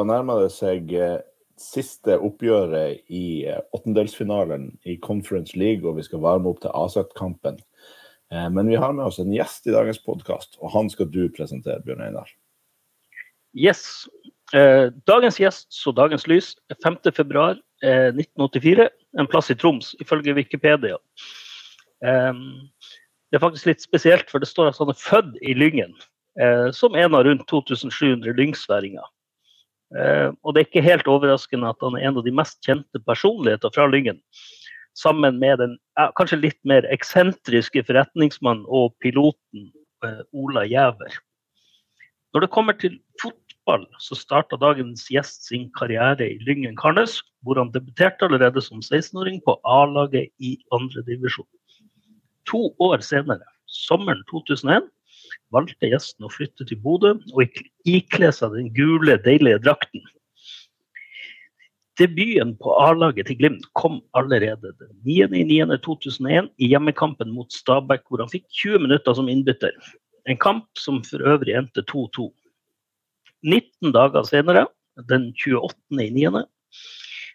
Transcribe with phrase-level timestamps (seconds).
[0.00, 1.18] Da nærmer det seg eh,
[1.60, 7.58] siste oppgjøret i eh, åttendelsfinalen i Conference League, og vi skal varme opp til AZ-kampen.
[8.32, 11.28] Eh, men vi har med oss en gjest i dagens podkast, og han skal du
[11.36, 12.32] presentere, Bjørn Einar.
[13.52, 14.08] Yes.
[15.10, 16.54] dagens gjest så dagens lys
[16.86, 18.86] 5.2.1984.
[19.18, 20.96] En plass i Troms, ifølge Wikipedia.
[22.00, 25.94] det er faktisk litt spesielt, for det står at han er født i Lyngen.
[26.72, 29.02] som en av rundt 2700 lyngsværinger.
[29.90, 33.00] Uh, og det er ikke helt overraskende at han er en av de mest kjente
[33.02, 34.20] personligheter fra Lyngen.
[34.98, 35.76] Sammen med den
[36.18, 39.70] kanskje litt mer eksentriske forretningsmannen og piloten
[40.06, 41.18] uh, Ola Gjæver.
[42.30, 47.58] Når det kommer til fotball, så starta dagens gjest sin karriere i Lyngen Karnes, hvor
[47.58, 51.48] han debuterte allerede som 16-åring på A-laget i andredivisjon.
[52.46, 54.86] To år senere, sommeren 2001,
[55.54, 60.02] valgte gjesten å flytte til Bodø og ikle seg den gule, deilige drakten.
[62.00, 68.30] Debuten på A-laget til Glimt kom allerede den 9.9.2001 i hjemmekampen mot Stabæk, hvor han
[68.32, 69.74] fikk 20 minutter som innbytter.
[70.24, 72.30] En kamp som for øvrig endte 2-2.
[73.44, 74.64] 19 dager senere,
[75.10, 76.44] den 28.9.,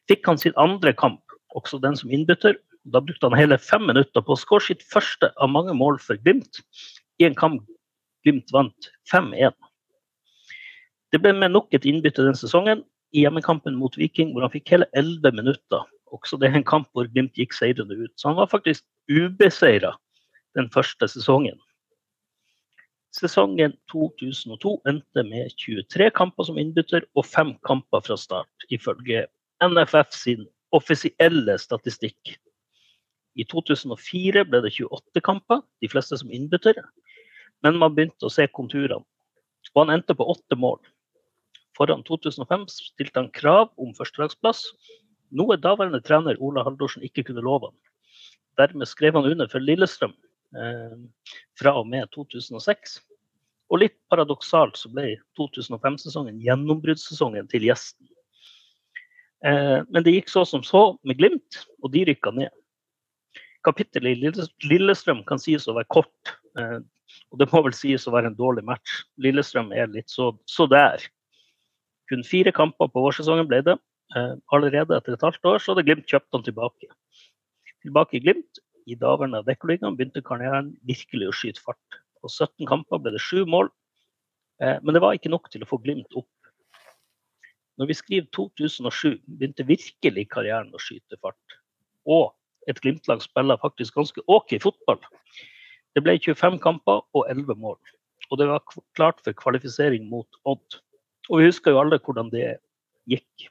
[0.09, 1.21] fikk han sin andre kamp,
[1.57, 2.57] også den som innbytter.
[2.93, 6.17] Da brukte han hele fem minutter på å skåre sitt første av mange mål for
[6.25, 6.61] Glimt
[7.21, 7.65] i en kamp
[8.25, 9.53] Glimt vant 5-1.
[11.13, 12.81] Det ble med nok et innbytte den sesongen
[13.15, 15.85] i hjemmekampen mot Viking, hvor han fikk hele 11 minutter.
[16.15, 18.11] Også det er en kamp hvor Glimt gikk seirende ut.
[18.17, 19.93] Så han var faktisk ubeseira
[20.57, 21.59] den første sesongen.
[23.15, 29.23] Sesongen 2002 endte med 23 kamper som innbytter og fem kamper fra start, ifølge
[29.63, 30.43] NFF sin
[30.75, 32.35] offisielle statistikk.
[33.35, 36.81] I 2004 ble det 28 kamper, de fleste som innbytter.
[37.66, 39.02] Men man begynte å se konturene.
[39.73, 40.77] Og han endte på åtte mål.
[41.76, 44.70] Foran 2005 stilte han krav om førstelagsplass,
[45.36, 47.77] noe daværende trener Ola Haldorsen ikke kunne love han.
[48.61, 50.14] Dermed skrev han under for Lillestrøm
[50.55, 50.95] eh,
[51.59, 52.99] fra og med 2006.
[53.73, 58.08] Og litt paradoksalt så ble 2005-sesongen gjennombruddssesongen til gjesten.
[59.45, 62.53] Eh, men det gikk så som så med Glimt, og de rykka ned.
[63.65, 64.32] Kapittelet i
[64.70, 66.36] Lillestrøm kan sies å være kort.
[66.59, 66.80] Eh,
[67.31, 69.02] og det må vel sies å være en dårlig match.
[69.21, 71.03] Lillestrøm er litt så, så der.
[72.09, 73.76] Kun fire kamper på vårsesongen ble det.
[74.15, 76.89] Eh, allerede etter et halvt år så hadde Glimt kjøpt han tilbake.
[77.86, 81.99] Tilbake i Glimt, i daværende Dekkoligaen, begynte karrieren virkelig å skyte fart.
[82.21, 83.71] På 17 kamper ble det sju mål,
[84.61, 86.30] eh, men det var ikke nok til å få Glimt opp.
[87.76, 91.59] Når vi skriver 2007, begynte virkelig karrieren å skyte fart.
[92.08, 92.32] Og
[92.70, 95.02] et Glimt-lag spiller faktisk ganske OK fotball.
[95.95, 97.78] Det ble 25 kamper og 11 mål.
[98.32, 98.64] Og det var
[98.98, 100.80] klart for kvalifisering mot Odd.
[101.30, 102.58] Og vi husker jo alle hvordan det
[103.10, 103.48] gikk.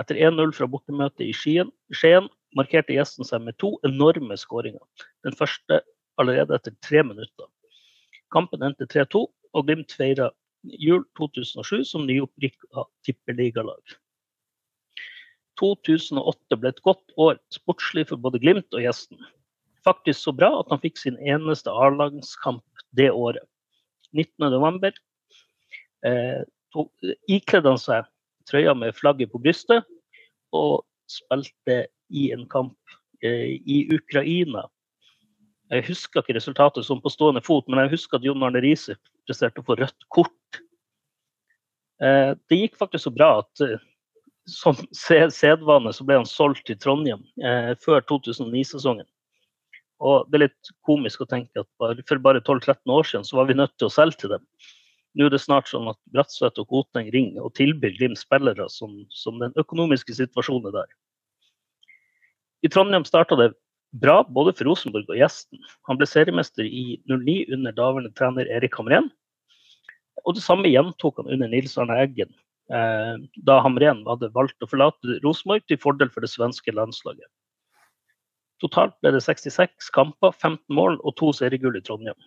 [0.00, 4.82] Etter 1-0 fra bortemøtet i Skien, markerte gjesten seg med to enorme skåringer.
[5.24, 5.80] Den første
[6.20, 7.48] allerede etter tre minutter.
[8.32, 10.30] Kampen endte 3-2, og Glimt feira
[10.80, 13.96] jul 2007 som nyopprykka tippeligalag.
[15.60, 19.20] 2008 ble et godt år sportslig for både Glimt og gjesten
[19.86, 23.44] faktisk så bra at han fikk sin eneste A-lagskamp det året.
[24.16, 24.92] 19.11.
[26.06, 26.42] Eh,
[27.30, 28.08] ikledde han seg
[28.48, 29.86] trøya med flagget på brystet
[30.52, 32.76] og spilte i en kamp
[33.24, 34.66] eh, i Ukraina.
[35.72, 38.98] Jeg husker ikke resultatet som på stående fot, men jeg husker at Jon Arne Riise
[39.24, 40.60] presterte å få rødt kort.
[42.02, 43.80] Eh, det gikk faktisk så bra at eh,
[44.50, 49.06] som sedvane så ble han solgt til Trondheim eh, før 2009-sesongen.
[50.02, 53.50] Og det er litt komisk å tenke at for bare 12-13 år siden så var
[53.50, 54.44] vi nødt til å selge til dem.
[55.14, 58.94] Nå er det snart sånn at Bratseth og Koteng ringer og tilbyr Glimt spillere som,
[59.12, 60.94] som, den økonomiske situasjonen er der.
[62.64, 63.50] I Trondheim starta det
[64.02, 65.60] bra både for Rosenborg og gjesten.
[65.90, 69.10] Han ble seriemester i 09 under daværende trener Erik Hamren.
[70.24, 72.32] Og det samme gjentok han under Nils Arne Eggen,
[72.72, 77.28] eh, da Hamren hadde valgt å forlate Rosenborg til fordel for det svenske landslaget.
[78.62, 82.18] Totalt ble det 66 kamper, 15 mål og to seriegull i Trondheim.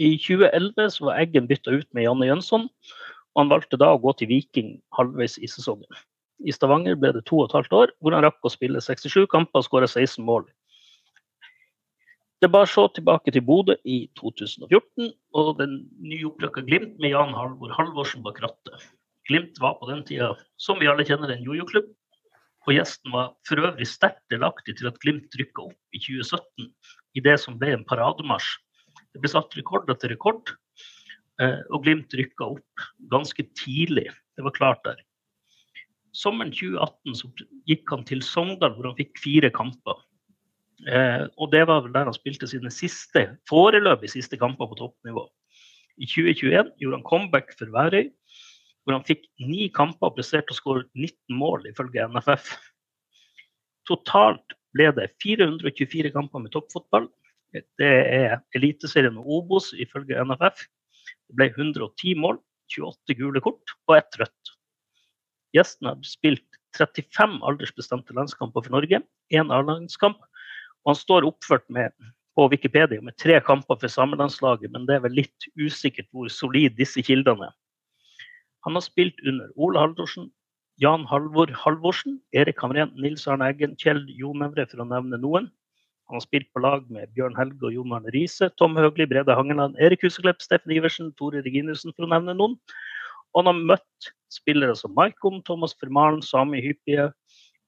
[0.00, 2.66] I 2011 var Eggen bytta ut med Janne Jønsson,
[3.32, 5.88] og han valgte da å gå til Viking halvveis i sesongen.
[6.42, 9.24] I Stavanger ble det to og et halvt år, hvor han rakk å spille 67
[9.32, 10.44] kamper og skåre 16 mål.
[12.42, 17.72] Det bar så tilbake til Bodø i 2014, og den nyopprykka Glimt med Jan Halvor
[17.76, 18.88] Halvorsen bak rattet.
[19.30, 21.92] Glimt var på den tida, som vi alle kjenner, en jojo-klubb
[22.62, 26.68] og gjesten var for øvrig sterkt delaktig til at Glimt rykka opp i 2017
[27.18, 28.52] i det som ble en parademarsj.
[29.12, 30.54] Det ble satt rekord etter rekord,
[31.42, 34.96] eh, og Glimt rykka opp ganske tidlig Det var klart der.
[36.16, 37.28] Sommeren 2018 så
[37.68, 39.98] gikk han til Sogndal, hvor han fikk fire kamper.
[40.88, 45.26] Eh, og det var vel der han spilte sine siste, foreløpig siste kamper på toppnivå.
[46.00, 48.08] I 2021 gjorde han comeback for Værøy,
[48.82, 52.48] hvor han fikk ni kamper og presterte å skåre 19 mål, ifølge NFF.
[53.88, 57.08] Totalt ble det 424 kamper med toppfotball.
[57.52, 60.64] Det er Eliteserien og Obos, ifølge NFF.
[61.28, 62.40] Det ble 110 mål,
[62.72, 64.52] 28 gule kort og ett rødt.
[65.52, 66.46] Gjesten har spilt
[66.78, 69.02] 35 aldersbestemte landskamper for Norge,
[69.34, 70.20] én A-landskamp.
[70.82, 71.92] Og han står oppført med,
[72.34, 76.78] på Wikipedia med tre kamper for samelandslaget, men det er vel litt usikkert hvor solid
[76.78, 77.58] disse kildene er.
[78.66, 80.30] Han har spilt under Ole Haldorsen,
[80.82, 85.50] Jan Halvor Halvorsen, Erik Hamren, Nils Arne Eggen, Kjell Jonevre, for å nevne noen.
[86.08, 89.36] Han har spilt på lag med Bjørn Helge og Jon Arne Riise, Tom Høgli, Brede
[89.36, 92.58] Hangeland, Erik Huseklepp, Steffen Iversen, Tore Reginussen, for å nevne noen.
[93.32, 97.08] Og han har møtt spillere som Maikon, Thomas Fermalen, Sami Hyppie,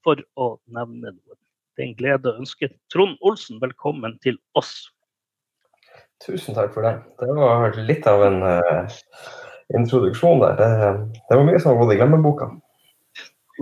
[0.05, 1.41] for å nevne noen.
[1.75, 4.75] Det er en glede å ønske Trond Olsen velkommen til oss.
[6.23, 6.95] Tusen takk for det.
[7.19, 9.01] Det var litt av en uh,
[9.75, 10.57] introduksjon der.
[10.59, 10.71] Det,
[11.29, 12.51] det, var mye som har gått i glemmeboka.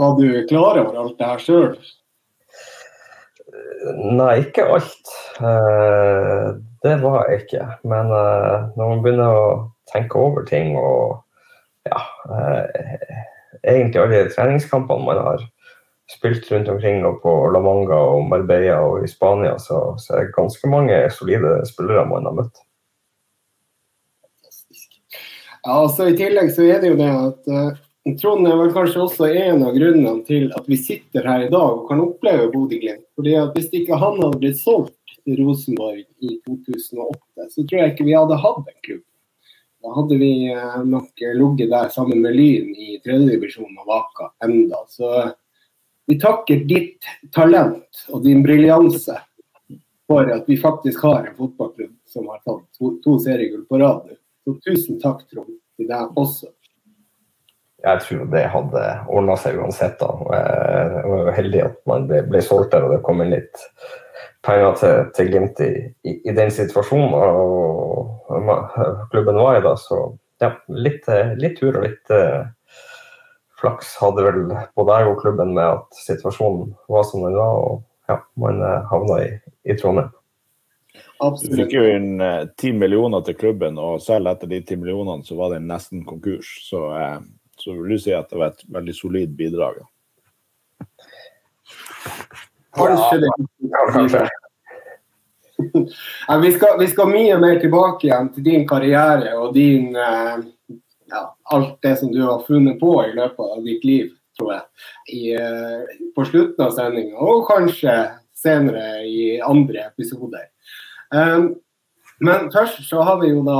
[0.00, 1.72] Var du klar over alt det her sjøl?
[4.16, 5.12] Nei, ikke alt.
[5.42, 7.66] Uh, det var jeg ikke.
[7.86, 9.48] Men uh, når man begynner å
[9.92, 11.20] tenke over ting og
[11.82, 11.98] ja,
[13.66, 15.42] egentlig alle treningskampene man har
[16.10, 20.26] spilt rundt omkring og på La Manga og Marbella og i Spania, så, så er
[20.26, 22.62] det ganske mange solide spillere man har møtt.
[25.62, 29.04] Ja, altså I tillegg så er det jo det at uh, Trond er vel kanskje
[29.04, 33.04] også en av grunnene til at vi sitter her i dag og kan oppleve Bodø-Glimt.
[33.14, 37.92] Fordi at Hvis ikke han hadde blitt solgt til Rosenborg i 2008, så tror jeg
[37.92, 39.04] ikke vi hadde hatt en klubb.
[39.82, 44.82] Da hadde vi uh, nok ligget der sammen med Lyn i tredjedivisjon og vaka enda.
[44.90, 45.12] Så
[46.10, 49.14] vi takker ditt talent og din briljanse
[50.10, 54.10] for at vi faktisk har en fotballklubb som har tatt to, to seriegull på rad
[54.10, 54.18] nå.
[54.42, 56.50] Så tusen takk, Trond, til deg også.
[57.82, 59.98] Jeg tror det hadde ordna seg uansett.
[59.98, 60.10] da.
[60.36, 63.64] Jeg var jo heldig at man ble, solgt der og det kom inn litt
[64.46, 65.72] penger til, til Glimt i,
[66.06, 69.64] i, i, den situasjonen og, og klubben var i.
[69.66, 69.98] da, Så
[70.42, 71.10] ja, litt,
[71.42, 72.46] litt tur og litt uh,
[73.62, 74.42] flaks hadde vel
[74.78, 77.62] både jeg og klubben med at situasjonen var som den var.
[77.66, 79.30] og ja, man uh, havna i,
[79.66, 80.10] i Trondheim.
[81.22, 81.56] Absolutt.
[81.56, 85.22] Du fikk jo inn eh, ti millioner til klubben, og selv etter de ti millionene
[85.22, 86.48] så var det nesten konkurs.
[86.66, 87.18] Så, eh,
[87.62, 89.78] så vil du si at det var et veldig solid bidrag.
[92.74, 93.30] Kanskje det.
[93.70, 94.24] Ja, kanskje.
[96.28, 100.42] ja, vi, skal, vi, skal, mye mer tilbake igjen til din karriere og din eh,
[101.12, 101.22] ja,
[101.54, 104.10] alt det som du har funnet på i løpet av ditt liv,
[104.40, 104.66] tror jeg.
[105.12, 105.22] I,
[106.16, 107.94] på slutten av sendinga, og kanskje
[108.42, 110.48] senere i andre episoder.
[111.12, 111.54] Um,
[112.24, 113.56] men først så har vi jo da,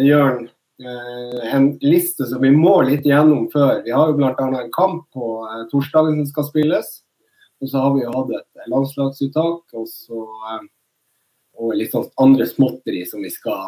[0.00, 0.46] Jørn,
[0.80, 3.82] uh, en liste som vi må litt gjennom før.
[3.84, 4.32] Vi har jo bl.a.
[4.32, 6.92] en kamp på uh, torsdagen som skal spilles.
[7.62, 10.24] Og så har vi jo hatt et landslagsuttak, og så
[11.54, 13.60] og litt sånn andre småtteri som vi skal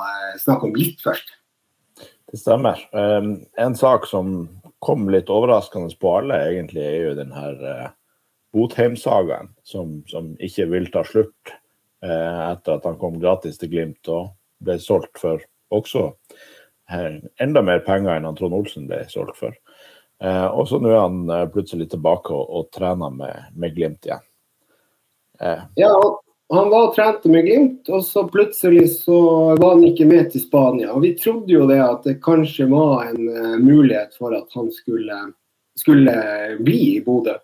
[0.42, 1.28] snakke om litt først.
[2.26, 2.80] Det stemmer.
[2.90, 4.48] Um, en sak som
[4.82, 7.62] kom litt overraskende på alle, egentlig, er jo den her
[8.56, 11.54] Botheim-sagaen, som, som, ikke vil ta slutt
[12.06, 14.32] etter at han kom gratis til Glimt og
[14.64, 15.42] ble solgt for
[15.74, 19.56] også uh, enda mer penger enn Trond Olsen ble solgt for.
[20.22, 24.24] Uh, og så nå er han plutselig tilbake og, og trener med, med Glimt igjen.
[25.76, 25.92] ja,
[26.54, 29.18] han var og trente med Glimt, og så plutselig så
[29.58, 30.92] var han ikke med til Spania.
[30.94, 35.18] Og Vi trodde jo det at det kanskje var en mulighet for at han skulle,
[35.76, 36.14] skulle
[36.64, 37.34] bli i Bodø.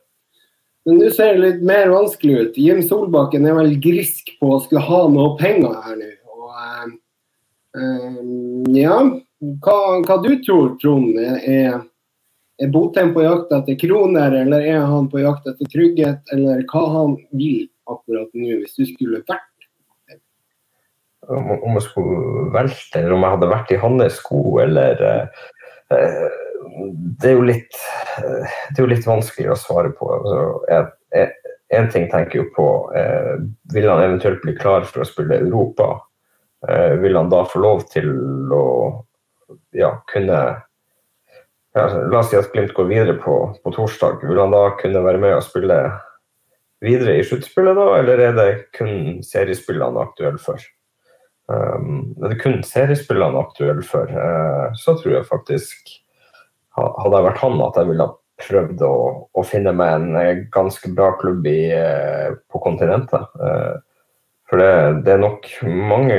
[0.86, 2.58] Men nå ser det litt mer vanskelig ut.
[2.58, 6.10] Jim Solbakken er vel grisk på å skulle ha noe penger her nå.
[6.32, 6.96] Og,
[7.78, 8.18] uh,
[8.74, 8.98] ja,
[9.62, 11.18] hva, hva, du tror Trond?
[11.18, 11.78] Er,
[12.58, 16.84] er Botheim på jakt etter kroner, eller er han på jakt etter trygghet, eller hva
[16.98, 19.48] han vil akkurat nå, hvis du skulle vært
[21.30, 26.32] om, jeg skulle velte, eller om jeg hadde vært i hans sko, eller uh,
[27.20, 27.78] det, er jo litt,
[28.18, 30.08] uh, det er jo litt vanskelig å svare på.
[30.18, 30.86] Altså,
[31.72, 32.66] en ting tenker jeg på
[32.96, 33.38] eh,
[33.72, 35.94] Vil han eventuelt bli klar for å spille Europa?
[37.02, 38.06] vil han da få lov til
[38.54, 38.66] å
[39.74, 40.36] ja, kunne
[41.74, 44.22] ja, La oss si at Glimt går videre på, på torsdag.
[44.28, 45.78] Vil han da kunne være med og spille
[46.82, 50.60] videre i sluttspillet, da, eller er det kun seriespillene aktuelle for?
[51.50, 55.96] Um, er det kun seriespillene aktuelle for, eh, så tror jeg faktisk
[56.76, 58.94] hadde jeg vært han, at jeg ville ha prøvd å,
[59.38, 63.28] å finne meg en eh, ganske bra klubb i, eh, på kontinentet.
[63.38, 63.74] Eh,
[64.50, 64.72] for det,
[65.06, 66.18] det, er nok mange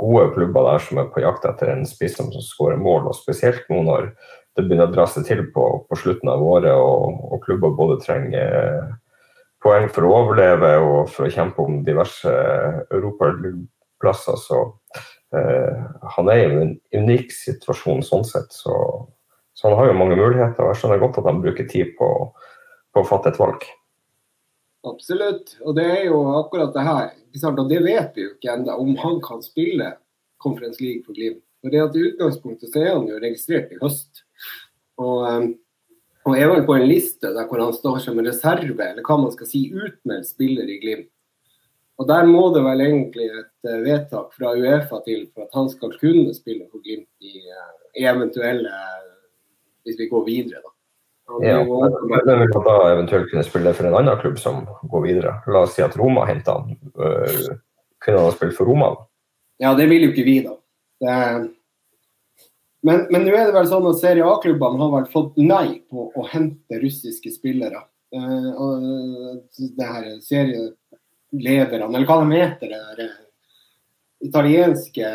[0.00, 3.66] gode klubber der som er på jakt etter en spiss som skårer mål, og spesielt
[3.72, 4.10] nå når
[4.56, 7.98] det begynner å dra seg til på, på slutten av året, og, og, klubber både
[8.04, 8.94] trenger
[9.64, 12.32] poeng for å overleve og for å kjempe om diverse
[12.94, 14.40] europaplasser.
[14.40, 14.62] Så
[15.36, 15.84] eh,
[16.16, 18.52] han er i en unik situasjon sånn sett.
[18.54, 18.72] Så
[19.66, 22.08] han har jo mange muligheter, og jeg skjønner godt at han bruker tid på,
[22.94, 23.66] på å fatte et valg.
[24.86, 27.08] Absolutt, og det er jo akkurat det her.
[27.50, 29.96] Og det vet vi jo ikke ennå, om han kan spille
[30.42, 31.42] Conference League for Glimt.
[31.60, 34.22] For det at I utgangspunktet så er han jo registrert i høst.
[35.02, 35.48] Og, um,
[36.26, 39.18] og er vel på en liste der hvor han står som en reserve, eller hva
[39.20, 41.10] man skal si, utmeldt spiller i Glimt.
[41.96, 45.70] Og Der må det vel egentlig et uh, vedtak fra Uefa til for at han
[45.72, 47.42] skal kunne spille for Glimt i,
[47.96, 48.70] i eventuelle
[49.86, 50.62] hvis vi går videre.
[50.64, 50.72] da.
[51.42, 55.32] Ja, men vil han da eventuelt kunne spille for en annen klubb som går videre?
[55.50, 56.76] La oss si at Roma henter han.
[56.94, 57.56] Øh,
[58.04, 58.92] kunne han ha spilt for Roma?
[59.58, 60.54] Ja, det vil jo ikke vi, da.
[61.02, 61.16] Det...
[62.86, 66.06] Men, men nå er det vel sånn at Serie A-klubbene har vel fått nei på
[66.14, 67.82] å hente russiske spillere.
[68.14, 73.16] Uh, det her serielederne, eller hva de heter, det der
[74.22, 75.10] italienske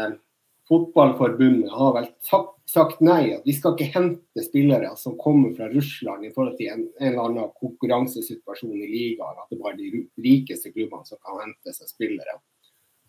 [0.67, 3.33] fotballforbundet har vel sagt sagt nei.
[3.35, 7.09] At vi skal ikke hente spillere som kommer fra Russland i forhold til en, en
[7.11, 9.41] eller annen konkurransesituasjon i ligaen.
[9.43, 12.39] At det bare er de rikeste klubbene som kan hente seg spillere.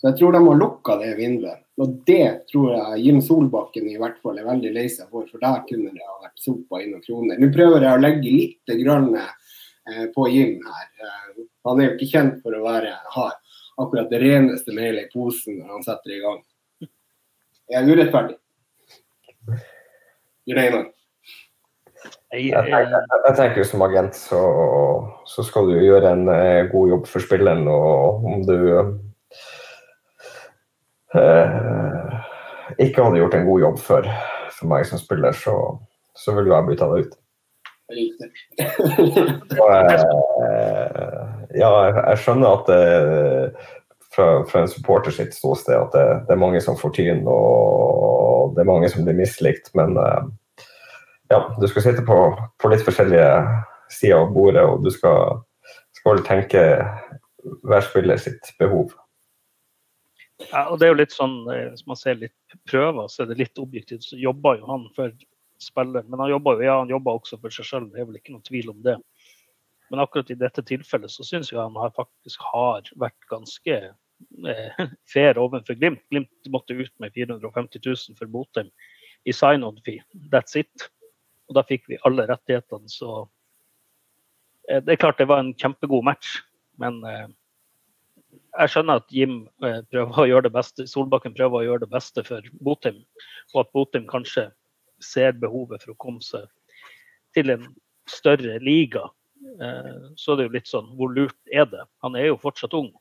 [0.02, 1.60] Så jeg tror de har lukka det vinduet.
[1.78, 5.38] Og det tror jeg Jim Solbakken i hvert fall er veldig lei seg for, for
[5.42, 7.38] der kunne det ha vært sopa inn noen kroner.
[7.38, 10.88] Nå prøver jeg å legge litt grann, eh, på Jim her.
[11.06, 13.28] Eh, han er jo ikke kjent for å være, ha
[13.78, 16.42] akkurat det reneste melet i posen når han setter i gang.
[17.70, 17.86] Er
[20.48, 20.92] urettferdig.
[22.32, 24.40] Jeg, jeg, jeg, tenker som agent så,
[25.28, 27.66] så, skal du gjøre en eh, god jobb for spilleren.
[27.68, 28.56] Og om du
[31.14, 31.48] eh,
[32.80, 34.08] ikke hadde gjort en god jobb for,
[34.56, 35.54] for meg som spiller, så,
[36.16, 37.18] så vil jeg bytta deg ut.
[39.60, 40.02] og, eh,
[41.60, 41.70] ja,
[42.00, 42.82] jeg skjønner at det,
[44.14, 48.54] fra, fra, en supporter sitt ståsted at det, det, er mange som får tyn, og
[48.56, 49.70] det er mange som blir mislikt.
[49.78, 50.28] Men uh,
[51.32, 52.18] ja, du skal sitte på,
[52.60, 53.28] på, litt forskjellige
[53.92, 55.40] sider av bordet, og du skal,
[55.96, 56.64] skal tenke
[57.66, 58.92] hver spiller sitt behov.
[60.50, 63.30] Ja, og det er jo litt sånn, eh, Hvis man ser litt prøver, så er
[63.30, 64.02] det litt objektivt.
[64.02, 65.12] Så jobber jo han for
[65.62, 66.08] spilleren.
[66.10, 68.34] Men han jobber jo ja, han jobber også for seg sjøl, det er vel ikke
[68.34, 68.96] noen tvil om det.
[69.92, 73.78] Men akkurat i dette tilfellet så syns jeg han har faktisk har vært ganske
[74.48, 76.02] eh, fair overfor Glimt.
[76.10, 78.70] Glimt måtte ut med 450 000 for Botheim
[79.24, 80.02] i sign-on-fee.
[80.32, 80.88] That's it.
[81.48, 83.26] Og da fikk vi alle rettighetene, så
[84.68, 86.38] eh, Det er klart det var en kjempegod match,
[86.80, 87.28] men eh,
[88.32, 91.92] jeg skjønner at Jim eh, prøver å gjøre det beste, Solbakken prøver å gjøre det
[91.92, 93.02] beste for Botheim,
[93.52, 94.48] og at Botheim kanskje
[95.02, 96.48] ser behovet for å komme seg
[97.36, 97.66] til en
[98.10, 99.08] større liga
[99.42, 101.80] Så så er det jo litt sånn Hvor lurt er det?
[102.04, 102.92] Han er jo fortsatt ung.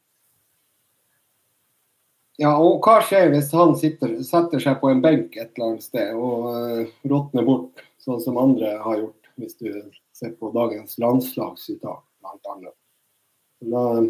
[2.39, 5.85] Ja, og hva skjer hvis han sitter, setter seg på en benk et eller annet
[5.85, 9.67] sted og uh, råtner bort, sånn som andre har gjort, hvis du
[10.15, 12.55] ser på dagens landslagsuttak, bl.a.
[12.61, 12.71] Da,
[13.67, 14.07] da, uh,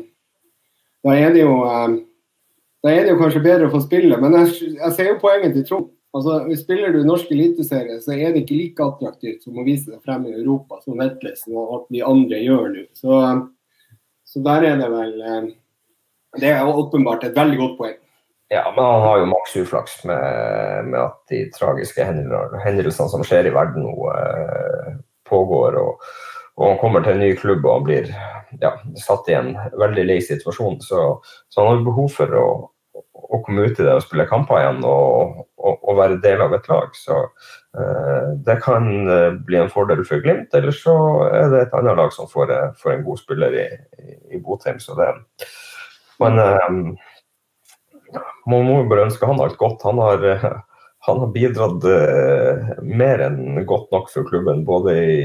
[1.02, 5.58] da er det jo kanskje bedre å få spille, men jeg, jeg ser jo poenget
[5.58, 5.90] til Trond.
[6.12, 10.02] Altså, Spiller du norsk eliteserie, så er det ikke like attraktivt som å vise deg
[10.04, 12.86] frem i Europa, som Vetlesen og alt de andre gjør nå.
[12.98, 13.20] Så,
[14.28, 15.52] så, der er det vel eh,
[16.42, 17.98] Det er åpenbart et veldig godt poeng.
[18.54, 23.48] Ja, men han har jo maks uflaks med, med, at de tragiske hendelsene som skjer
[23.48, 24.90] i verden nå, eh,
[25.30, 25.78] pågår.
[25.80, 26.02] Og,
[26.58, 28.10] og, han kommer til en ny klubb og han blir
[28.60, 30.82] ja, satt i en veldig lei situasjon.
[30.84, 31.06] Så,
[31.48, 32.44] så han har behov for å,
[33.00, 36.58] å komme ut i det og spille kamper igjen og, og, og være del av
[36.58, 36.90] et lag.
[37.00, 40.52] Så eh, det kan uh, bli en fordel for Glimt.
[40.60, 40.98] Eller så
[41.30, 43.66] er det et annet lag som får, uh, får en god spiller i,
[43.96, 44.84] i, i Botheim.
[44.84, 45.08] Så det,
[46.20, 46.44] men
[48.50, 49.84] man må jo bare ønske han alt godt.
[49.86, 50.26] Han har,
[51.08, 51.86] han har bidratt
[52.88, 54.66] mer enn godt nok for klubben.
[54.66, 55.22] både i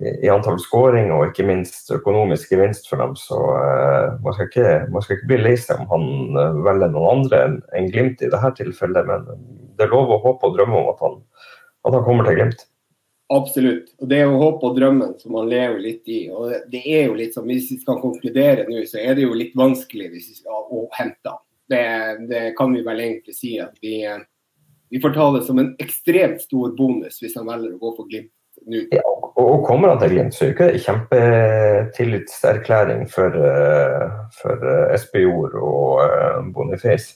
[0.00, 3.12] i antall skåring og ikke minst økonomisk gevinst for dem.
[3.20, 7.10] Så uh, man, skal ikke, man, skal ikke, bli lei seg om han velger noen
[7.18, 9.08] andre enn en Glimt i dette tilfellet.
[9.08, 9.28] Men
[9.76, 11.18] det er lov å håpe og drømme om at han,
[11.84, 12.64] at han kommer til Glimt.
[13.30, 13.92] Absolutt.
[14.00, 16.24] og Det er jo håp og drømmen som man lever litt i.
[16.34, 19.36] og det er jo litt som, Hvis vi skal konkludere nå, så er det jo
[19.36, 21.44] litt vanskelig vi skal å hente han.
[21.70, 21.86] Det,
[22.26, 24.00] det, kan vi vel egentlig si at vi,
[24.90, 28.10] vi får ta det som en ekstremt stor bonus hvis han velger å gå for
[28.10, 28.32] Glimt
[28.66, 28.80] nå.
[28.90, 34.54] Ja, og, kommer han til Glimt, så er det ikke en kjempetillitserklæring for, uh, for
[34.66, 37.08] uh, Espejord og uh, Boniface.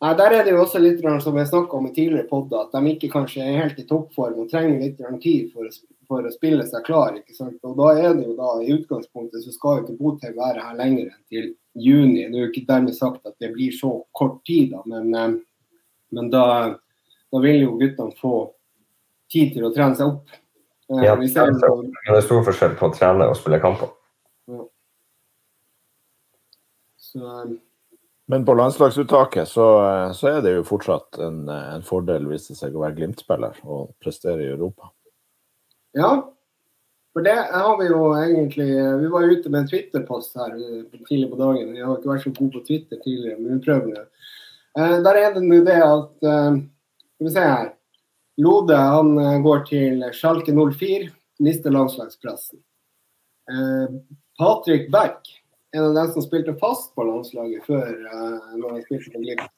[0.00, 2.72] Nei, Der er det jo også litt som jeg snakka om i tidligere podder, at
[2.72, 5.70] de ikke kanskje er helt i toppform og trenger litt tid for å,
[6.10, 7.14] for å spille seg klar.
[7.20, 7.58] ikke sant?
[7.66, 10.78] Og da er det jo da, I utgangspunktet så skal jo ikke Botheim være her
[10.80, 12.26] lenger enn til juni.
[12.26, 15.38] Det er jo ikke dermed sagt at det blir så kort tid, da, men, eh,
[16.16, 16.44] men da,
[17.30, 18.34] da, vil jo guttene få
[19.30, 20.36] tid til å trene seg opp.
[20.90, 23.94] Eh, ja, det er stor forskjell på å trene og spille kamper.
[24.50, 24.66] Ja.
[26.98, 27.58] Så, eh,
[28.30, 29.64] men på landslagsuttaket så,
[30.14, 33.88] så, er det jo fortsatt en, en fordel hvis det seg å være Glimt-spiller og
[33.98, 34.92] prestere i Europa.
[35.92, 36.10] Ja,
[37.12, 38.68] for det har vi jo egentlig
[39.00, 40.54] Vi var ute med en Twitter-post her
[41.08, 41.72] tidlig på dagen.
[41.74, 44.04] Vi har ikke vært så gode på Twitter tidligere, men vi prøver nå.
[44.78, 46.60] Eh, der er det nå det at eh,
[47.16, 47.72] Skal vi se her.
[48.40, 51.10] Lode han eh, går til Schalke 04,
[51.42, 52.62] mister landslagsplassen.
[53.50, 53.98] Eh,
[54.38, 55.18] Patrick Beck,
[55.74, 57.90] en av dem som spilte fast på landslaget før
[58.56, 59.50] når han spilte på Glimt.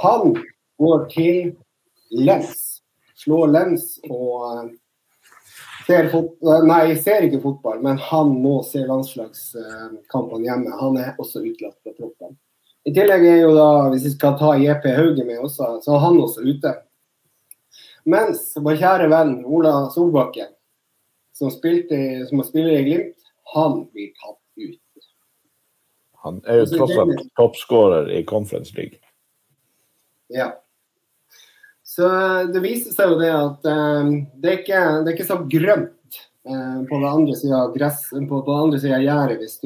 [0.00, 0.38] Han
[0.80, 1.52] går til
[2.10, 2.80] Lens.
[3.20, 4.72] Slår Lens og
[5.86, 10.72] ser, uh, nei, ser ikke fotball, men han må se landslagskampene hjemme.
[10.80, 12.36] Han er også utlatt på troppen.
[12.84, 16.02] I tillegg er jo da, hvis vi skal ta JP Hauge med også, så er
[16.02, 16.74] han også ute.
[18.04, 20.50] Mens vår kjære venn Ola Solbakken,
[21.34, 21.96] som, spilte,
[22.28, 25.06] som spiller i Glimt, han blir tatt ut.
[26.24, 29.00] Han er jo tross alt toppskårer i Conference League.
[30.32, 30.52] Ja.
[31.94, 32.08] Så
[32.50, 34.08] det viser seg jo det at um,
[34.42, 36.16] det, er ikke, det, er ikke, så grønt
[36.48, 39.60] uh, på den andre sida av gress, på, på den andre sida av gjerdet hvis,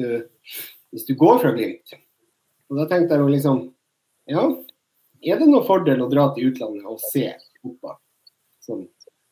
[0.93, 1.95] hvis, du går fra Glimt.
[2.69, 3.63] Og da tenkte jeg jo liksom
[4.29, 4.43] Ja,
[5.25, 7.31] er det noen fordel å dra til utlandet og se
[7.63, 7.97] fotball?
[8.61, 8.85] Som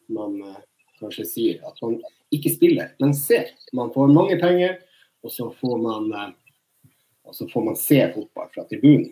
[0.09, 0.57] man uh,
[0.97, 1.61] kanskje sier.
[1.69, 1.99] At man
[2.33, 3.53] ikke spiller, men ser.
[3.77, 4.79] Man får mange penger,
[5.21, 6.31] og så får man uh,
[7.27, 9.11] og så får man se fotball fra tribunen.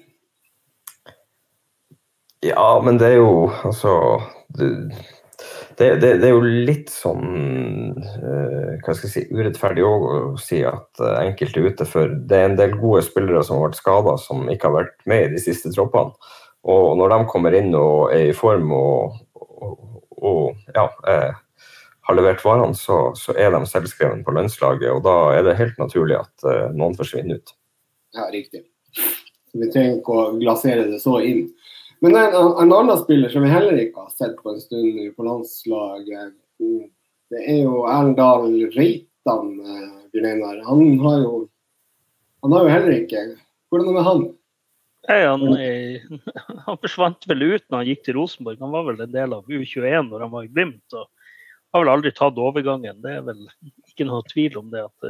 [2.43, 3.93] Ja, men det er jo altså
[4.57, 4.67] det,
[5.77, 5.87] det,
[6.21, 11.17] det, er jo litt sånn uh, hva skal jeg si, urettferdig å si at uh,
[11.21, 14.45] enkelte er ute, for det er en del gode spillere som har vært skada, som
[14.51, 16.15] ikke har vært med i de siste troppene.
[16.65, 19.73] Og når de kommer inn og er i form og, og,
[20.17, 21.35] og ja, eh,
[22.07, 24.87] har levert varene, så, så, er de selvskreven på lønnslaget.
[24.89, 27.53] Og da er det helt naturlig at noen forsvinner ut.
[28.17, 28.63] Ja, riktig.
[29.53, 31.45] Vi trenger ikke å glasere det så inn.
[32.05, 35.25] Men en, en annen spiller som vi heller ikke har sett på en stund på
[35.25, 36.35] landslaget,
[37.33, 39.47] det er jo Erlendal Reitan.
[39.57, 41.31] Eh, han har jo
[42.45, 43.21] han har jo heller ikke
[43.73, 44.25] Hvordan er det med han?
[45.09, 45.45] Nei, han,
[46.67, 48.61] han, forsvant vel ut når han gikk til Rosenborg.
[48.61, 50.93] Han var vel en del av U21 når han var i Glimt.
[50.93, 51.09] og
[51.73, 53.01] Har vel aldri tatt overgangen.
[53.01, 53.41] Det er vel
[53.89, 54.85] ikke noe tvil om det.
[54.85, 55.09] at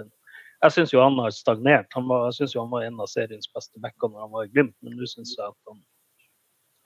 [0.64, 1.92] jeg syns jo han har stagnert.
[2.00, 4.54] Han var, jeg syns han var en av seriens beste backer når han var i
[4.56, 5.84] Glimt, men nå syns jeg at han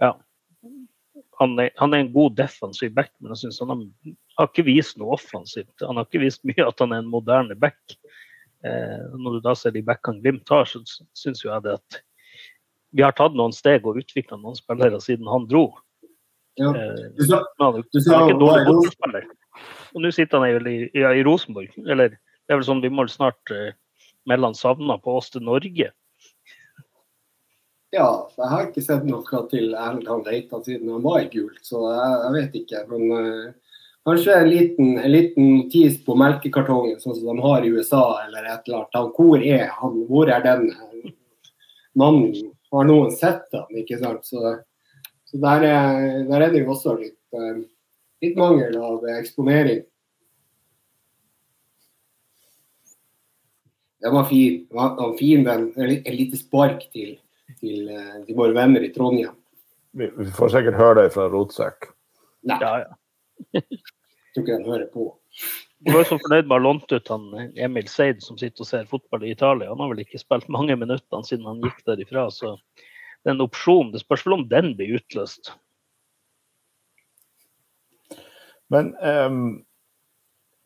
[0.04, 0.14] Ja.
[1.40, 3.84] Han er, han er, en god defensiv back, men jeg synes han har,
[4.40, 5.72] har, ikke vist noe offensivt.
[5.86, 7.80] Han har ikke vist mye at han er en moderne back.
[8.68, 10.82] Eh, når du da ser de backene Glimt har, så
[11.16, 12.00] syns jeg det at
[12.96, 15.70] vi har tatt noen steg og utvikla noen spillere siden han dro.
[16.60, 16.74] Ja.
[16.74, 19.30] Eh, du sa, han, du sa, han er ikke dårlig fotballspiller.
[19.96, 23.06] Og nå sitter han i, i, i Rosenborg, eller det er vel sånn vi må
[23.12, 23.72] snart uh,
[24.30, 25.92] melde han savna på oss til Norge.
[27.90, 31.88] Ja, jeg har ikke sett noe til Erlend Reitan siden han var i gult, så
[31.90, 32.82] jeg, jeg vet ikke.
[32.92, 37.72] Men uh, kanskje en liten, en liten tis på melkekartongen, sånn som de har i
[37.74, 39.18] USA eller et eller annet.
[39.18, 39.96] Hvor er han?
[40.06, 40.68] Hvor er den
[41.98, 42.36] mannen?
[42.70, 43.72] Har noen sett ham?
[43.82, 44.30] Ikke sant?
[44.30, 44.54] Så,
[45.26, 47.64] så der, er, der, er, det jo også litt, uh,
[48.22, 49.82] litt mangel av eksponering.
[54.06, 54.62] Den var fin.
[54.70, 55.66] Den var fin den.
[55.90, 57.18] Et lite spark til,
[57.60, 59.36] til, eh, til, våre venner i Trondheim.
[59.98, 61.90] Vi, får sikkert høre det fra Rotsekk.
[62.50, 62.60] Nei.
[62.62, 62.92] Ja, ja.
[63.58, 63.64] jeg
[64.36, 65.08] tror ikke de hører på.
[65.80, 68.70] Du var så fornøyd med å ha lånt ut han Emil Seid som sitter og
[68.70, 69.72] ser fotball i Italia.
[69.72, 73.46] Han har vel ikke spilt mange minutter siden han gikk derifra, så det er en
[73.48, 73.94] opsjon.
[73.94, 75.54] Det spørs vel om den blir utløst.
[78.70, 79.42] Men um,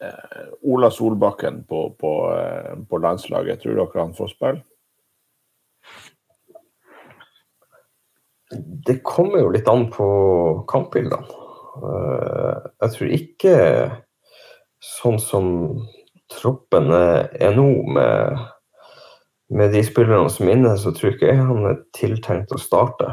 [0.04, 4.64] Eh, Ola Solbakken på, på, eh, på, landslaget, tror dere han får spille?
[8.88, 10.08] Det kommer jo litt an på
[10.72, 11.40] kampbildene.
[11.74, 13.58] Eh, jeg tror ikke
[14.84, 15.48] sånn som
[16.34, 18.42] troppen er nå, med,
[19.54, 23.12] med de spillerne som er inne, så tror jeg ikke han er tiltenkt å starte.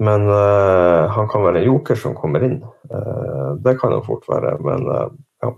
[0.00, 2.60] Men uh, han kan være en joker som kommer inn.
[2.88, 4.54] Uh, det kan han fort være.
[4.64, 5.10] Men uh,
[5.44, 5.52] ja.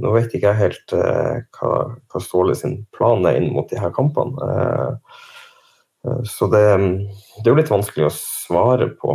[0.00, 1.72] nå vet ikke jeg helt hva,
[2.08, 4.46] hva, Ståle sin plan er inn mot de her kampene.
[6.28, 9.14] Så det, det, er jo litt vanskelig å svare på.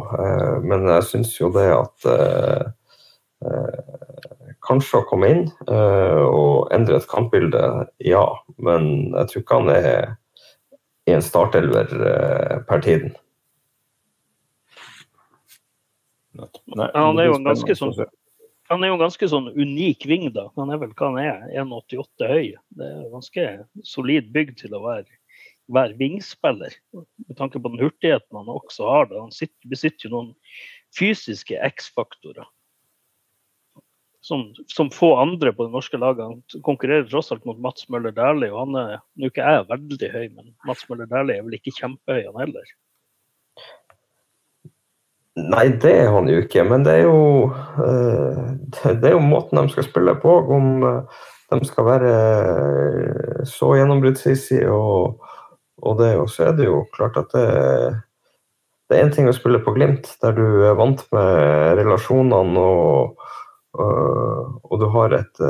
[0.63, 2.09] men jeg syns jo det at
[4.63, 7.59] Kanskje å komme inn og endre et kampbilde,
[7.99, 8.23] ja.
[8.63, 9.97] Men jeg tror ikke han er
[11.11, 11.91] i en startelver
[12.69, 13.11] per tiden.
[16.39, 17.91] Nei, han er jo en ganske sånn
[18.71, 20.47] han er jo en ganske sånn unik ving, da.
[20.57, 22.47] Han er vel hva han er, 1,88 høy.
[22.79, 23.43] Det er ganske
[23.85, 25.05] solid bygd til å være,
[25.71, 26.73] være vingspiller.
[27.27, 29.07] Med tanke på den hurtigheten han også har.
[29.11, 29.21] Da.
[29.21, 30.33] Han sitter, besitter jo noen
[30.97, 32.47] fysiske X-faktorer.
[34.23, 36.23] Som, som, få andre på det norske laget.
[36.23, 38.53] Han konkurrerer tross alt mot Mats Møller Dæhlie.
[38.53, 41.75] Og han er, nå ikke jeg veldig høy, men Mats Møller Dæhlie er vel ikke
[41.79, 42.71] kjempehøy, han heller.
[45.33, 46.63] Nei, det er han jo ikke.
[46.69, 47.51] Men det er jo,
[47.83, 48.41] eh,
[49.01, 50.35] det er jo måten de skal spille på.
[50.55, 51.21] Om eh,
[51.53, 55.23] de skal være eh, så gjennombruddshissige og,
[55.83, 56.13] og det.
[56.19, 57.45] Og så er det jo klart at det,
[58.89, 63.23] det er én ting å spille på Glimt, der du er vant med relasjonene og,
[63.79, 65.43] og, og du har et,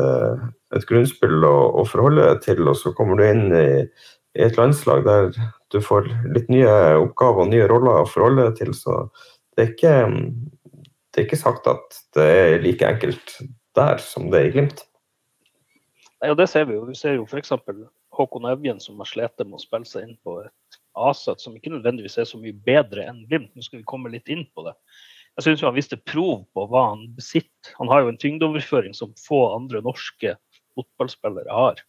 [0.75, 4.59] et grunnspill å, å, forholde deg til, og så kommer du inn i, i, et
[4.59, 5.33] landslag der
[5.73, 8.73] du får litt nye oppgaver og nye roller å forholde deg til.
[8.77, 9.05] så
[9.53, 9.97] det er, ikke,
[11.13, 13.35] det er ikke sagt at det er like enkelt
[13.77, 14.85] der som det er i Glimt.
[16.23, 16.85] Nei, og det ser vi jo.
[16.87, 17.51] Vi ser jo f.eks.
[18.13, 21.71] Håkon Evjen som har slitt med å spille seg inn på et Aset som ikke
[21.73, 23.53] nødvendigvis er så mye bedre enn Glimt.
[23.55, 24.75] Nå skal vi komme litt inn på det.
[25.39, 27.73] Jeg syns han viste prov på hva han besitter.
[27.79, 30.35] Han har jo en tyngdeoverføring som få andre norske
[30.77, 31.81] fotballspillere har.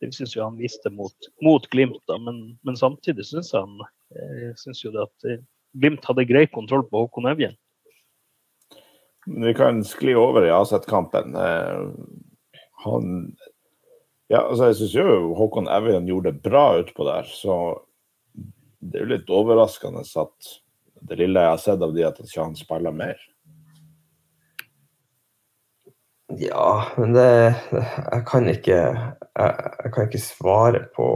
[0.00, 2.16] Det syns jeg han viste mot, mot Glimt, da.
[2.20, 3.76] Men, men samtidig syns han
[4.16, 5.28] eh, synes jo det at
[5.76, 7.56] Glimt hadde grei kontroll på Håkon Evjen.
[9.26, 11.36] Vi kan skli over i Aset-kampen.
[11.36, 11.84] Eh,
[12.84, 13.36] han
[14.32, 17.58] ja, altså Jeg syns jo Håkon Evjen gjorde det bra utpå der, så
[18.84, 20.50] det er jo litt overraskende at
[21.04, 23.18] det lille jeg har sett av de, at ikke han spiller mer.
[26.40, 31.08] Ja, men det Jeg kan ikke, jeg, jeg kan ikke svare på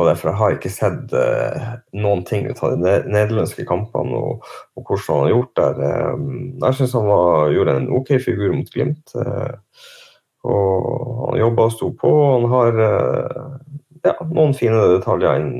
[0.00, 4.16] på det, for jeg har ikke sett uh, noen ting ut av de nederlandske kampene
[4.16, 4.46] og,
[4.78, 5.88] og, hvordan han har gjort det.
[6.14, 6.28] Um,
[6.62, 9.16] jeg syns han var, gjorde en OK figur mot Glimt.
[9.16, 9.58] Uh,
[10.46, 12.10] og han jobba og sto på.
[12.10, 13.52] og Han har uh,
[14.06, 15.54] ja, noen fine detaljer inn,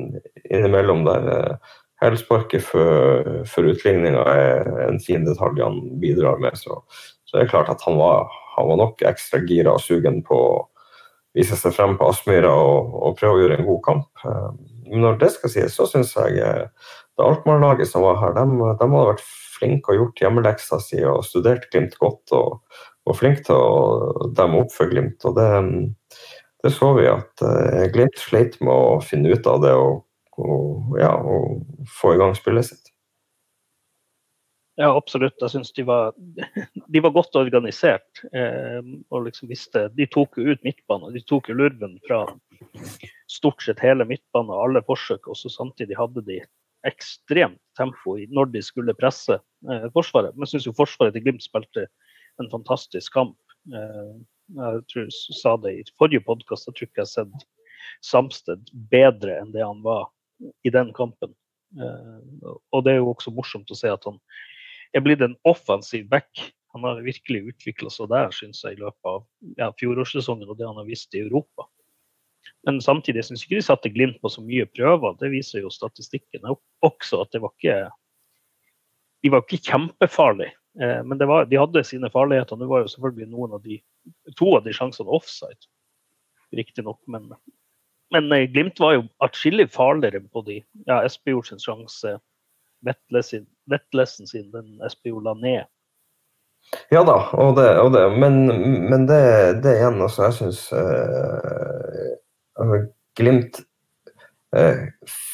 [0.49, 1.59] innimellom der.
[2.01, 6.57] Hælsparket for, for utligninga er en fin detalj han bidrar med.
[6.57, 6.79] Så,
[7.29, 10.39] så det er klart at han var, han var nok ekstra gira og sugen på
[10.41, 10.55] å
[11.37, 14.25] vise seg frem på Aspmyra og, og, prøve å gjøre en god kamp.
[14.25, 14.49] Eh,
[14.91, 16.65] men når det skal sies, så syns jeg eh,
[17.19, 19.27] det Alkmaar-laget som var her, de, de hadde vært
[19.61, 22.25] flinke og gjort hjemmeleksa si og studert Glimt godt.
[22.33, 22.63] og,
[23.09, 25.25] og flinke til å demme opp for Glimt.
[25.25, 25.49] og det,
[26.65, 30.05] det så vi at uh, Glimt sleit med å finne ut av det og,
[30.41, 32.91] og, ja, og få i gang spillet sitt.
[34.81, 35.37] Ja, absolutt.
[35.43, 35.85] Jeg syns de,
[36.95, 38.23] de, var godt organisert.
[38.33, 38.81] Eh,
[39.13, 41.13] og liksom visste, De tok jo ut midtbanen.
[41.13, 42.23] De tok jo lurven fra
[43.29, 45.29] stort sett hele midtbanen og alle forsøk.
[45.29, 46.41] Og så samtidig hadde de
[46.89, 50.33] ekstremt tempo når de skulle presse eh, Forsvaret.
[50.33, 51.91] Men jeg syns jo Forsvaret til Glimt spilte
[52.41, 53.39] en fantastisk kamp.
[53.75, 54.13] Eh,
[54.61, 57.49] jeg tror jeg sa det i forrige podkast, jeg tror ikke jeg har sett
[58.05, 60.09] Samsted bedre enn det han var
[60.65, 61.33] i den kampen.
[61.77, 64.19] Eh, og det er jo også morsomt å se at han
[64.97, 66.29] er blitt en offensiv back.
[66.75, 69.25] Han har virkelig utvikla seg der, syns jeg, i løpet av
[69.59, 71.67] ja, fjorårssesongen og det han har vist i Europa.
[72.67, 75.17] Men samtidig syns ikke de satte Glimt på så mye prøver.
[75.21, 77.81] Det viser jo statistikken også, at det var ikke
[79.21, 80.55] De var ikke kjempefarlige.
[80.79, 82.59] Eh, men var, de hadde sine farligheter.
[82.59, 83.81] Nå var jo selvfølgelig noen av de,
[84.39, 85.71] to av de sjansene offside,
[86.57, 87.01] riktignok.
[87.11, 87.31] Men,
[88.15, 90.61] men eh, Glimt var jo atskillig farligere på de.
[90.87, 92.19] Ja, Espejord sin sjanse,
[92.87, 95.67] Vetlesen sin, den SPO la ned.
[96.93, 98.43] Ja da, og det, og det, men,
[98.93, 99.21] men det,
[99.65, 102.11] det igjen, altså, jeg syns eh,
[102.61, 102.83] altså,
[103.19, 103.63] Glimt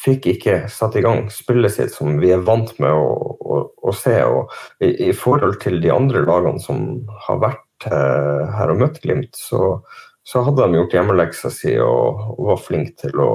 [0.03, 3.07] fikk ikke satt i gang spillet sitt som vi er vant med å,
[3.41, 3.55] å,
[3.89, 4.13] å se.
[4.21, 6.83] og i, i, forhold til de andre lagene som
[7.25, 9.79] har vært eh, her og møtt Glimt, så,
[10.21, 13.31] så hadde de gjort hjemmeleksa si og, og var flinke til å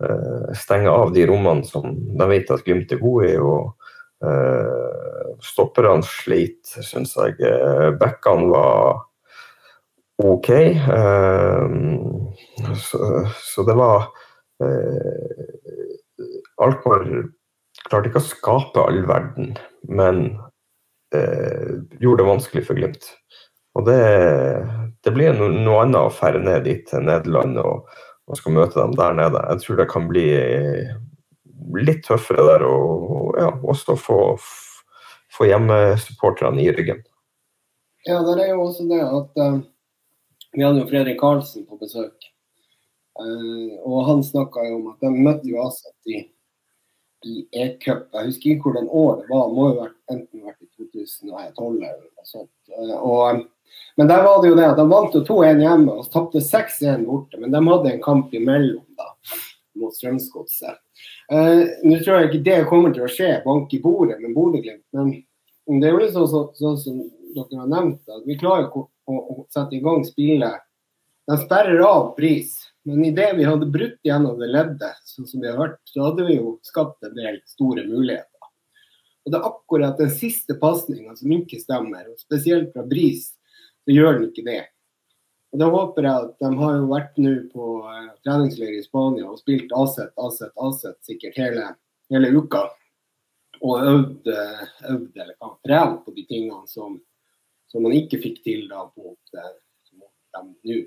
[0.00, 3.36] eh, stenge av de rommene som de vet at Glimt er gode i.
[3.36, 3.76] og
[4.20, 7.38] Uh, stopperne slit, syns jeg.
[7.40, 8.98] Uh, Bekkene var
[10.20, 10.50] OK.
[10.84, 13.00] Uh, så,
[13.40, 14.10] så, det var
[14.60, 15.50] uh,
[16.60, 17.06] Alkmaar
[17.88, 19.54] klarte ikke å skape all verden,
[19.88, 20.22] men
[21.14, 23.08] eh, gjorde det vanskelig for Glimt.
[23.78, 24.00] Og det,
[25.06, 27.86] det blir noe, annet å ferde ned dit til Nederland og,
[28.26, 29.44] og, skal møte dem der nede.
[29.52, 30.26] Jeg tror det kan bli
[31.80, 34.20] litt tøffere der og ja, også få,
[35.36, 37.04] få hjemmesupporterne i ryggen.
[38.08, 39.60] Ja, det er jo også det at uh,
[40.56, 42.30] vi hadde jo Fredrik Karlsen på besøk.
[43.18, 46.20] Uh, og han snakka jo om at de møtte jo Aset i,
[47.26, 48.06] i E-cup.
[48.14, 51.66] Jeg husker ikke hvordan år det var, det må jo vært, enten vært i 2012
[51.74, 52.52] eller noe sånt.
[52.70, 53.42] Uh, og,
[53.98, 57.40] men der var det jo det at de vant 2-1 hjemme og tapte 6-1 borte.
[57.42, 59.10] Men de hadde en kamp imellom da,
[59.80, 60.78] mot Strømsgodset.
[61.30, 64.82] Nå tror jeg ikke det kommer til å skje, bank i bordet med Bodø-Glimt.
[64.90, 65.12] Men
[65.78, 66.96] det er jo litt sånn så, så, som
[67.34, 70.66] dere har nevnt, at vi klarer å, å, å sette i gang spillet.
[71.30, 72.56] De sperrer av pris,
[72.88, 76.26] men idet vi hadde brutt gjennom det leddet, sånn som vi har hørt, så hadde
[76.28, 78.26] vi jo skapt en del store muligheter.
[79.24, 83.34] Og Det er akkurat den siste pasninga som ikke stemmer, og spesielt fra Bris,
[83.84, 84.62] så gjør den ikke det.
[85.52, 89.28] Og Da håper jeg at de har jo vært nå på uh, treningsleir i Spania
[89.28, 91.66] og spilt Aset, Aset, Aset sikkert hele,
[92.14, 92.68] hele uka.
[93.60, 94.30] Og øvd,
[94.88, 96.94] øvd eller kan trent på de tingene som,
[97.68, 99.50] som man ikke fikk til da eh,
[99.98, 100.78] mot dem nå.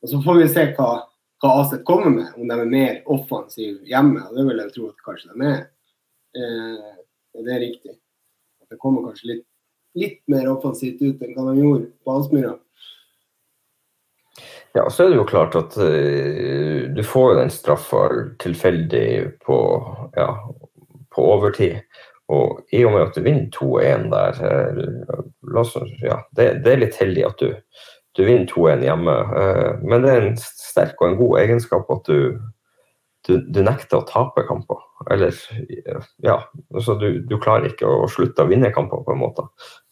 [0.00, 0.92] Og Så får vi se hva,
[1.42, 4.22] hva Aset kommer med, om de er mer offensive hjemme.
[4.28, 5.62] og Det vil jeg tro at kanskje de er.
[6.38, 6.92] Eh,
[7.42, 7.96] det er riktig.
[8.62, 9.46] At det kommer kanskje litt,
[9.98, 12.54] litt mer offensivt ut enn hva de gjorde på Aspmyra.
[14.72, 18.06] Ja, så er det jo klart at uh, du får jo den straffa
[18.40, 19.08] tilfeldig
[19.44, 19.58] på,
[20.16, 20.30] ja,
[21.12, 21.82] på overtid.
[22.32, 24.78] Og i og med at du vinner 2-1 der, eh,
[26.06, 27.50] ja, det, det, er litt heldig at du,
[28.16, 29.18] du vinner 2-1 hjemme.
[29.42, 32.40] Eh, men det er en sterk og en god egenskap at du,
[33.28, 34.80] du, du nekter å tape kamper.
[35.10, 35.36] Eller
[36.22, 36.38] ja,
[36.74, 39.46] altså du, du, klarer ikke å slutte å vinne kamper, på en måte.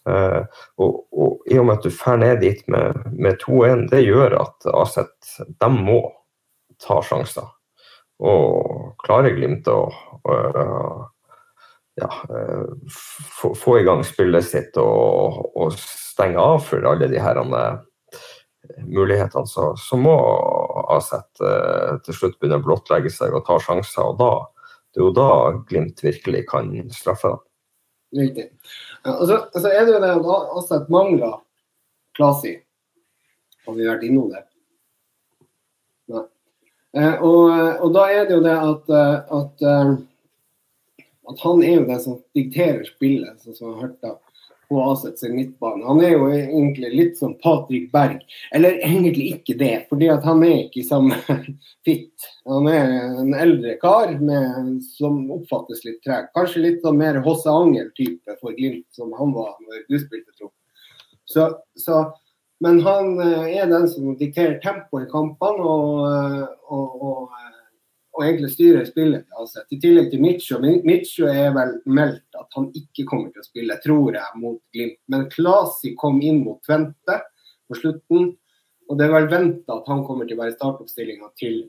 [0.08, 0.46] Uh,
[0.80, 4.38] og, og, i og med at du drar ned dit med, med 2-1, det gjør
[4.38, 6.02] at Aset de må
[6.80, 7.48] ta sjanser.
[8.20, 9.80] Og klarer Glimt å
[12.00, 12.64] ja, eh,
[13.40, 17.78] få, få, i gang spillet sitt og, og, stenge av for alle de herrene eh,
[18.86, 20.14] mulighetene, så, så må
[20.94, 24.12] Aset uh, til slutt begynne å blottlegge seg og ta sjanser.
[24.12, 24.32] og da,
[24.90, 25.30] Det er jo da
[25.68, 27.46] Glimt virkelig kan straffe dem.
[28.20, 28.48] Riktig.
[29.06, 31.38] Og så, altså er det jo det at Aset mangler
[32.18, 32.56] Klasi.
[33.66, 34.44] Har vi vært innom det?
[36.10, 36.26] Nei.
[36.96, 38.94] Uh, og, og, da er det jo det at,
[39.30, 39.98] at uh,
[41.30, 44.16] at han er jo det som dikterer spillet, sånn som vi har hørt da
[44.70, 45.82] på Aset sin midtbane.
[45.86, 48.20] Han er jo egentlig litt som Patrick Berg.
[48.54, 51.18] Eller egentlig ikke det, fordi han er ikke i samme
[51.86, 52.28] fitt.
[52.46, 56.30] Han er en eldre kar med, som oppfattes litt treg.
[56.38, 60.54] Kanskje litt sånn mer Hosse Angel-type for Glimt, som han var når du spilte tropp.
[61.26, 62.04] Så, så,
[62.62, 65.66] men han eh, er den som dikterer tempoet i kampene.
[65.66, 67.49] og, og, og
[68.10, 69.66] og egentlig styrer spillet til Aset.
[69.70, 70.58] I tillegg til Mitcho.
[70.60, 74.98] Mitcho er vel meldt at han ikke kommer til å spille, tror jeg, mot Glimt.
[75.12, 77.20] Men Klasi kom inn mot Tvente
[77.70, 78.32] på slutten.
[78.90, 81.62] Og det er vel venta at han kommer til å være startoppstillinga til,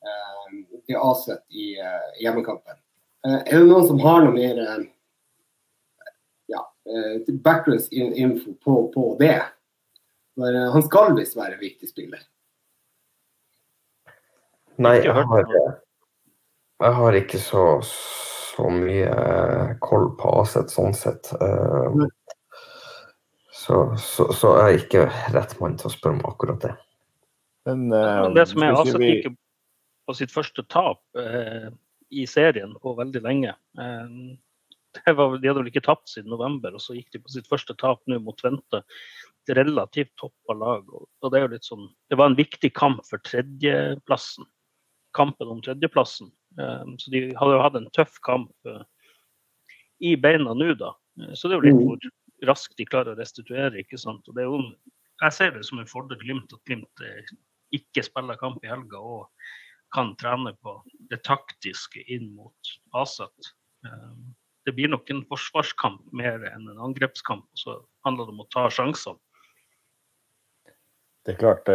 [0.00, 0.56] eh,
[0.88, 2.80] til Aset i eh, hjemmekampen.
[3.26, 4.86] Eh, er det noen som har noe mer eh,
[6.54, 9.36] ja, eh, background-info på, på, det?
[10.32, 12.24] For, eh, han skal visst være viktig spiller.
[14.82, 15.50] Nei, jeg har,
[16.82, 21.30] jeg har ikke så, så mye koll på Aset sånn sett.
[21.38, 22.06] Uh,
[23.54, 25.04] så, så, så, jeg er ikke
[25.36, 26.72] rett mann til å spørre om akkurat det.
[27.68, 29.30] Men, uh, det som er Aset gikk
[30.04, 31.70] på sitt første tap uh,
[32.10, 33.54] i serien på veldig lenge.
[33.74, 37.74] Var, de hadde vel ikke tapt siden november, og så gikk de på sitt første
[37.78, 38.82] tap nå mot Tvente.
[39.54, 40.86] Relativt toppa lag.
[40.90, 44.46] Og det, er jo litt sånn, det var en viktig kamp for tredjeplassen
[45.14, 46.30] kampen om tredjeplassen.
[46.58, 48.84] Um, så de hadde jo hatt en tøff kamp uh,
[50.04, 50.92] i beina nå, da.
[51.20, 51.88] Uh, så det er jo litt mm.
[51.88, 53.80] hvor raskt de klarer å restituere.
[53.80, 54.26] ikke sant?
[54.28, 54.60] Og det er jo,
[55.24, 57.34] jeg ser det som en fordel Glimt at Glimt uh,
[57.74, 59.28] ikke spiller kamp i helga og
[59.94, 60.78] kan trene på
[61.10, 63.54] det taktiske inn mot Aset.
[63.86, 67.46] Um, det blir nok en forsvarskamp mer enn en angrepskamp.
[67.58, 69.18] Så handler det om å ta sjanser.
[71.24, 71.68] Det er klart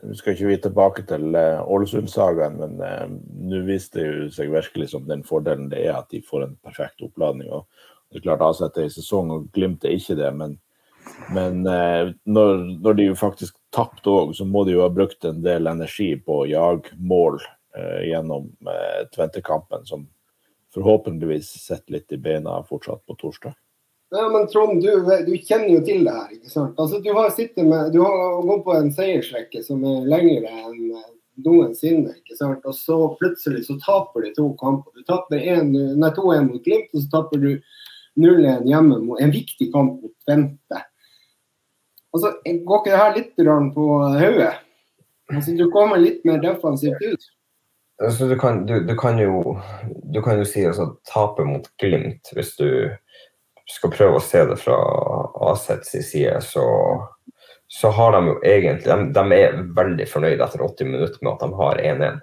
[0.00, 3.06] nå skal ikke vi tilbake til uh, Ålesund-sagaen, men uh,
[3.50, 7.02] nå viste det seg virkelig som den fordelen det er at de får en perfekt
[7.04, 7.50] oppladning.
[7.52, 7.66] og
[8.10, 10.30] det er klart Aset er i sesong, og Glimt er ikke det.
[10.36, 10.56] Men,
[11.34, 15.26] men uh, når, når, de jo faktisk tapte òg, så må de jo ha brukt
[15.28, 17.42] en del energi på å jage mål
[18.02, 18.48] gjennom
[19.14, 20.00] Tvente-kampen, som
[20.74, 23.54] forhåpentligvis sitter litt i beina fortsatt på torsdag.
[24.10, 24.90] Ja, men Trond, du,
[25.26, 26.30] du, kjenner jo til det her.
[26.34, 26.78] ikke sant?
[26.82, 27.30] Altså, Du har
[27.62, 30.88] med, du har gått på en seiersrekke som er lengre enn
[31.44, 32.16] noensinne.
[32.18, 32.66] ikke sant?
[32.66, 34.90] Og så plutselig så taper du to kamper.
[34.98, 37.50] Du taper 2-1 mot Glimt, og så taper du
[38.18, 40.82] 0-1 hjemme mot en viktig kamp mot Tvente.
[42.10, 43.36] Altså, Går ikke det her litt
[43.76, 43.86] på
[44.18, 44.54] hodet?
[45.30, 47.30] Altså, du kommer litt mer defensivt ut.
[48.02, 49.54] Altså, du, kan, du, du, kan jo,
[50.10, 52.66] du kan jo si altså, tape mot Glimt hvis du
[53.70, 54.78] skal prøve å se det fra
[55.50, 56.64] Asets side, så,
[57.70, 61.44] så, har de jo egentlig de, de, er veldig fornøyd etter 80 minutter med at
[61.44, 62.20] de har 1-1.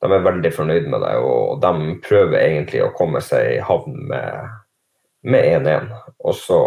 [0.00, 3.98] De er veldig fornøyd med det, og de prøver egentlig å komme seg i havn
[4.08, 5.90] med 1-1.
[6.24, 6.60] Og så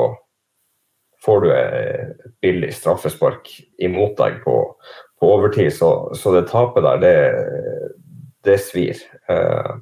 [1.24, 3.50] får du et billig straffespark
[3.82, 4.58] imot deg på,
[5.20, 7.16] på overtid, så, så, det tapet der, det,
[8.46, 9.02] det svir.
[9.32, 9.80] Uh,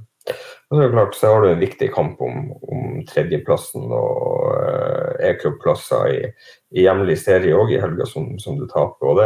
[0.71, 6.05] og så, klart, så har du en viktig kamp om, om tredjeplassen og uh, e-klubbplasser
[6.13, 6.21] i,
[6.71, 9.09] i, hjemlig serie òg i helga, som, som, du taper.
[9.11, 9.25] og det,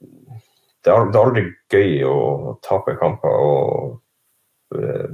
[0.00, 2.16] det, er, det er aldri gøy å
[2.64, 3.36] tape kamper.
[3.36, 5.12] og uh,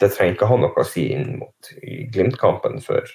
[0.00, 1.74] Det trenger ikke ha noe å si inn mot
[2.16, 3.12] Glimt-kampen, for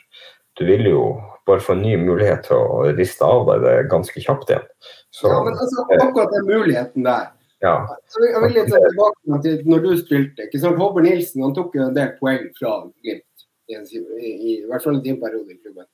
[0.62, 1.02] du vil jo
[1.50, 4.70] bare få en ny mulighet til å riste av deg det ganske kjapt igjen.
[5.10, 7.74] Så, ja, men altså, akkurat den muligheten der ja.
[8.22, 10.48] Jeg vil litt tilbake til når du spilte.
[10.48, 10.78] ikke sant?
[10.78, 15.00] Håvard Nilsen han tok jo en del poeng fra Glimt, i, i, i, hvert fall
[15.00, 15.88] i din periode i klubben.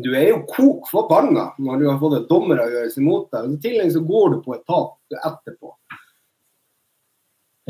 [0.00, 3.52] Du er jo kok forbanna når du har fått et dommeravgjørelse mot deg.
[3.54, 5.74] I tillegg så går du på et tap etterpå.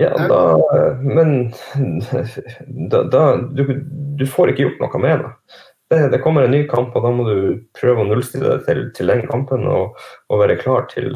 [0.01, 0.41] Ja, da
[1.03, 1.53] Men
[2.91, 3.65] da, da du,
[4.17, 5.33] du, får ikke gjort noe med det.
[5.91, 6.01] det.
[6.15, 6.23] det.
[6.25, 7.41] kommer en ny kamp, og da må du
[7.77, 9.99] prøve å nullstille deg til, til den kampen og,
[10.31, 11.13] og være klar til,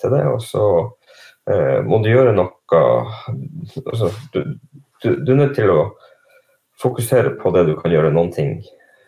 [0.00, 0.24] til det.
[0.32, 0.64] Og så
[1.50, 2.80] eh, må du gjøre noe
[3.86, 4.42] altså, du,
[5.02, 5.80] du, du, er nødt til å
[6.82, 8.58] fokusere på det du kan gjøre noen ting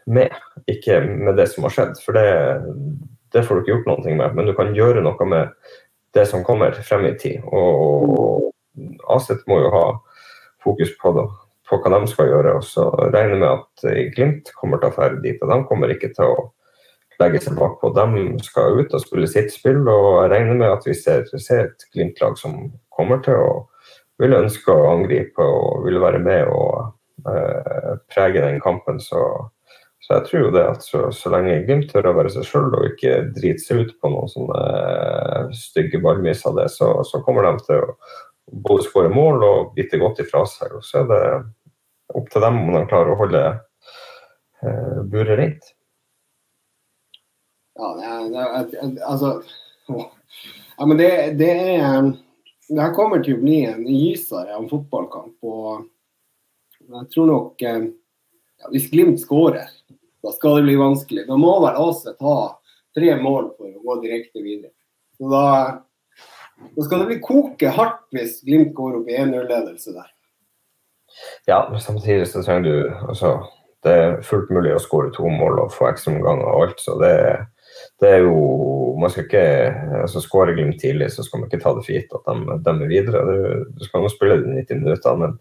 [0.09, 0.33] med,
[0.70, 1.98] ikke med det som har skjedd.
[2.01, 2.29] For det,
[3.35, 5.53] det får du ikke gjort noen ting med, men du kan gjøre noe med
[6.16, 7.44] det som kommer frem i tid.
[7.44, 8.48] Og,
[9.11, 9.85] Aset må jo ha
[10.62, 11.24] fokus på, det,
[11.68, 12.55] på hva de skal gjøre.
[12.61, 15.42] og så regner med at Glimt kommer til å dra dit.
[15.42, 16.46] og De kommer ikke til å
[17.18, 17.90] legge seg bakpå.
[17.96, 21.66] De skal ut og spille sitt spill, og jeg regner med at vi ser, ser
[21.66, 22.61] et Glimt-lag som
[22.94, 23.50] kommer til å
[24.18, 29.00] vil ønske å angripe og vil være med og eh, prege den kampen.
[29.02, 29.20] Så,
[30.02, 32.72] så, jeg tror jo det at så, så lenge Glimt tør å være seg sjøl
[32.72, 37.22] og ikke drite seg ut på noen sånne eh, stygge ballmiss av det, så, så,
[37.26, 37.94] kommer de til å
[38.64, 40.74] både skåre mål og bite godt ifra seg.
[40.78, 41.24] Og så er det
[42.18, 43.42] opp til dem om de klarer å holde
[44.64, 45.74] eh, buret rent.
[47.79, 49.43] Ja, det, det, altså
[50.79, 52.11] Ja, men det, det er
[52.69, 55.38] Det her kommer til å bli en gysere av fotballkamp.
[55.41, 55.87] Og
[56.85, 57.79] jeg tror nok ja,
[58.75, 59.71] Hvis Glimt skårer,
[60.25, 61.25] da skal det bli vanskelig.
[61.29, 62.37] Da må vel AC ta
[62.99, 64.75] tre mål for å gå direkte videre.
[65.17, 65.45] Så da,
[66.75, 70.11] da skal det bli koke hardt hvis Glimt går opp i 1-0-ledelse der.
[71.49, 73.38] Ja, men samtidig så trenger du altså,
[73.83, 77.12] Det er fullt mulig å skåre to mål og få ekstraomganger og alt, så det
[77.14, 77.47] er
[78.03, 78.37] det er jo
[78.99, 79.43] man skal ikke,
[80.03, 82.73] altså Skårer Glimt tidlig, så skal man ikke ta det for gitt at de, de
[82.73, 83.21] er videre.
[83.29, 85.37] Du, du skal nå spille de 90 minuttene, men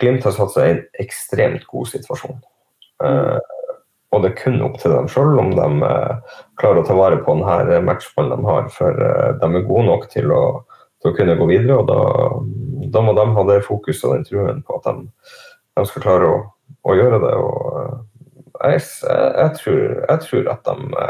[0.00, 2.40] Glimt har satt seg i en ekstremt god situasjon.
[3.04, 3.38] Uh,
[4.14, 7.20] og det er kun opp til dem sjøl om de uh, klarer å ta vare
[7.22, 8.70] på denne matchballen de har.
[8.74, 10.42] For uh, de er gode nok til å,
[11.02, 12.00] til å, kunne gå videre, og da,
[12.94, 15.30] da, må de ha det fokuset og den truen på at de,
[15.76, 16.42] de skal klare å,
[16.88, 17.36] å gjøre det.
[17.36, 18.02] og
[18.64, 21.00] jeg, jeg, tror, jeg tror at de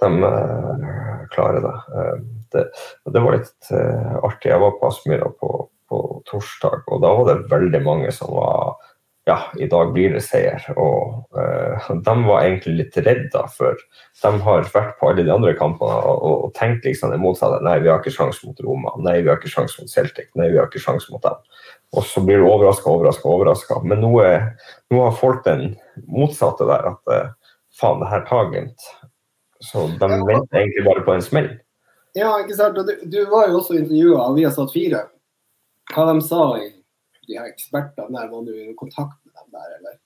[0.00, 1.76] de uh, klarer det.
[1.94, 2.16] Uh,
[2.52, 2.64] det.
[3.04, 3.20] det.
[3.20, 4.50] var litt uh, artig.
[4.50, 5.52] Jeg var på Aspmyra på,
[5.90, 8.74] på, torsdag, og da var det veldig mange som var
[9.24, 10.60] ja, i dag blir det seier.
[10.76, 11.30] Og
[12.06, 13.78] de var egentlig litt redda, for
[14.20, 17.62] de har vært på alle de andre kampene og, og, tenkt liksom det motsatte.
[17.64, 18.92] Nei, vi har ikke sjanse mot Roma.
[19.00, 20.28] Nei, vi har ikke sjanse mot Celtic.
[20.36, 21.40] Nei, vi har ikke sjanse mot dem.
[21.96, 23.80] Og så blir du overraska, overraska, overraska.
[23.88, 24.50] Men nå, er,
[24.92, 25.70] nå, har folk den
[26.04, 27.34] motsatte der, at
[27.80, 28.92] faen, det her tar Glimt.
[29.64, 30.20] Så de ja.
[30.28, 31.50] venter egentlig bare på en smell.
[32.14, 32.76] Ja, ikke sant.
[32.76, 35.02] Du, du var jo også intervjua av Viasat 4.
[35.94, 36.68] Hva de sa i
[37.26, 39.96] de her ekspertene der, var du i kontakt med dem der, eller?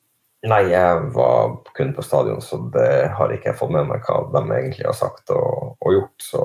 [0.49, 4.21] Nei, jeg var kun på stadion, så det har ikke jeg fått med meg hva
[4.31, 6.17] de egentlig har sagt og, og gjort.
[6.23, 6.45] Så,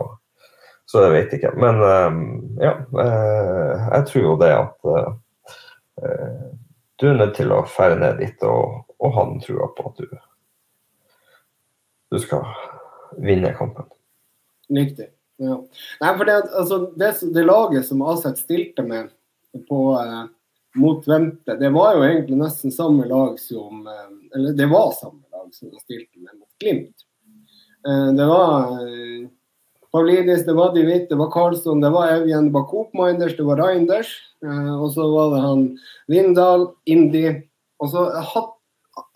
[0.90, 1.54] så jeg vet ikke.
[1.62, 2.24] Men um,
[2.62, 6.50] ja, uh, jeg tror jo det at uh,
[7.00, 10.02] du er nødt til å fære ned dit og, og ha den trua på at
[10.02, 10.18] du,
[12.14, 12.50] du skal
[13.18, 13.86] vinner kampen.
[14.70, 15.10] Riktig.
[15.42, 15.58] Ja.
[16.00, 19.10] Nei, for det, altså, det, det, laget som Aset stilte med
[19.70, 20.26] på, eh,
[20.76, 25.22] mot Vente, Det var jo egentlig nesten samme lag som eh, Eller det var samme
[25.32, 27.06] lag som de stilte med mot Glimt.
[27.88, 29.26] Eh, det var eh,
[29.94, 33.62] Pavlidis, det var Divit, det var Karlsson, det var Evjen, det var Coopminders, det var
[33.62, 34.10] Reinders.
[34.42, 35.60] Og så var det han
[36.10, 37.28] Vindal, Indi.
[37.78, 38.08] Og så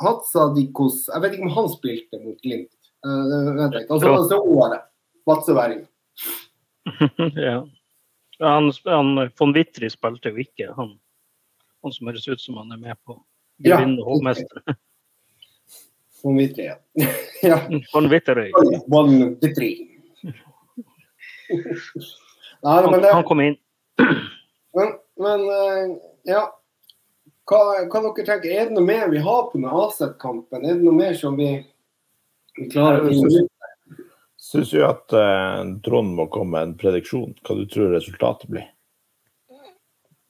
[0.03, 2.69] Hatsadikos Jeg vet ikke om han spilte mot Glimt.
[3.05, 4.81] Og så var det Året.
[5.27, 5.87] Vadsøværingen.
[7.47, 7.61] ja.
[8.39, 10.93] Han, han von Wittry spilte jo ikke, han,
[11.83, 13.17] han som høres ut som han er med på
[13.65, 14.61] Gevinne ja, hovmester.
[16.21, 16.77] Von Wittry, ja.
[17.49, 17.57] ja.
[17.93, 18.51] Von Wittry.
[18.87, 19.71] Von Wittry.
[22.63, 23.57] Nei, han, det, han kom inn.
[24.77, 25.93] Men, men eh,
[26.29, 26.41] ja.
[27.47, 30.61] Hva, hva, dere tenker, Er det noe mer vi har på med Aset-kampen?
[30.61, 32.46] Er det noe mer som vi, vi klarer å finne ut?
[34.47, 37.35] Syns du at eh, Trond må komme med en prediksjon?
[37.43, 38.67] Hva du tror resultatet blir?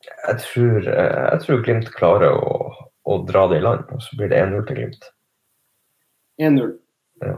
[0.08, 2.56] Jeg tror, eh, jeg tror Glimt klarer å,
[3.08, 5.08] å, dra det i land, og så blir det 1-0 til Glimt.
[6.42, 6.74] 1-0.
[7.24, 7.38] Ja.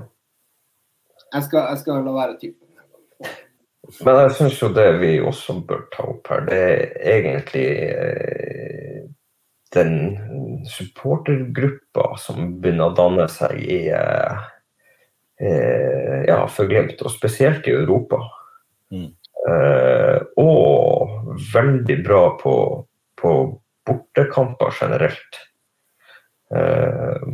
[1.34, 2.66] Jeg, skal, jeg skal la være typen.
[4.06, 6.82] Men jeg syns jo det vi også bør ta opp her, det er
[7.16, 9.02] egentlig eh,
[9.74, 14.48] den supportergruppa som begynner å danne seg i eh,
[15.40, 18.22] eh, ja, forglemt, og spesielt i Europa.
[18.92, 19.10] Mm.
[19.50, 22.54] Eh, og veldig bra på,
[23.22, 23.34] på
[23.88, 25.42] bortekamper generelt.
[26.56, 27.28] Eh,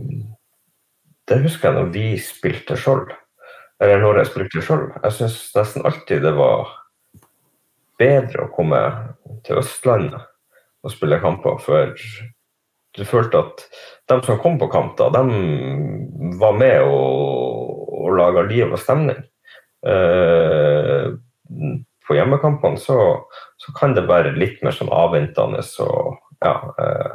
[1.26, 3.08] det husker jeg når vi spilte sjøl,
[3.82, 4.88] eller når jeg spilte sjøl.
[5.02, 6.70] Jeg syns nesten alltid det var
[8.00, 8.82] bedre å komme
[9.48, 10.22] til Østlandet
[10.86, 11.96] og spille kamper, for
[12.96, 13.64] du følte at
[14.10, 17.76] de som kom på kamp, da, de var med og
[18.06, 19.22] og laga liv og stemning.
[19.86, 21.18] Uh,
[22.06, 22.98] på hjemmekampene så,
[23.62, 26.56] så, kan det være litt mer sånn avventende og ja.
[26.80, 27.14] Uh,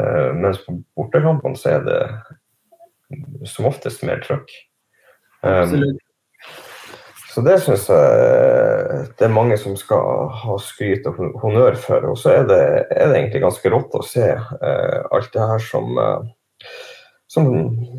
[0.00, 2.00] uh, mens på bortekampene så er det
[3.48, 4.52] som oftest mer trøkk.
[5.40, 5.98] Um,
[7.30, 12.10] så det syns jeg det er mange som skal ha skryt og honnør for.
[12.10, 14.28] Og så er det, er det egentlig ganske rått å se
[14.60, 16.00] alt det her som,
[17.30, 17.50] som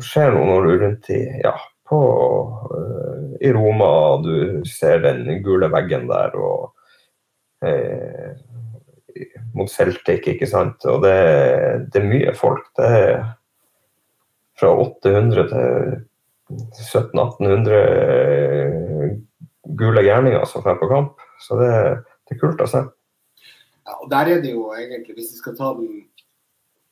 [0.04, 1.54] skjer nå når du er rundt i ja,
[1.92, 4.22] på, eh, i Roma.
[4.22, 6.72] Du ser den gule veggen der og
[7.66, 8.32] uh,
[9.56, 10.84] mot Celtic, ikke sant.
[10.88, 11.16] Og det,
[11.92, 12.64] det, er mye folk.
[12.78, 13.26] Det er
[14.58, 15.92] fra 800 til
[16.92, 19.20] 1700-1800
[19.78, 21.12] gule gærninger som drar på kamp.
[21.42, 21.72] Så det,
[22.28, 22.80] det er kult å se.
[23.82, 25.92] Ja, og der er det jo egentlig, hvis vi skal ta den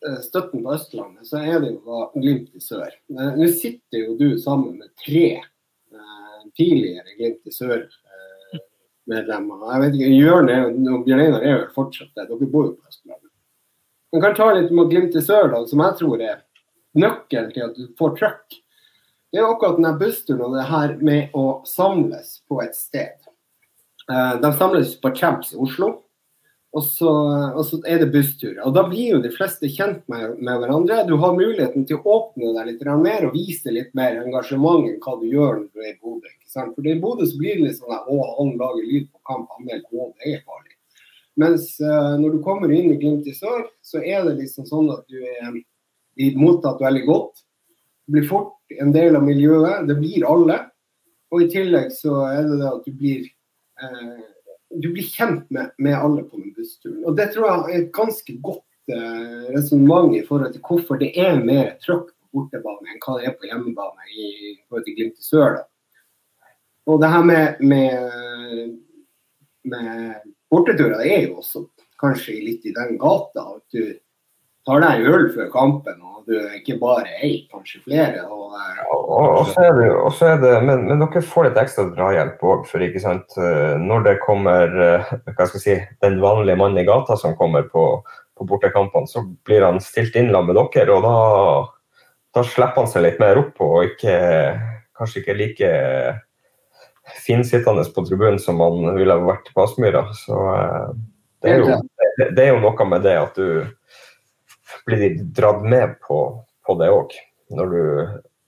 [0.06, 2.88] Eh, støtten på Østlandet, så er det jo Glimt i sør.
[2.88, 9.66] Eh, nå sitter jo du sammen med tre eh, tidligere Glimt i sør-medlemmer.
[9.74, 10.48] Jeg vet ikke, Jørn
[10.94, 13.28] og Bjørn Einar er jo fortsatt det, dere bor jo på Østlandet.
[14.14, 16.38] Man kan ta litt om Glimt i sør, da, som jeg tror er
[16.96, 18.46] nøkkelen til at du får trøkk.
[19.30, 23.14] Det er akkurat denne bussturen og det her med å samles på et sted.
[24.10, 26.00] De samles på Champs Oslo.
[26.70, 28.54] Og så, og så, er det busstur.
[28.62, 31.00] Og Da blir jo de fleste kjent med, med hverandre.
[31.08, 35.00] Du har muligheten til å åpne deg litt mer og vise litt mer engasjement enn
[35.02, 36.30] hva du gjør når du er i Bodø.
[36.52, 39.50] For i Bodø så blir det litt sånn at å, han lager lyd på kamp,
[39.56, 40.76] han er å, det er farlig.
[41.40, 44.92] Mens uh, når du kommer inn i Glimt i sør, så er det liksom sånn
[44.94, 45.58] at du er
[46.38, 47.42] mottatt veldig godt.
[48.10, 49.86] Blir fort en del av miljøet.
[49.88, 50.58] Det blir alle.
[51.30, 53.28] Og i tillegg så er det det at du blir
[53.80, 54.26] eh,
[54.70, 57.02] du blir kjent med, med, alle på den bussturen.
[57.04, 61.10] Og Det tror jeg er et ganske godt eh, resonnement i forhold til hvorfor det
[61.18, 64.28] er mer trøkk på bortebane enn hva det er på hjemmebane i
[64.68, 65.58] forhold til Glimt i sør.
[65.58, 65.64] Da.
[66.90, 68.76] Og det her med, med,
[69.74, 71.66] med borteturer er jo også
[72.00, 73.46] kanskje litt i den gata.
[73.58, 73.82] at du
[74.70, 78.22] tar deg en øl før kampen, og du er ikke bare ei, kanskje flere.
[78.30, 81.60] Og, eh, og, så er det, og så er det, men, men dere får litt
[81.60, 85.76] ekstra drahjelp òg, for ikke sant, eh, når det kommer eh, hva skal jeg si,
[86.04, 87.86] den vanlige mannen i gata som kommer på,
[88.38, 91.16] på bortekampene, så blir han stilt inn sammen med dere, og da,
[92.38, 94.16] da slipper han seg litt mer opp og ikke,
[95.00, 95.74] kanskje ikke like
[97.26, 100.04] finsittende på tribunen som han ville vært på Aspmyra.
[100.14, 100.36] Så
[101.42, 101.78] det er, jo,
[102.20, 103.64] det er jo noe med det at du
[104.86, 106.20] blir de dratt med på,
[106.66, 107.14] på det òg,
[107.54, 107.82] når du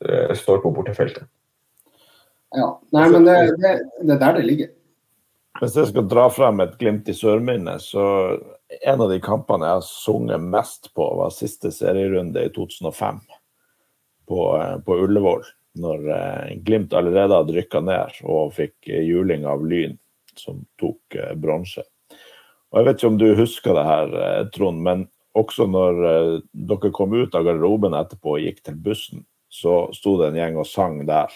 [0.09, 1.29] uh, står på bortefeltet.
[2.53, 2.69] Ja.
[2.93, 3.73] Nei, men det, det,
[4.03, 4.73] det, er der det ligger.
[5.61, 8.05] Hvis jeg skal dra frem et glimt i sørminnet, så
[8.83, 13.21] en av de kampene jeg har sunget mest på, var siste serierunde i 2005
[14.29, 15.45] på, eh, på Ullevål.
[15.81, 19.97] Når eh, Glimt allerede hadde rykka ned og fikk juling av Lyn,
[20.37, 21.85] som tok bronse.
[22.73, 24.15] Og Jeg vet ikke om du husker det her,
[24.53, 25.07] Trond, men
[25.39, 30.17] også når eh, dere kom ut av garderoben etterpå og gikk til bussen, så sto
[30.21, 31.33] det en gjeng og sang der.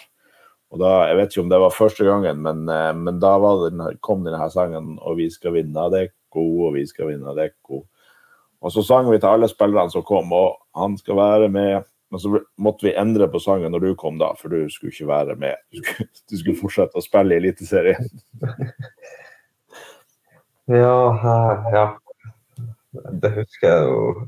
[0.73, 3.99] Og da, Jeg vet ikke om det var første gangen, men, eh, men da det,
[4.01, 7.85] kom denne sangen 'Og vi skal vinne Adecco, og vi skal vinne Adecco'.
[8.61, 11.83] Og så sang vi til alle spillerne som kom, og han skal være med.
[12.11, 15.07] Men så måtte vi endre på sangen når du kom, da, for du skulle ikke
[15.07, 15.55] være med.
[15.71, 18.09] Du skulle, du skulle fortsette å spille i Eliteserien.
[20.67, 21.83] Ja, eh, ja.
[23.21, 24.27] Det husker jeg jo.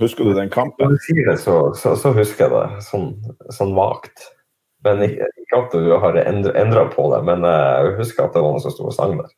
[0.00, 0.92] Husker du den Når kampen?
[0.94, 3.10] du sier det, så, så, så husker jeg det sånn,
[3.52, 4.30] sånn vagt.
[4.86, 8.40] Men ikke, ikke at du har endra på det, men eh, jeg husker at det
[8.40, 9.32] var noen som sto og sang der.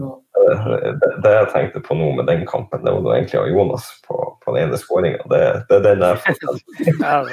[0.00, 0.08] Ja.
[0.42, 3.84] Det, det jeg tenkte på nå med den kampen, det var da egentlig av Jonas
[4.08, 5.22] på, på den ene skåringa.
[5.30, 7.30] Det, det er den jeg forteller.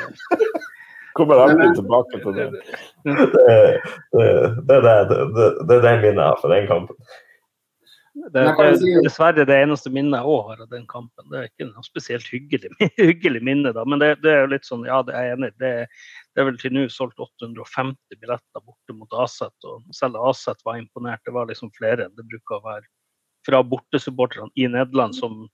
[1.18, 2.46] Kommer alltid tilbake til det.
[2.52, 3.16] Det,
[4.14, 4.28] det,
[4.68, 7.00] det, det, det, det er det minnet jeg har fra den kampen.
[8.34, 11.26] Det, er det, dessverre det eneste minnet jeg òg har av den kampen.
[11.32, 13.86] Det er ikke noe spesielt hyggelig, hyggelig minne, da.
[13.88, 15.51] Men det, det er jo litt sånn, ja, det er jeg enig.
[15.53, 15.57] i.
[15.63, 15.72] Det,
[16.36, 19.55] det er vel til nå solgt 850 billetter borte mot Aset.
[19.70, 21.24] Og selv Aset var imponert.
[21.26, 22.86] Det var liksom flere enn det bruker å være
[23.47, 25.45] fra bortesupporterne i Nederland, som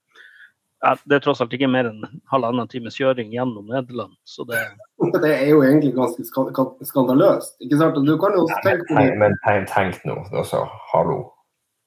[0.84, 4.12] ja, Det er tross alt ikke mer enn halvannen times kjøring gjennom Nederland.
[4.28, 4.58] Så det
[5.22, 7.54] Det er jo egentlig ganske ska- ska- skandaløst.
[7.64, 7.96] ikke sant?
[8.04, 9.14] Du kan jo tenke på det.
[9.22, 11.22] men tenk, tenk nå, altså, hallo.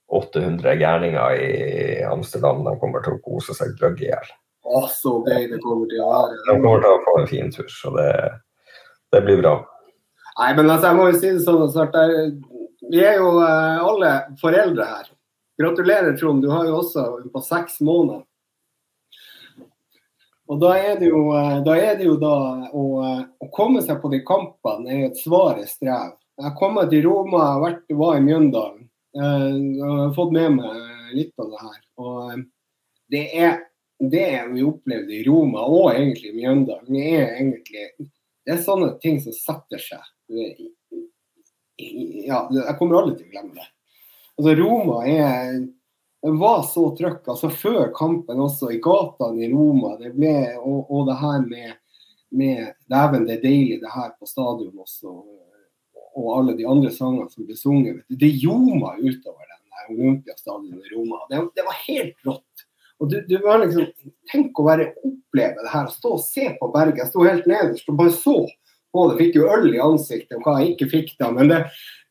[0.10, 4.32] 800 gærninger i Amsterdam, de kommer til å kose seg gløgg i hjel.
[4.94, 7.94] Så gøy det kommer til å De kommer til å få en fin tur, så
[7.96, 8.10] det,
[9.14, 9.58] det blir bra.
[10.40, 12.16] Nei, men altså, jeg må jo si det sånn er,
[12.90, 15.10] Vi er jo eh, alle foreldre her.
[15.60, 16.42] Gratulerer, Trond.
[16.44, 18.24] Du har jo også på seks måneder.
[20.50, 22.36] Og da er det jo eh, da, det jo da
[22.72, 26.16] å, eh, å komme seg på de kampene er jo et svare strev.
[26.40, 27.50] Jeg har kommet til Roma,
[27.90, 28.89] jeg var i Mjøndalen.
[29.18, 31.82] Eh, og har fått med meg litt av det her.
[32.04, 32.46] Og eh,
[33.10, 33.58] det er
[34.00, 38.10] det vi opplevde i Roma, og egentlig Mjøndalen, det er egentlig
[38.46, 40.06] det er sånne ting som setter seg.
[41.80, 43.68] Ja, jeg kommer aldri til å glemme det.
[44.40, 45.60] Altså, Roma er
[46.22, 47.28] det var så trøkk.
[47.32, 49.94] Altså, før kampen også, i gatene i Roma.
[50.00, 51.76] Det ble, og, og det her med,
[52.36, 55.14] med Dæven, det er deilig, det her på stadion også.
[56.18, 58.02] Og alle de andre sangene som ble sunget.
[58.10, 59.60] Det ljoma utover den
[59.98, 61.22] Olympiastadion i Roma.
[61.30, 62.66] Det, det var helt rått.
[63.00, 63.88] Og du, du var liksom,
[64.32, 65.92] Tenk å være oppleve det her.
[65.94, 67.04] Stå og se på berget.
[67.04, 68.38] Jeg sto helt nederst og bare så
[68.92, 69.18] på det.
[69.22, 71.30] Fikk jo øl i ansiktet, og hva jeg ikke fikk da.
[71.36, 71.62] Men det,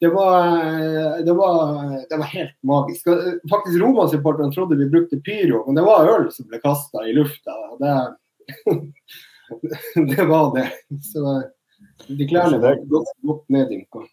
[0.02, 0.48] det, var,
[1.26, 3.10] det, var, det var helt magisk.
[3.50, 7.56] Faktisk Roma-supporterne trodde vi brukte pyro, men det var øl som ble kasta i lufta.
[7.82, 7.94] Det,
[10.14, 10.68] det var det.
[11.12, 11.24] Så
[12.06, 14.04] de klærne var godt, godt neddynka.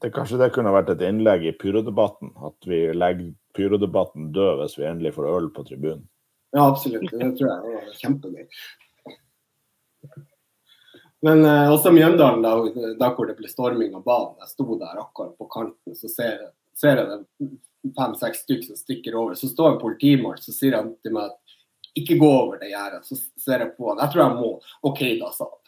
[0.00, 2.32] Det, kanskje det kunne vært et innlegg i pyrodebatten?
[2.48, 6.06] At vi legger pyrodebatten død hvis vi endelig får øl på tribunen?
[6.52, 7.08] Ja, absolutt.
[7.10, 8.46] Det tror jeg var kjempegøy.
[11.22, 12.56] Men eh, også Mjøndalen, da,
[12.98, 14.40] da hvor det ble storming av banen.
[14.42, 17.52] Jeg sto der akkurat på kanten, så ser jeg, ser jeg det
[17.96, 19.36] fem-seks stykker som stikker over.
[19.38, 21.56] Så står en politimann så sier han til meg at
[21.98, 23.02] ikke gå over det gjerdet.
[23.06, 24.00] Så ser jeg på han.
[24.04, 24.50] Jeg tror jeg må.
[24.88, 25.60] OK, da, sa han.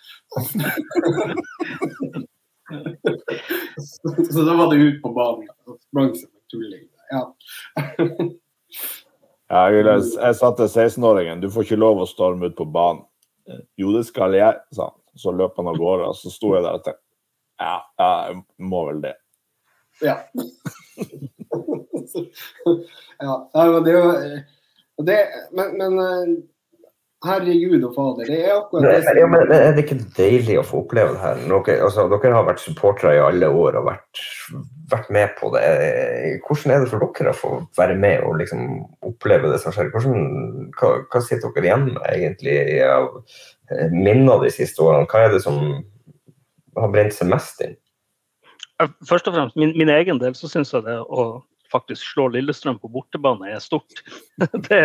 [3.85, 5.51] så, så da var det ut på banen.
[5.69, 6.87] Og sprang som en tulling.
[7.13, 7.23] Ja.
[9.53, 13.05] Ja, jeg, jeg sa til 16-åringen du får ikke lov å storme ut på banen.
[13.77, 15.01] Jo, det skal jeg, sa han.
[15.21, 17.03] Så løp han av gårde, og så sto jeg der og tenkte
[17.63, 19.13] ja, ja, jeg må vel det.
[20.03, 20.17] Ja.
[23.23, 23.85] ja, det var
[25.03, 25.21] det,
[25.57, 26.35] men, men
[27.25, 30.67] herregud og fader, det er akkurat det som ja, men Er det ikke deilig å
[30.67, 31.41] få oppleve det her?
[31.49, 34.25] Dere, altså, dere har vært supportere i alle år og vært,
[34.93, 35.63] vært, med på det.
[36.47, 38.67] Hvordan er det for dere å få være med og liksom
[39.09, 39.91] oppleve det som skjer?
[39.95, 43.09] Hvordan, hva, hva sitter dere igjen med egentlig av
[43.95, 45.09] minner de siste årene?
[45.11, 45.59] Hva er det som
[46.77, 47.77] har brent seg mest inn?
[49.09, 51.29] Først og fremst, min, min egen del så syns jeg det å
[51.75, 54.03] faktisk slå Lillestrøm på bortebane er stort.
[54.69, 54.81] Det,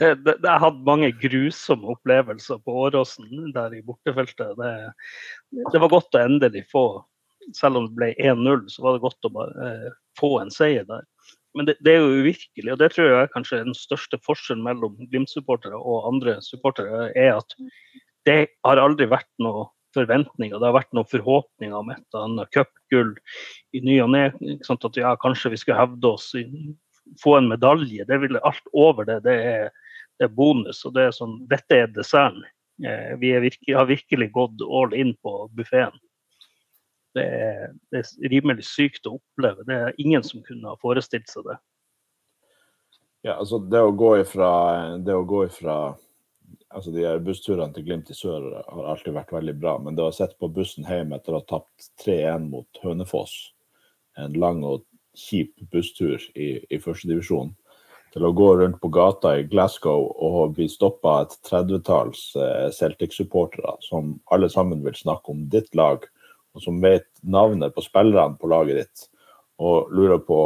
[0.00, 4.56] det, det, jeg hadde mange grusomme opplevelser på Åråsen der i bortefeltet.
[4.58, 4.72] Det,
[5.72, 6.86] det, var godt å endelig få,
[7.56, 10.88] selv om det ble 1-0, så var det godt å bare eh, få en seier
[10.88, 11.04] der.
[11.56, 14.98] Men det, er jo uvirkelig, og det tror jeg er kanskje den største forskjellen mellom
[15.08, 17.56] Glimt-supportere og andre supportere, er at
[18.28, 20.58] det har aldri vært noe forventninger.
[20.58, 23.14] Det har vært noen forhåpninger om et eller annet cupgull
[23.76, 24.24] i ny og ne.
[24.66, 26.32] At ja, kanskje vi skulle hevde oss,
[27.22, 28.06] få en medalje.
[28.08, 29.20] Det ville alt over det.
[29.26, 29.70] Det er,
[30.18, 30.84] det er bonus.
[30.84, 32.44] og det er sånn, Dette er desserten.
[32.84, 35.94] Eh, vi er virke, har virkelig gått all in på buffeen.
[37.16, 37.24] Det,
[37.90, 39.64] det er rimelig sykt å oppleve.
[39.64, 41.56] Det er ingen som kunne ha forestilt seg det.
[43.24, 44.50] Ja, altså det å gå ifra,
[45.02, 45.96] det å gå ifra
[46.74, 50.14] altså de bussturene til Glimt i sør har alltid vært veldig bra, men det å
[50.14, 53.36] sitte på bussen hjem etter å ha tapt 3-1 mot Hønefoss,
[54.18, 54.84] en lang og
[55.16, 57.54] kjip busstur i, i førstedivisjon,
[58.12, 63.76] til å gå rundt på gata i Glasgow og bli stoppa et 30-talls eh, Celtic-supportere
[63.84, 66.06] som alle sammen vil snakke om ditt lag,
[66.56, 69.06] og som vet navnet på spillerne på laget ditt,
[69.60, 70.40] og lurer på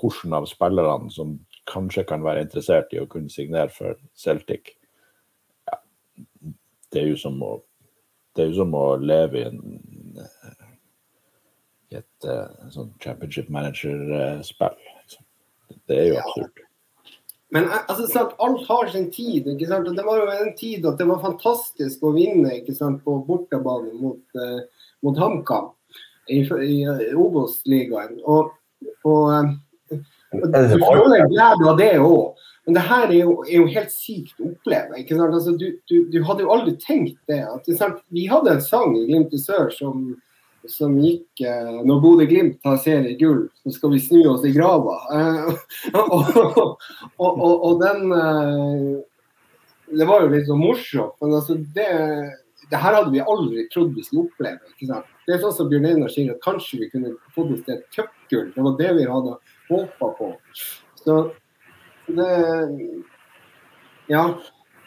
[0.00, 1.36] hvilken av spillerne som
[1.70, 4.74] kanskje kan være interessert i å kunne signere for Celtic
[6.92, 7.54] det er jo som å,
[8.36, 9.58] det er jo som å leve i en
[11.92, 14.76] i et uh, sånn championship manager-spill.
[15.02, 15.24] Liksom.
[15.88, 16.22] Det er jo Ja.
[16.26, 16.62] absurd.
[17.52, 19.46] Men eh, altså, sant, alt har sin tid.
[19.52, 19.88] ikke sant?
[19.88, 23.18] Og Det var jo en tid at det var fantastisk å vinne ikke sant, på
[23.26, 24.62] bortebane mot, uh,
[25.04, 25.68] mot HamKam
[26.32, 26.78] i, i,
[27.12, 28.22] Obos-ligaen.
[28.24, 28.54] Og,
[29.04, 29.52] og
[30.32, 32.48] og, og Det var jo- en glede av det òg.
[32.64, 35.00] Men det her er jo, er jo helt sykt å oppleve.
[35.00, 35.34] ikke sant?
[35.34, 37.40] Altså, du, du, du hadde jo aldri tenkt det.
[37.42, 37.70] At?
[38.14, 40.04] Vi hadde en sang i Glimt i sør som,
[40.70, 45.00] som gikk eh, Når Bodø-Glimt tar seriegull, så skal vi snu oss i grava.
[45.10, 45.50] Eh,
[46.04, 48.86] og, og, og, og den eh,
[49.98, 51.18] Det var jo litt så morsomt.
[51.18, 51.90] Men altså, det,
[52.70, 54.70] det her hadde vi aldri trodd vi skulle oppleve.
[54.76, 55.10] ikke sant?
[55.26, 57.84] Det er sånn som Bjørn Einar sier, at kanskje vi kunne fått oss til et
[57.90, 58.48] cupgull.
[58.54, 60.34] Det var det vi hadde håpa på.
[61.02, 61.22] Så
[62.06, 62.32] det
[64.06, 64.26] Ja.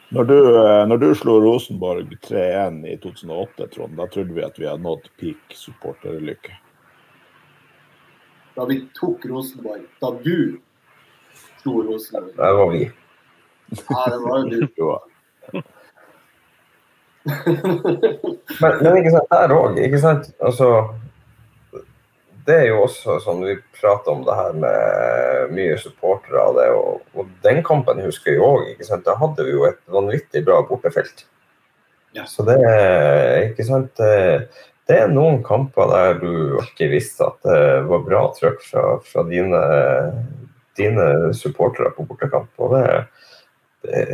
[0.09, 4.59] Når du, eh, når du slo Rosenborg 3-1 i 2008, Trond, da trodde vi at
[4.59, 6.53] vi hadde nådd peak supporterlykke.
[8.55, 9.87] Da vi tok Rosenborg.
[10.01, 10.59] Da du
[11.63, 12.35] slo Rosenborg.
[12.37, 12.83] Det var vi.
[13.89, 14.67] Ja, det var jo du.
[14.77, 14.99] Jo,
[18.61, 20.27] Men, men ikke sant, der òg, ikke sant.
[20.45, 20.67] Altså,
[22.45, 26.67] det er jo også sånn vi prater om det her med mye supportere av det.
[26.77, 28.83] Og, og den kampen husker vi òg.
[29.05, 31.25] Da hadde vi jo et vanvittig bra bortefelt.
[32.15, 32.27] Ja.
[32.29, 33.97] Så det er ikke sant.
[33.97, 34.45] Det,
[34.85, 39.25] det er noen kamper der du ikke visste at det var bra trøkk fra, fra
[39.27, 39.65] dine,
[40.77, 42.53] dine supportere på bortekamp.
[42.61, 42.87] Og det,
[43.89, 44.07] det,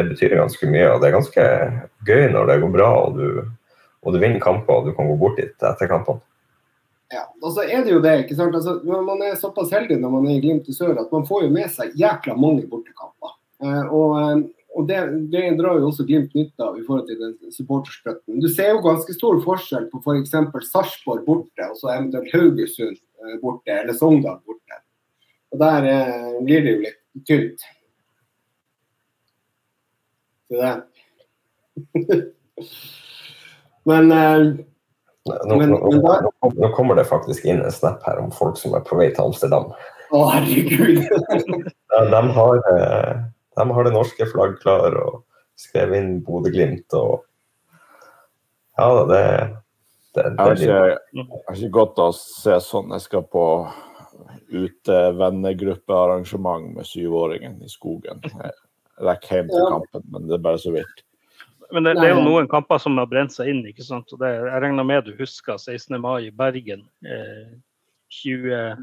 [0.00, 0.88] det betyr ganske mye.
[0.88, 1.48] Og det er ganske
[2.08, 3.28] gøy når det går bra og du,
[4.02, 6.24] og du vinner kamper og du kan gå bort dit etter kampene.
[7.12, 8.54] Ja, og så er det jo det, ikke sant.
[8.56, 11.46] Altså, man er såpass heldig når man er i Glimt i sør at man får
[11.46, 13.36] jo med seg jækla mange bortekamper.
[13.62, 14.42] Eh, og eh,
[14.72, 14.98] og det,
[15.32, 18.40] det drar jo også Glimt nytte av i forhold til den supporterstøtten.
[18.40, 20.32] Du ser jo ganske stor forskjell på f.eks.
[20.70, 24.80] Sarpsborg borte, og så eventuelt Haugesund eh, borte, eller Sogndal borte.
[25.52, 27.66] Og der eh, blir det jo litt tynt.
[30.48, 30.74] Så det.
[33.88, 34.46] Men eh,
[35.26, 38.30] Nå, Men- nå, men da- nå, nå kommer det faktisk inn en snap her om
[38.34, 39.68] folk som er på vei til Amsterdam.
[40.12, 41.08] å, herregud.
[41.92, 43.14] Ja, De har, eh,
[43.56, 45.22] de har det norske flagg klar og
[45.60, 47.20] skrev inn Bodø-Glimt og
[48.78, 49.50] Ja, det,
[50.14, 52.88] det, det det, ikke, jeg har ikke godt å se sånn.
[52.96, 53.44] Jeg skal på
[54.52, 58.20] utevennegruppearrangement med syvåringen i skogen.
[58.24, 58.52] Jeg
[59.02, 61.02] rekker hjem til kampen, men det er bare så vidt.
[61.72, 63.62] Men det, det er jo noen kamper som har brent seg inn.
[63.68, 64.10] ikke sant?
[64.12, 65.96] Og det, jeg regner med du husker 16.
[66.00, 66.84] mai i Bergen.
[67.06, 67.54] Eh,
[68.12, 68.76] 20,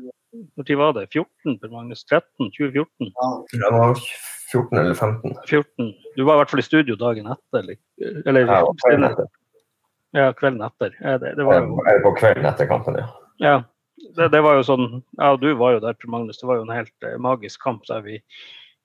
[0.57, 1.07] når var det?
[1.13, 2.03] 14 per Magnus?
[2.09, 2.49] 13?
[2.57, 3.11] 2014?
[3.13, 3.29] Ja.
[3.53, 3.99] det var
[4.51, 5.35] 14 eller 15.
[5.45, 5.93] 14.
[6.15, 7.59] Du var i hvert fall i studio dagen etter.
[7.59, 7.77] Eller,
[8.25, 9.27] eller Ja, kvelden etter.
[10.17, 10.95] ja, kvelden etter.
[11.01, 13.09] Ja, det, det var jo på kvelden etter kampen, ja.
[13.39, 13.55] Ja,
[14.17, 14.87] det, det var jo sånn
[15.19, 16.41] Ja, du var jo der, Per Magnus.
[16.41, 18.17] Det var jo en helt eh, magisk kamp der vi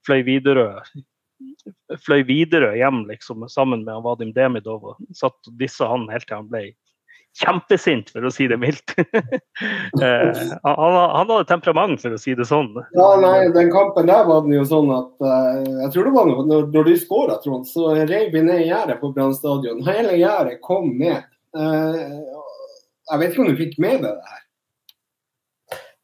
[0.04, 0.82] fløy Widerøe
[2.04, 6.40] fløy Widerøe hjem liksom, sammen med Vadim Demidov og satt og dissa han helt til
[6.40, 6.64] han ble
[7.34, 8.94] kjempesint, for å si det mildt.
[10.04, 12.70] eh, han, han hadde temperament, for å si det sånn.
[12.94, 16.30] Ja, nei, den kampen der var den jo sånn at eh, Jeg tror det var
[16.30, 19.82] noe, når, når du skåra, Trond, så reiv vi ned gjerdet på Brann stadion.
[19.86, 21.26] Hele gjerdet kom ned.
[21.58, 22.00] Eh,
[23.10, 24.42] jeg vet ikke om du fikk med deg det her?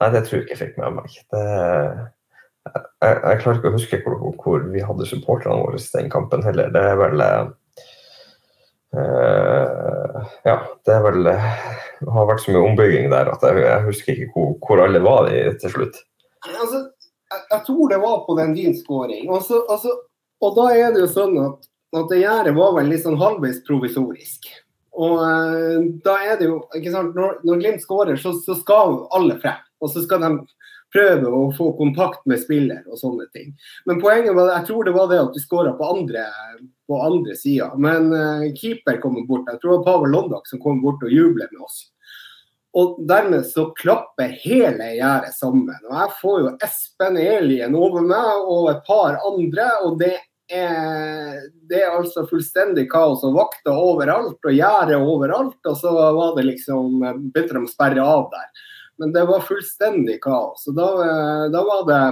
[0.01, 1.17] Nei, det tror jeg ikke jeg fikk med meg.
[1.31, 1.47] Det,
[2.69, 6.71] jeg, jeg klarer ikke å huske hvor, hvor vi hadde supporterne våre den kampen heller.
[6.75, 7.49] Det er vel uh,
[10.45, 10.57] Ja,
[10.87, 11.37] det er vel det
[12.15, 15.29] har vært så mye ombygging der at jeg, jeg husker ikke hvor, hvor alle var
[15.29, 16.01] de til slutt.
[16.49, 16.79] Altså,
[17.33, 19.29] jeg, jeg tror det var på den din skåring.
[19.29, 19.93] Og, altså,
[20.41, 21.69] og da er det jo sånn at,
[22.01, 24.49] at det gjerdet var vel litt sånn halvveis provisorisk.
[25.01, 29.05] Og uh, da er det jo ikke sant, Når, når Glimt skårer, så, så skal
[29.17, 29.61] alle frem.
[29.81, 30.33] Og så skal de
[30.93, 33.53] prøve å få kontakt med spiller og sånne ting.
[33.87, 36.27] Men poenget var, jeg tror det var det at du skåra på andre,
[36.91, 37.71] på andre sida.
[37.79, 39.49] Men uh, keeper kommer bort.
[39.51, 41.87] Jeg tror det var Pavel Londak som kom bort og jublet med oss.
[42.73, 45.79] og dermed så klapper hele gjerdet sammen.
[45.89, 50.13] Og jeg får jo Espen Elien over meg og et par andre, og det
[50.51, 55.59] er, det er altså fullstendig kaos og vakter overalt og gjerde overalt.
[55.67, 58.69] Og så var det liksom begynte de å sperre av der.
[59.01, 60.67] Men det var fullstendig kaos.
[60.69, 60.89] Og da,
[61.53, 62.03] da var det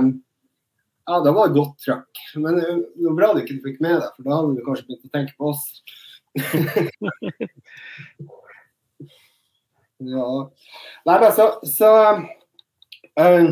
[1.09, 2.19] ja, da var det godt trøkk.
[2.37, 5.09] Men det var bra du ikke fikk med deg, for da hadde du kanskje begynt
[5.09, 5.65] å tenke på oss.
[10.13, 10.27] ja.
[11.09, 13.47] Nei, da, så, så uh,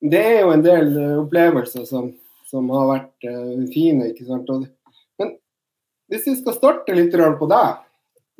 [0.00, 0.88] Det er jo en del
[1.20, 2.08] opplevelser som,
[2.48, 4.48] som har vært uh, fine, ikke sant.
[5.20, 5.28] Men
[6.08, 7.68] hvis vi skal starte litt på deg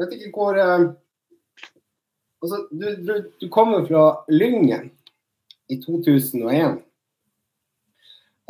[0.00, 0.96] Vet ikke hvor uh,
[2.42, 4.90] altså, du, du, du kommer fra Lyngen
[5.70, 6.80] i 2001.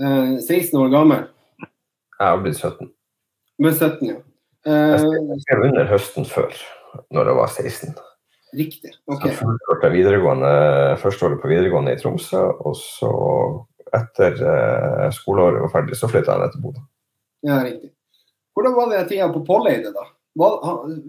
[0.00, 1.26] 16 år gammel.
[1.60, 2.88] Jeg har blitt 17.
[3.60, 4.20] Med 17, ja.
[4.64, 6.54] Jeg skrev under høsten før,
[7.12, 7.98] når jeg var 16.
[8.56, 8.90] Riktig.
[9.06, 9.22] ok.
[9.22, 10.52] Så fullførte videregående
[10.98, 13.10] første året på videregående i Tromsø, og så
[13.96, 16.82] etter eh, skoleåret var ferdig, så flytta jeg ned til Bodø.
[17.46, 17.92] Ja, riktig.
[18.54, 20.06] Hvordan var det tida på Polleide, da?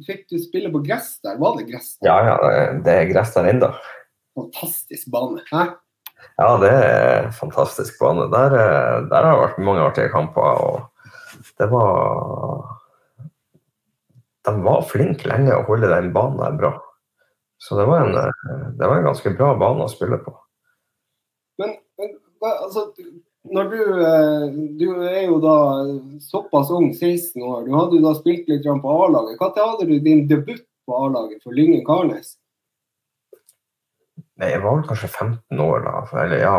[0.07, 1.37] Fikk du spille på gress der?
[1.41, 2.09] Var det gress der?
[2.09, 3.69] Ja, ja, det er gress der ennå.
[4.37, 5.43] Fantastisk bane.
[5.51, 5.65] Hæ?
[6.37, 8.27] Ja, det er en fantastisk bane.
[8.31, 10.41] Der, eh, der har det vært mange artige kamper.
[10.41, 10.81] og
[11.57, 12.77] det var
[14.45, 16.71] De var flinke lenge å holde den banen der bra.
[17.61, 20.33] Så det var, en, eh, det var en ganske bra bane å spille på.
[21.61, 22.87] Men, men altså,
[23.43, 24.43] når du, eh,
[24.77, 25.55] du er jo da
[26.21, 27.65] såpass ung, 16 år.
[27.65, 29.39] Du hadde jo da spilt litt på A-laget.
[29.41, 32.35] Når hadde du din debut på A-laget for Lyngen Karnes?
[34.41, 35.95] Nei, jeg var vel kanskje 15 år da.
[36.23, 36.55] Eller ja,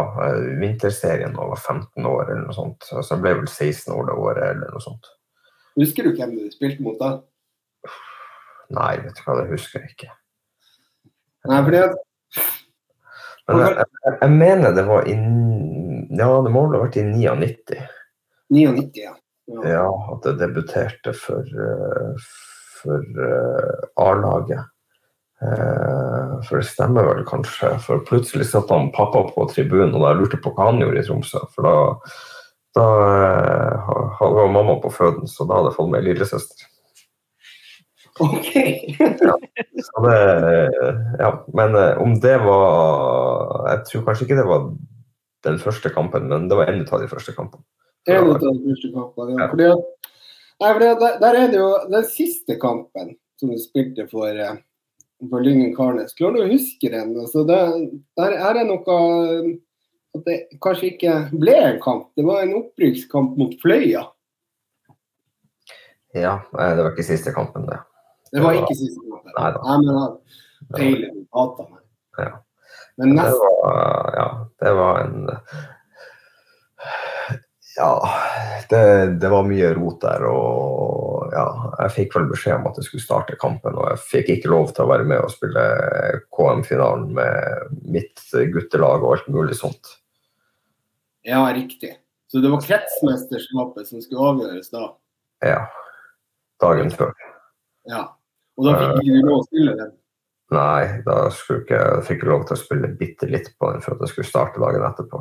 [0.60, 2.86] vinterserien da var 15 år eller noe sånt.
[2.86, 5.10] Så jeg ble vel 16 år det året eller noe sånt.
[5.78, 7.16] Husker du hvem du spilte mot da?
[8.72, 10.12] Nei, vet du hva, det husker jeg ikke.
[11.50, 11.96] Nei, fordi at
[13.50, 15.16] Men jeg, jeg, jeg mener det var i
[16.10, 17.82] Ja, det må vel ha vært i 99.
[18.52, 19.14] 99, ja.
[19.50, 22.26] Ja, ja at jeg debuterte for, eh,
[22.80, 24.68] for uh, A-laget.
[25.42, 27.72] Uh, for det stemmer vel kanskje.
[27.82, 31.06] For plutselig satt han pappa på tribunen, og da lurte på hva han gjorde i
[31.08, 31.42] Tromsø.
[31.54, 31.74] For da,
[32.78, 32.86] da
[34.20, 36.68] var mamma på føden, så da hadde jeg fått meg lillesøster.
[38.20, 38.50] Ok.
[39.24, 39.36] ja,
[40.04, 40.16] det,
[41.18, 44.66] ja, men om det var Jeg tror kanskje ikke det var
[45.46, 47.64] den første kampen, men det var en av de første kampene.
[48.10, 49.48] En av de første kampene, ja.
[49.52, 50.12] Fordi at,
[50.62, 54.38] nei, fordi at der, der, er det jo den siste kampen som du spilte for,
[55.30, 56.14] for Lyngen Karnes.
[56.18, 57.14] Klarer du å huske den?
[57.18, 57.60] Altså, det,
[58.18, 58.98] der er det noe
[60.12, 62.10] at det kanskje ikke ble en kamp.
[62.18, 64.04] Det var en opprykkskamp mot Fløya.
[66.12, 67.78] Ja, det var ikke siste kampen, det.
[68.32, 69.32] Det var ikke siste kampen.
[69.38, 69.62] Nei da.
[69.64, 70.18] Nei, men han
[70.76, 72.34] feiler hata meg.
[73.00, 74.26] Men Det var, ja,
[74.60, 75.30] det var en
[77.76, 78.08] Ja,
[78.70, 80.26] det, det var mye rot der.
[80.28, 81.46] Og ja,
[81.78, 84.74] jeg fikk vel beskjed om at jeg skulle starte kampen, og jeg fikk ikke lov
[84.74, 85.64] til å være med og spille
[86.36, 88.20] KM-finalen med mitt
[88.52, 89.94] guttelag og alt mulig sånt.
[91.24, 91.94] Ja, riktig.
[92.28, 94.86] Så det var kretsmesterskapet som skulle avgjøres da?
[95.44, 95.64] Ja.
[96.62, 97.12] Dagen før.
[97.88, 98.04] Ja.
[98.58, 99.92] Og da fikk du lov å spille den?
[100.52, 103.94] Nei, da skulle ikke, jeg fikk lov til å spille bitte litt på den for
[103.94, 105.20] at jeg skulle starte dagen etterpå.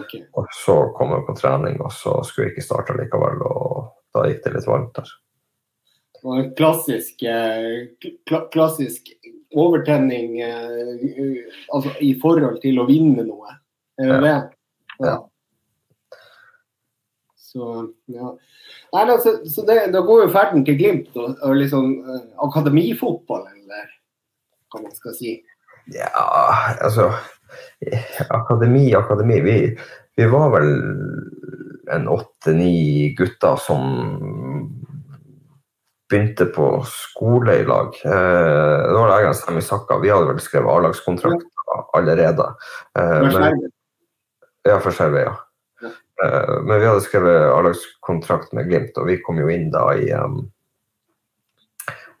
[0.00, 0.22] Okay.
[0.38, 4.26] Og så kom jeg på trening, og så skulle jeg ikke starte likevel, og da
[4.26, 5.12] gikk det litt varmt der.
[6.20, 9.12] Det var en klassisk, eh, kla klassisk
[9.56, 11.38] overtenning eh,
[11.72, 13.56] altså i forhold til å vinne noe.
[14.00, 14.36] Er det det?
[15.06, 15.16] Ja.
[17.50, 17.70] Så,
[18.12, 18.34] ja.
[18.94, 23.48] Nei, altså, så det, da går jo ferden til Glimt og, og liksom eh, akademifotball,
[23.56, 23.88] eller
[24.70, 25.38] hva man skal si.
[25.90, 26.10] Ja,
[26.78, 27.10] altså
[28.30, 29.40] Akademi, akademi.
[29.42, 29.54] Vi,
[30.16, 30.68] vi var vel
[31.90, 33.88] en åtte-ni gutter som
[36.10, 37.94] begynte på skole i lag.
[38.04, 40.00] Eh, det var jeg og Sami Sakka.
[40.02, 41.46] Vi hadde vel skrevet A-lagskontrakt
[41.96, 42.46] allerede.
[42.98, 43.60] Eh, men,
[44.66, 45.36] ja, for Skjervøy, ja.
[45.80, 45.92] Ja.
[46.24, 50.10] Eh, men vi hadde skrevet A-lagskontrakt med Glimt, og vi kom jo inn da i
[50.18, 50.42] um,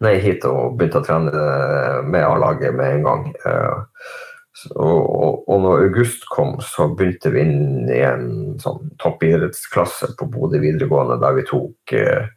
[0.00, 3.24] Nei, hit og begynte å trene eh, med A-laget med en gang.
[3.44, 4.10] Eh,
[4.56, 8.30] så, og, og når august kom, så begynte vi inn i en
[8.60, 12.30] sånn toppidrettsklasse på Bodø videregående, der vi tok eh,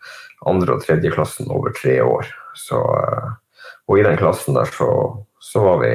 [0.49, 2.27] andre- og tredjeklassen over tre år.
[2.59, 3.31] Så, eh,
[3.87, 4.89] og i den klassen der så,
[5.39, 5.93] så var vi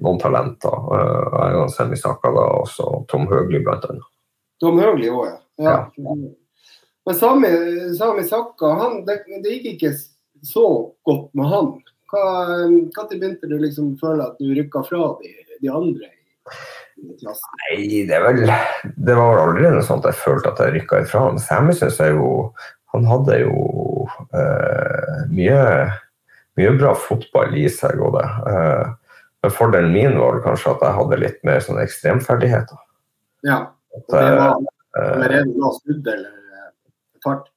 [0.00, 0.90] noen talenter.
[0.90, 4.10] Jeg og Semi Saka da, og Tom Høgli blant annet.
[4.62, 5.30] Tom Høgli òg,
[5.62, 5.70] ja.
[5.70, 6.10] ja.
[7.06, 7.48] Men Sami,
[7.94, 9.94] Sami Sakka, han, det, det gikk ikke
[10.44, 10.66] så
[11.06, 11.72] godt med han
[12.12, 15.32] Når begynte du liksom føle at du rykka fra de,
[15.62, 16.10] de andre
[16.96, 17.60] i klassen?
[17.62, 21.02] Nei, det er vel Det var vel aldri noe sånt jeg følte at jeg rykka
[21.04, 21.26] ifra.
[21.32, 22.30] Men Sammy syns jeg jo
[22.94, 23.56] Han hadde jo
[24.32, 25.58] eh, mye,
[26.56, 28.00] mye bra fotball i seg.
[28.00, 28.28] Og det.
[28.52, 28.94] Eh,
[29.44, 32.78] men fordelen min var kanskje at jeg hadde litt mer sånn ekstremferdigheter.
[33.44, 33.58] Ja.
[33.98, 36.32] At, Det var eh, allerede da skudd eller
[37.26, 37.50] fart?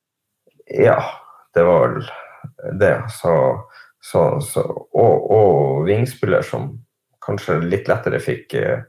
[0.69, 0.97] Ja,
[1.55, 2.11] det var vel
[2.79, 2.95] det.
[3.13, 3.33] Så,
[4.01, 6.71] så, så, og, og vingspiller som
[7.25, 8.85] kanskje litt lettere fikk eh,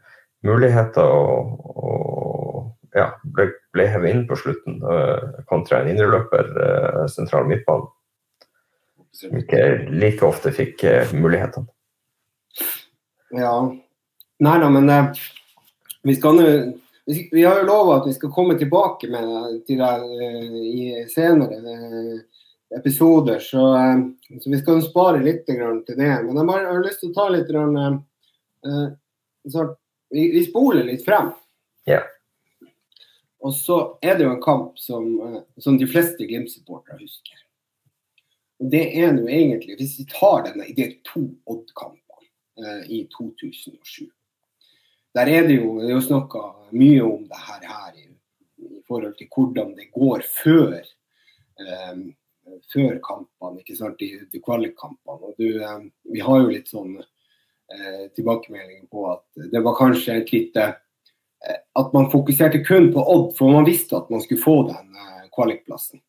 [0.47, 7.03] muligheter og, og ja, ble, ble hevet inn på slutten eh, kontra en indreløper eh,
[7.13, 7.91] sentral midtbane.
[9.15, 11.67] Som ikke like ofte fikk eh, mulighetene.
[13.37, 13.55] Ja.
[14.41, 15.11] Nei da, men eh,
[16.07, 16.47] vi skal nå
[17.11, 21.07] vi, vi har jo lova at vi skal komme tilbake med det til deg eh,
[21.11, 22.21] senere eh,
[22.79, 26.15] episoder, så, eh, så vi skal spare litt til det.
[26.25, 27.99] Men jeg bare har lyst til å ta litt grann, eh,
[28.67, 28.89] eh,
[29.51, 29.67] så,
[30.11, 31.33] vi, vi spoler litt frem.
[31.89, 32.03] Ja.
[33.41, 35.07] Og så er det jo en kamp som,
[35.59, 37.41] som de fleste Glimt-supportere husker.
[38.61, 42.29] Og det er nå egentlig, hvis vi tar denne, de to Odd-kampene
[42.61, 44.11] eh, i 2007
[45.15, 46.41] der er det jo, det er jo snakka
[46.77, 48.05] mye om det her, her i,
[48.63, 50.77] i, forhold til hvordan det går før,
[51.65, 52.03] eh,
[52.73, 55.31] før kampene, ikke sant, de, de kvalikkampene.
[55.31, 55.81] Og du, eh,
[56.15, 61.59] vi har jo litt sånn eh, tilbakemeldinger på at det var kanskje et lite eh,
[61.81, 65.27] At man fokuserte kun på Odd, for man visste at man skulle få den eh,
[65.37, 66.03] kvalikplassen.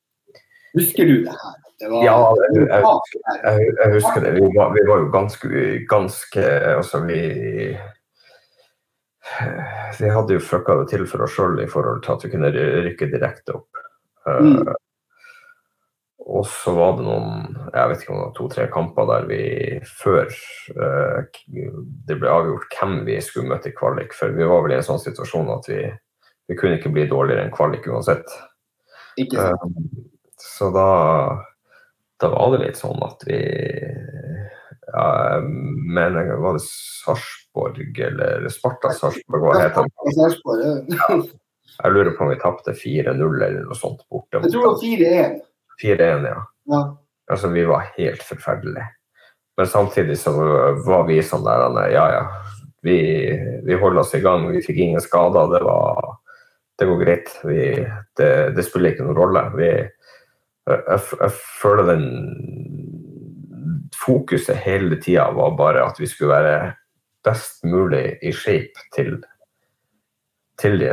[0.77, 1.57] Husker du det her?
[1.81, 2.17] Det var, Ja,
[2.53, 4.35] jeg, jeg, jeg, husker det.
[4.37, 6.43] Vi var, vi var jo ganske, ganske
[6.75, 7.21] Altså, vi
[9.99, 12.51] Vi hadde jo fucka det til for oss sjøl i forhold til at vi kunne
[12.53, 13.81] rykke direkte opp.
[14.27, 14.67] Eh, Mm.
[16.21, 19.41] Og så var det noen, jeg vet ikke om det var to-tre kamper der vi
[19.89, 21.39] før eh,
[22.07, 24.13] det ble avgjort hvem vi skulle møte i kvalik.
[24.13, 25.81] For vi var vel i en sånn situasjon at vi,
[26.51, 28.37] vi kunne ikke bli dårligere enn kvalik uansett.
[29.21, 29.65] Ikke sant?
[29.65, 30.07] Eh,
[30.41, 30.87] Så da,
[32.21, 33.41] da var det litt sånn at vi
[34.91, 35.43] ja, jeg
[35.95, 39.45] mener, Var det Sarpsborg eller Sparta Sarpsborg?
[39.45, 41.29] Hva heter det?
[41.81, 44.41] Jeg lurer på om vi tapte 4-0 eller noe sånt borte.
[44.41, 45.39] Jeg tror det var 4-1.
[45.81, 46.41] 4-1, ja.
[46.71, 46.81] Ja.
[47.31, 48.87] Altså, vi var helt forferdelige.
[49.57, 50.33] Men samtidig så
[50.85, 52.25] var vi sånn der Ja, ja.
[52.81, 52.97] Vi,
[53.65, 54.47] vi holder oss i gang.
[54.49, 55.51] Vi fikk ingen skader.
[55.53, 56.17] Det var
[56.79, 57.27] Det går greit.
[57.45, 59.43] Vi, det, det spiller ikke noen rolle.
[59.53, 59.69] Vi,
[60.71, 62.07] jeg, jeg, føler den
[64.01, 66.71] Fokuset hele tida var bare at vi skulle være
[67.21, 69.19] best mulig i shape til
[70.61, 70.89] til de,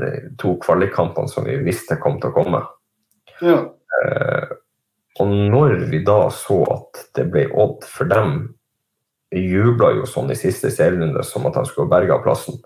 [0.00, 2.60] de to kvalikkampene som vi visste kom til å komme.
[3.42, 3.58] ja.
[4.02, 4.54] Eh,
[5.22, 8.54] og når vi da så at det ble Odd for dem,
[9.34, 12.58] jubla jo sånn i siste serierunde som at de skulle berga plassen.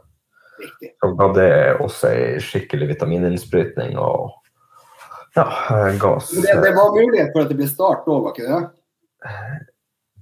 [0.58, 0.92] Riktig.
[0.98, 1.50] Så ga det
[1.84, 4.34] også ei skikkelig vitamininnsprøytning og
[5.36, 5.44] ja,
[6.00, 8.62] ga oss Det, det var mulighet for at det ble start òg, var ikke det?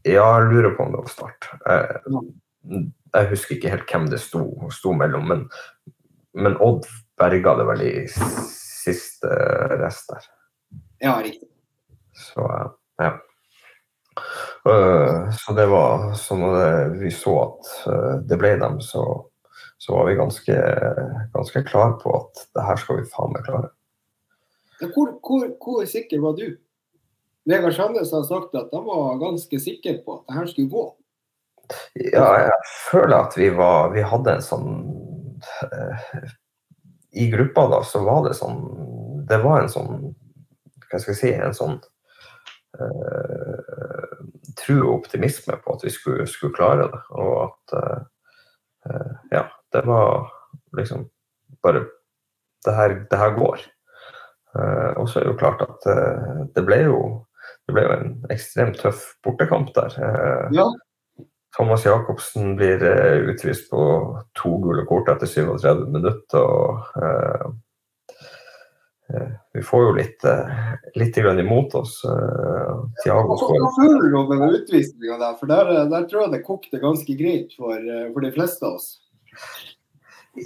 [0.06, 1.48] Ja, jeg lurer på om det var Start.
[1.66, 2.84] Jeg,
[3.16, 4.44] jeg husker ikke helt hvem det sto,
[4.74, 5.44] sto mellom, men,
[6.36, 6.86] men Odd
[7.18, 9.30] berga det vel i siste
[9.80, 10.28] rest der.
[11.02, 11.48] Ja, riktig.
[12.16, 12.68] Så eh,
[13.04, 13.12] ja.
[14.66, 19.02] Eh, Så det var sånn at vi så at eh, det ble dem, så,
[19.78, 20.60] så var vi ganske,
[21.34, 23.72] ganske klare på at det her skal vi faen meg klare.
[24.80, 26.56] Ja, Hvor, hvor, hvor sikker var du?
[27.46, 30.86] Vegard Sandnes har sagt at han var ganske sikker på at det her skulle gå.
[32.12, 34.68] Ja, jeg føler at vi var Vi hadde en sånn
[35.66, 36.12] eh,
[37.18, 38.60] I gruppa da, så var det sånn
[39.26, 40.12] Det var en sånn
[40.90, 41.76] Hva skal jeg si En sånn
[42.80, 43.56] uh,
[44.58, 47.02] tro og optimisme på at vi skulle, skulle klare det.
[47.18, 48.00] Og at uh,
[49.32, 50.30] Ja, det var
[50.78, 51.08] liksom
[51.62, 51.86] bare
[52.66, 53.60] Det her, det her går.
[54.56, 55.86] Uh, og så er det jo klart at
[56.54, 56.98] det ble jo
[57.66, 59.94] det ble jo en ekstremt tøff bortekamp der.
[60.54, 60.66] Ja.
[61.56, 62.82] Thomas Jacobsen blir
[63.32, 63.82] utvist på
[64.38, 66.42] to gule kort etter 37 minutter.
[66.42, 67.56] og
[69.52, 72.00] Vi får jo litt, eh, litt grann imot oss.
[72.04, 72.72] Eh,
[73.04, 75.36] Thiago Hva føler du over utvisninga der?
[75.38, 78.80] For der, der tror jeg det kokte ganske greit for, eh, for de fleste av
[78.80, 78.88] oss.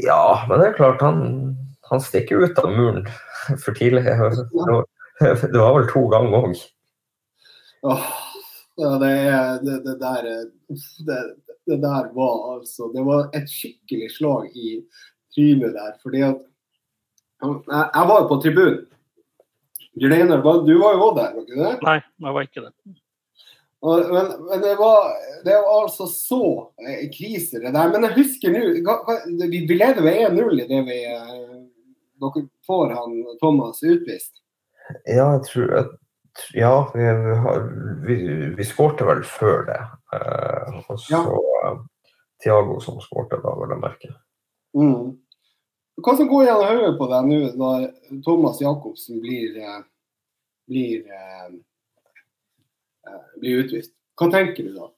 [0.04, 1.56] Ja, men det er klart, han,
[1.88, 3.08] han stikker ut av muren
[3.64, 4.04] for tidlig.
[4.04, 4.84] Det var,
[5.24, 6.61] det var vel to ganger òg.
[7.80, 7.96] Ja,
[9.00, 9.14] det,
[9.64, 11.18] det, det, der, eh, det,
[11.64, 14.82] det der var altså Det var et skikkelig slag i
[15.32, 15.96] trynet der.
[16.04, 16.44] fordi at
[17.43, 18.80] jeg, jeg var jo på tribunen.
[20.01, 20.32] Bjørn
[20.66, 21.76] du var jo også der, var ikke det?
[21.84, 22.72] Nei, jeg var ikke det.
[23.80, 25.09] Men, men det, var,
[25.45, 26.45] det var altså så
[26.84, 27.88] eh, krise, det der.
[27.88, 28.97] Men jeg husker nå
[29.41, 31.61] Vi, vi leder ved 1-0 i det vi eh,
[32.20, 34.43] dere får han Thomas utvist.
[35.07, 35.97] Ja, jeg tror at
[36.55, 37.07] Ja, vi,
[38.07, 38.16] vi,
[38.57, 39.80] vi, skårte vel før det.
[40.14, 41.72] Eh, og så ja.
[42.41, 44.12] Thiago som skårte da, vil jeg merke.
[44.76, 45.16] Mm.
[45.99, 47.88] Hva som går gjennom hodet på deg nå når
[48.24, 49.82] Thomas Jacobsen blir, eh,
[50.70, 51.51] blir, eh,
[53.09, 53.93] eh, blir utvist?
[54.16, 54.88] Hva tenker du da?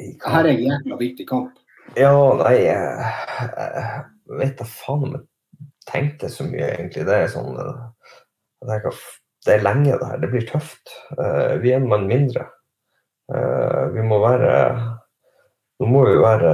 [0.00, 1.58] Dette er en jævla viktig kamp.
[1.96, 2.76] Ja, nei Jeg,
[3.50, 5.26] jeg vet da faen om jeg
[5.90, 7.04] tenkte så mye, egentlig.
[7.08, 9.02] Det er sånn jeg tenker,
[9.44, 10.18] Det er lenge, det her.
[10.20, 10.92] Det blir tøft.
[11.62, 12.46] Vi er en mann mindre.
[13.30, 14.50] Vi må være
[15.80, 16.50] Nå må vi være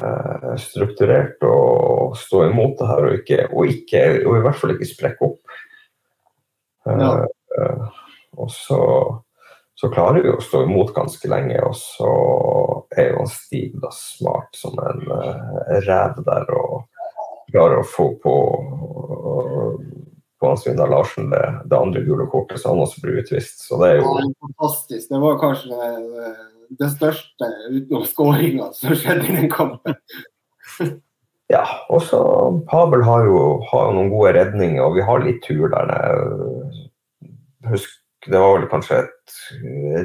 [0.00, 4.72] eh, strukturert og stå imot det her, og, ikke, og, ikke, og i hvert fall
[4.76, 5.58] ikke sprekke opp.
[6.88, 7.10] Ja.
[7.60, 7.90] Uh,
[8.40, 8.80] Og så,
[9.76, 12.12] så klarer vi å stå imot ganske lenge, og så
[12.96, 16.86] er jo Stig da smart som en uh, rev der og
[17.50, 18.36] klarer å få på
[20.40, 23.60] på Hans Vindar Larsen det, det andre gule kortet, så han også blir utvist.
[23.66, 25.10] Så det er jo Ja, fantastisk.
[25.10, 25.90] Det var kanskje
[26.78, 29.96] det største utenom skåringa som skjedde i den kampen.
[31.50, 32.20] Ja, og så
[32.70, 33.38] Pavel har jo,
[33.72, 35.90] har noen gode redninger, og vi har litt tur der.
[37.66, 37.96] Husk,
[38.28, 39.34] det var vel kanskje et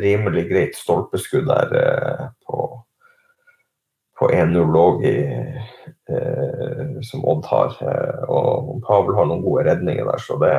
[0.01, 2.63] rimelig greit stolpeskudd der eh, på,
[4.18, 5.61] på 1-0 òg, eh,
[7.05, 7.78] som Odd har.
[7.93, 10.53] Eh, og Pavel har noen gode redninger der, så det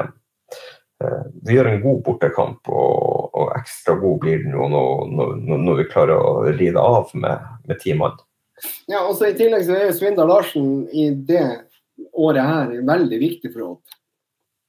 [1.46, 5.82] Vi gjør en god bortekamp, og, og ekstra god blir den jo når, når, når
[5.82, 8.16] vi klarer å ride av med, med ti mann.
[8.88, 11.44] Ja, og så I tillegg så er jo Svindal Larsen i det
[12.16, 13.96] året her veldig viktig for Odd.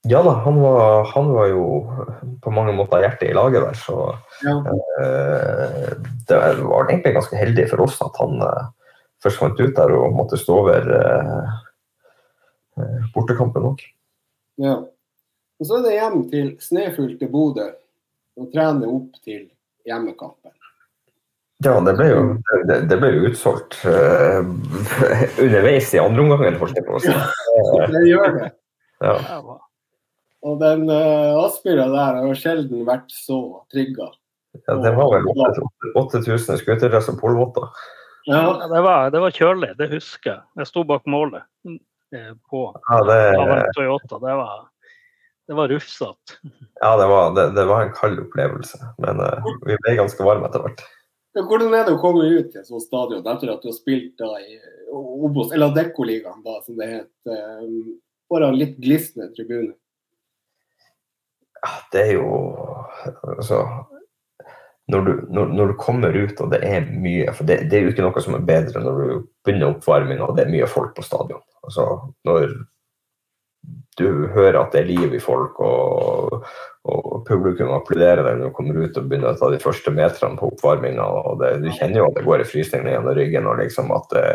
[0.08, 1.62] Ja da, han var, han var jo
[2.44, 3.96] på mange måter hjertet i laget der, så
[4.44, 4.54] Ja.
[5.02, 5.88] eh,
[6.28, 8.68] det var egentlig ganske heldig for oss at han eh,
[9.24, 11.50] forsvant ut der og måtte stå over eh,
[12.78, 13.82] eh, bortekampen òg.
[14.62, 14.76] Ja.
[15.58, 17.66] Og så er det hjem til snøfylte Bodø
[18.38, 19.48] og trene opp til
[19.88, 20.52] hjemmekampen.
[21.66, 22.18] Ja, det ble jo,
[22.70, 24.46] det, det ble jo utsolgt uh,
[25.42, 27.14] underveis i andre omgang, holdt jeg på å si.
[27.90, 28.52] Det gjør det.
[29.02, 29.16] Ja.
[30.46, 33.40] Og den uh, Aspmyra der har jo sjelden vært så
[33.74, 34.12] trygga.
[34.60, 35.26] ja, det var vel
[35.98, 37.66] 8000 skuterdrass og polvotter.
[37.66, 37.98] Ja.
[38.28, 40.40] Ja, det, var, det var kjølig, det husker jeg.
[40.60, 43.20] Jeg sto bak målet eh, på Ja, det,
[43.74, 44.18] Toyota.
[44.20, 44.66] Det var,
[45.48, 46.38] det var rufsete.
[46.80, 50.48] ja, det, var, det, det var en kald opplevelse, men uh, vi ble ganske varme
[50.48, 50.82] etter hvert.
[51.36, 53.76] Ja, Hvordan er det å komme ut til et sånt stadion etter at du har
[53.76, 54.58] spilt da i
[54.92, 57.94] Obos, eller Adeccoligaen, som det het, um,
[58.28, 59.76] foran litt glisne tribuner?
[61.58, 62.26] Ja, det er jo
[63.24, 63.64] Altså
[64.88, 67.82] når du, når, når du kommer ut og det er mye For det, det er
[67.82, 69.08] jo ikke noe som er bedre når du
[69.44, 71.42] begynner oppvarminga og det er mye folk på stadion.
[71.66, 71.88] Altså
[72.28, 72.54] når
[73.98, 76.46] du hører at det er liv i folk, og,
[76.88, 80.38] og publikum applauderer deg når du kommer ut og begynner å ta de første meterne
[80.40, 81.04] på oppvarminga.
[81.04, 84.16] og det, Du kjenner jo at det går en frysning gjennom ryggen, og liksom at
[84.16, 84.26] det,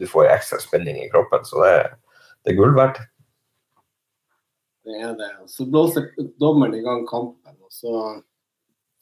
[0.00, 1.46] du får ekstra spenning i kroppen.
[1.46, 1.76] Så det,
[2.44, 3.02] det er gull verdt.
[4.88, 5.32] Det er det.
[5.52, 6.10] Så blåser
[6.40, 8.20] dommeren i gang kampen, og så,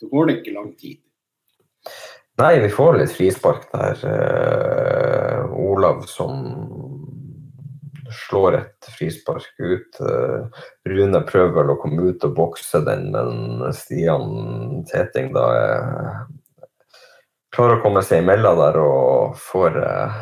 [0.00, 0.98] så går det ikke lang tid.
[2.38, 4.02] Nei, vi får litt frispark der.
[4.06, 6.36] Uh, Olav som
[8.12, 10.00] slår et frispark ut.
[10.00, 16.18] Eh, Rune prøver vel å komme ut og bokse den, men Stian Teting da eh,
[17.54, 20.18] klarer å komme seg imellom der og får, eh,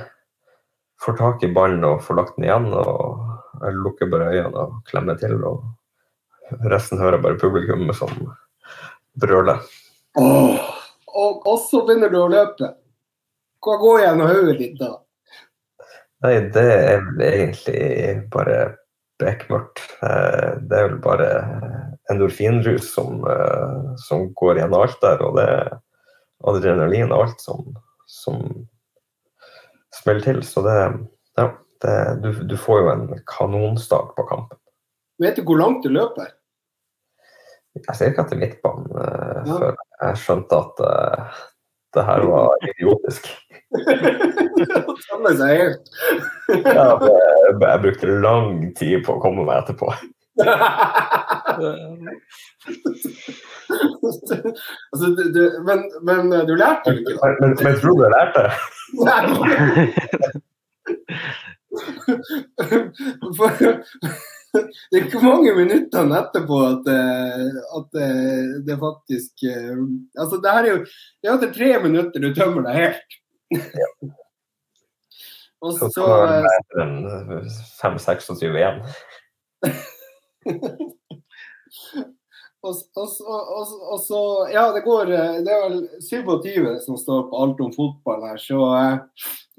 [1.05, 2.69] får tak i ballen og får lagt den igjen.
[2.73, 5.39] og Jeg lukker bare øynene og klemmer til.
[5.45, 5.65] og
[6.71, 8.13] Resten hører bare publikum som
[9.19, 9.63] brøler.
[10.17, 10.61] Åh,
[11.07, 12.75] og, og så begynner du å løpe.
[13.65, 14.93] Hva går gjennom hodet ditt da?
[16.25, 17.81] Nei, det er vel egentlig
[18.33, 18.61] bare
[19.21, 19.83] bekmørkt.
[20.03, 21.29] Eh, Det er vel bare
[22.13, 25.75] endorfinrus som, eh, som går gjennom alt der, og det er
[26.47, 27.63] adrenalin og alt som,
[28.07, 28.41] som
[29.95, 30.43] smeller til.
[30.43, 30.79] Så det
[31.37, 31.51] Ja,
[31.85, 34.59] det, du, du får jo en kanonstart på kampen.
[35.21, 36.31] Vet du hvor langt du løper?
[37.77, 39.59] Jeg ser ikke etter midtbanen eh, Ja.
[39.59, 41.41] før jeg skjønte at uh,
[41.97, 43.29] det her var idiotisk.
[46.49, 49.87] Ja, jeg, jeg brukte lang tid på å komme meg etterpå.
[54.93, 57.21] altså, du, du, men, men du lærte jo ikke, da?
[57.41, 58.45] Men, men, men tror du jeg lærte?
[63.37, 63.49] For,
[64.57, 69.77] det er ikke mange minuttene etterpå at, eh, at eh, det faktisk eh,
[70.17, 73.19] Altså, det her er jo Det er etter tre minutter du tømmer deg helt.
[75.65, 76.07] Og Så så
[76.77, 77.43] Fem, det
[77.83, 78.83] 5-26 igjen.
[82.67, 84.21] og, og, og, og, så
[84.53, 88.39] Ja, det går eh, Det er vel 27 som står på alt om fotball her,
[88.43, 88.97] så eh,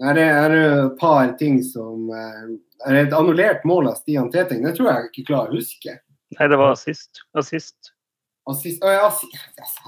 [0.06, 2.44] her er her er et par ting som eh,
[2.88, 4.62] er et annullert mål av Stian Teting.
[4.64, 5.92] Det tror jeg ikke klarer å huske.
[6.38, 7.24] Nei, det var sist.
[7.40, 7.97] Assist.
[8.48, 9.08] Assist, å, ja,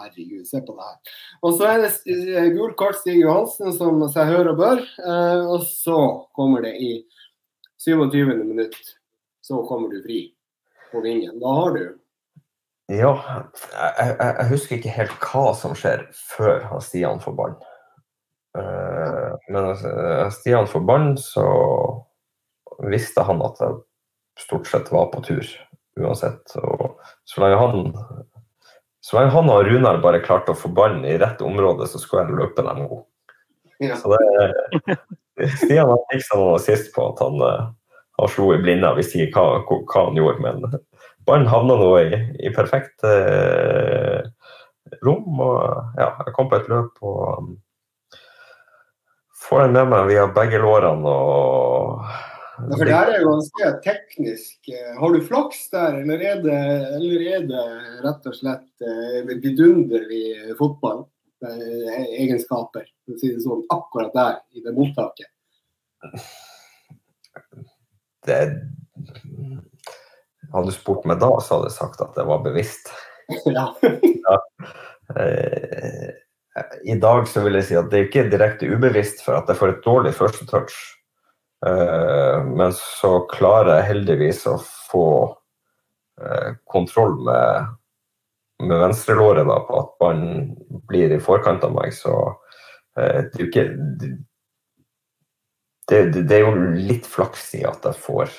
[0.02, 1.14] herregud, se på det her.
[1.48, 4.82] Og så er det eh, gult kort Stig Johansen, som seg hør og bør.
[4.84, 6.00] Eh, og så
[6.36, 6.92] kommer det i
[7.80, 8.26] 27.
[8.44, 8.76] minutt.
[9.46, 10.26] Så kommer du fri
[10.92, 11.40] på vingen.
[11.40, 11.84] Da har du
[12.90, 13.14] Ja,
[13.72, 17.60] jeg, jeg husker ikke helt hva som skjer før han Stian får ballen.
[18.58, 19.94] Eh, men altså,
[20.36, 21.46] Stian får ballen, så
[22.90, 23.80] visste han at jeg
[24.40, 25.48] stort sett var på tur
[26.00, 26.56] uansett.
[26.60, 27.90] Og så lenge han
[29.10, 32.28] så lenge han og Runar bare klarte å få ballen i rett område, så skulle
[32.28, 33.00] jeg løpe dem god.
[33.82, 33.96] Ja.
[33.98, 35.00] Så det,
[35.56, 37.64] Stian har fikk seg noe sist på at han, eh,
[38.20, 40.44] han slo i blinde, jeg visste ikke hva, hva han gjorde.
[40.46, 40.78] Men
[41.26, 44.22] ballen havna nå i, i perfekt eh,
[45.02, 45.42] rom.
[45.42, 45.58] Og
[45.98, 47.52] ja, jeg kom på et løp og um,
[49.48, 52.04] får den med meg via begge lårene og
[52.60, 54.58] Ja, for det her er jo ganske teknisk.
[54.68, 56.58] Eh, Har du flaks der, eller er det,
[56.98, 57.64] eller er det
[58.04, 61.06] rett og slett eh, vidunderlig fotball?
[61.46, 65.32] eh, Egenskaper, for å si det sånn, akkurat der i det mottaket.
[68.28, 68.42] det
[70.50, 72.90] Hadde du spurt meg da, så hadde jeg sagt at det var bevisst.
[73.58, 73.68] ja.
[73.86, 74.38] ja.
[76.90, 79.60] I dag så vil jeg si at det er ikke direkte ubevisst for at jeg
[79.60, 80.74] får et dårlig første touch.
[81.66, 85.10] Eh, men så klarer jeg heldigvis å få
[86.22, 87.74] eh, kontroll med,
[88.64, 90.54] med venstrelåret da, på at ballen
[90.88, 91.92] blir i forkant av meg.
[91.96, 92.14] Så
[92.96, 93.68] eh, det er jo ikke
[95.90, 98.30] det, det, er jo litt flaks i at jeg får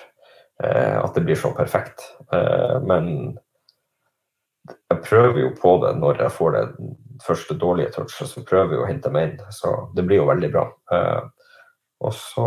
[0.62, 2.05] At det blir så perfekt.
[2.87, 3.09] Men
[4.68, 6.62] jeg prøver jo på det når jeg får det
[7.25, 9.41] første dårlige touchet, så prøver jeg å hente meg inn.
[9.57, 10.66] Så det blir jo veldig bra.
[12.01, 12.44] Eh, og så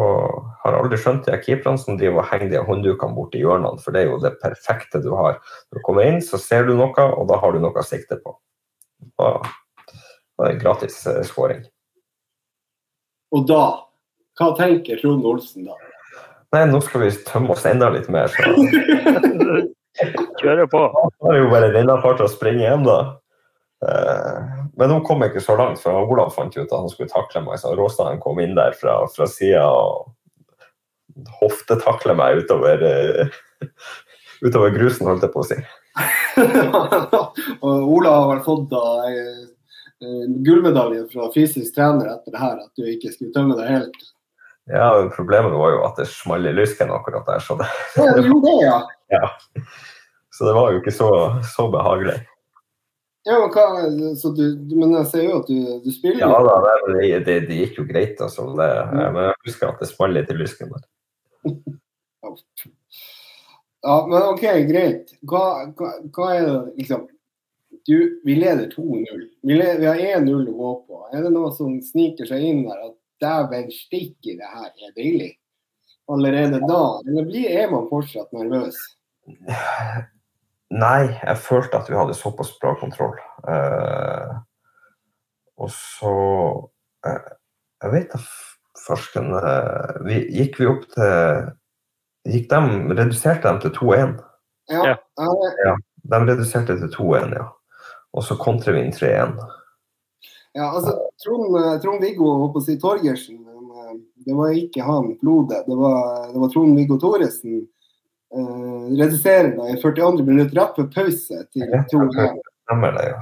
[0.64, 3.82] har jeg aldri skjønt de keeperne som driver og henger de hånddukene bort i hjørnene,
[3.82, 5.38] for det er jo det perfekte du har.
[5.70, 8.18] Når du kommer inn, så ser du noe, og da har du noe å sikte
[8.24, 8.36] på.
[9.20, 9.36] Da,
[9.94, 11.64] da er det gratis skåring scoring.
[13.34, 13.64] Og da,
[14.38, 15.78] hva tenker Trond Olsen da?
[16.54, 18.42] Nei, nå skal vi tømme oss enda litt mer, så
[20.42, 20.80] Kjører på.
[20.90, 22.98] Da er det jo bare rennafart å springe hjem, da.
[23.86, 27.44] Eh, Men nå kom ikke så langt, for Olav fant ut at han skulle takle
[27.46, 27.60] meg.
[27.62, 30.10] Så Råstaden kom inn der fra, fra sida og
[31.42, 33.68] hoftetakle meg utover, uh,
[34.42, 35.60] utover grusen, holdt jeg på å si.
[37.66, 39.44] og Olav har fått da eh,
[40.02, 44.00] eh, gullmedalje fra fysisk trener etter det her, at du ikke skulle tømme deg helt.
[44.72, 47.70] Ja, Problemet var jo at det smalt i lysken akkurat der, så det,
[48.00, 48.78] Ja, det, det, ja.
[49.20, 49.28] ja.
[50.34, 51.10] så det var jo ikke så,
[51.54, 52.18] så behagelig.
[53.24, 54.44] Ja men, hva, så du,
[54.76, 56.58] men jeg ser jo at du, du spiller Ja da,
[56.90, 58.50] det, det, det gikk jo greit, altså.
[58.58, 58.70] Det,
[59.00, 60.86] men jeg husker at det smalt litt i lysken der.
[63.84, 65.10] Ja, men OK, greit.
[65.28, 65.42] Hva,
[65.76, 67.02] hva, hva er det liksom
[67.84, 69.26] du, Vi leder 2-0.
[69.44, 71.00] Vi, vi har 1-0 å gå på.
[71.12, 75.34] Er det noe som sniker seg inn der at dæven stikke, det her er deilig?
[76.12, 76.84] Allerede da?
[77.04, 78.80] Eller blir, er man fortsatt nervøs?
[80.74, 83.16] Nei, jeg følte at vi hadde såpass bra kontroll.
[83.48, 84.34] Eh,
[85.62, 86.14] og så
[87.06, 87.32] eh,
[87.84, 88.22] Jeg vet da
[88.84, 91.52] farsken eh, vi, Gikk vi opp til
[92.34, 94.16] gikk dem, Reduserte dem til 2-1?
[94.72, 94.96] Ja.
[94.96, 95.30] Ja.
[95.68, 95.76] ja.
[96.04, 97.50] De reduserte til 2-1, ja.
[98.14, 99.38] Og så kontrer vi inn 3-1.
[100.54, 100.94] Ja, altså,
[101.24, 103.94] Trond-Viggo på å si Torgersen, eh,
[104.26, 105.64] det var ikke han Flode.
[105.68, 107.64] Det var, det var Trond-Viggo Thoresen.
[108.34, 110.26] Reduserer da i 42.
[110.26, 112.42] minutter rett før pause til 2-1.
[112.74, 113.20] Ja.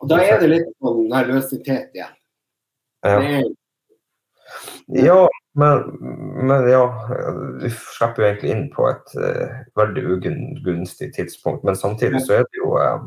[0.00, 2.16] Og Da er det litt sånn nervøsitet igjen.
[3.06, 3.42] ja.
[4.90, 5.84] Ja, men,
[6.48, 6.82] men ja,
[7.62, 11.62] vi slipper jo egentlig inn på et uh, veldig ugunstig tidspunkt.
[11.66, 13.06] Men samtidig så er det jo uh,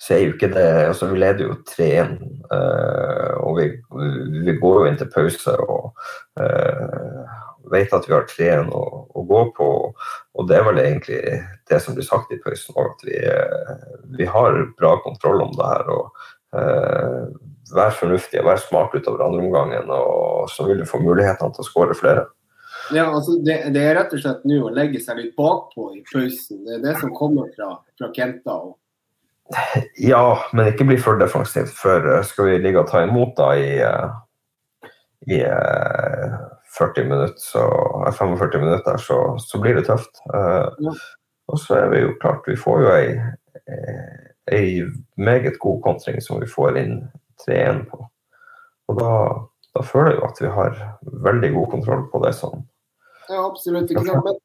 [0.00, 2.14] så er jo ikke det altså Vi leder jo 3-1,
[2.50, 3.68] uh, og vi,
[4.46, 5.90] vi går jo inn til pause og
[6.40, 7.38] eh,
[7.72, 8.82] vet at vi har 3-1 å,
[9.14, 9.68] å gå på.
[10.38, 11.20] Og det er vel egentlig
[11.70, 13.86] det som blir sagt i pausen òg, at vi, eh,
[14.18, 15.94] vi har bra kontroll om det her.
[15.94, 17.30] og eh,
[17.70, 21.62] Vær fornuftig og vær smart utover andre omgangen, og så vil du få mulighetene til
[21.62, 22.26] å skåre flere.
[22.90, 26.00] Ja, altså det, det er rett og slett nå å legge seg litt bakpå i
[26.08, 26.64] pausen.
[26.66, 28.56] Det er det som kommer fra, fra Kenta.
[28.58, 28.74] Og,
[29.98, 33.50] Ja, men ikke bli for defensivt, for eh, skal vi ligge og ta imot da
[33.58, 34.90] i, eh,
[35.30, 35.40] i
[36.78, 37.64] 40 minutter, så,
[38.06, 40.22] eh, 45 minutter, så, så blir det tøft.
[40.34, 40.94] Eh, Ja.
[41.50, 43.06] Og så er vi jo klart, vi får jo ei,
[43.66, 44.18] eh,
[44.54, 44.84] ei
[45.18, 47.00] meget god kontring som vi får inn
[47.42, 48.04] 3-1 på.
[48.88, 49.14] Og da,
[49.74, 50.78] da føler jeg jo at vi har
[51.26, 52.62] veldig god kontroll på det som
[53.30, 53.90] ja, absolutt.
[53.90, 54.26] ikke sant?
[54.26, 54.38] Men,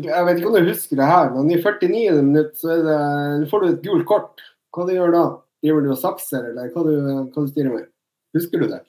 [0.00, 3.62] jeg vet ikke om du husker det her, men i 49 minutter så det, får
[3.64, 4.44] du et gult kort.
[4.74, 5.24] Hva du gjør da?
[5.64, 6.92] Driver du og sakser, eller hva du,
[7.34, 7.88] hva du styrer med?
[8.36, 8.80] Husker du det?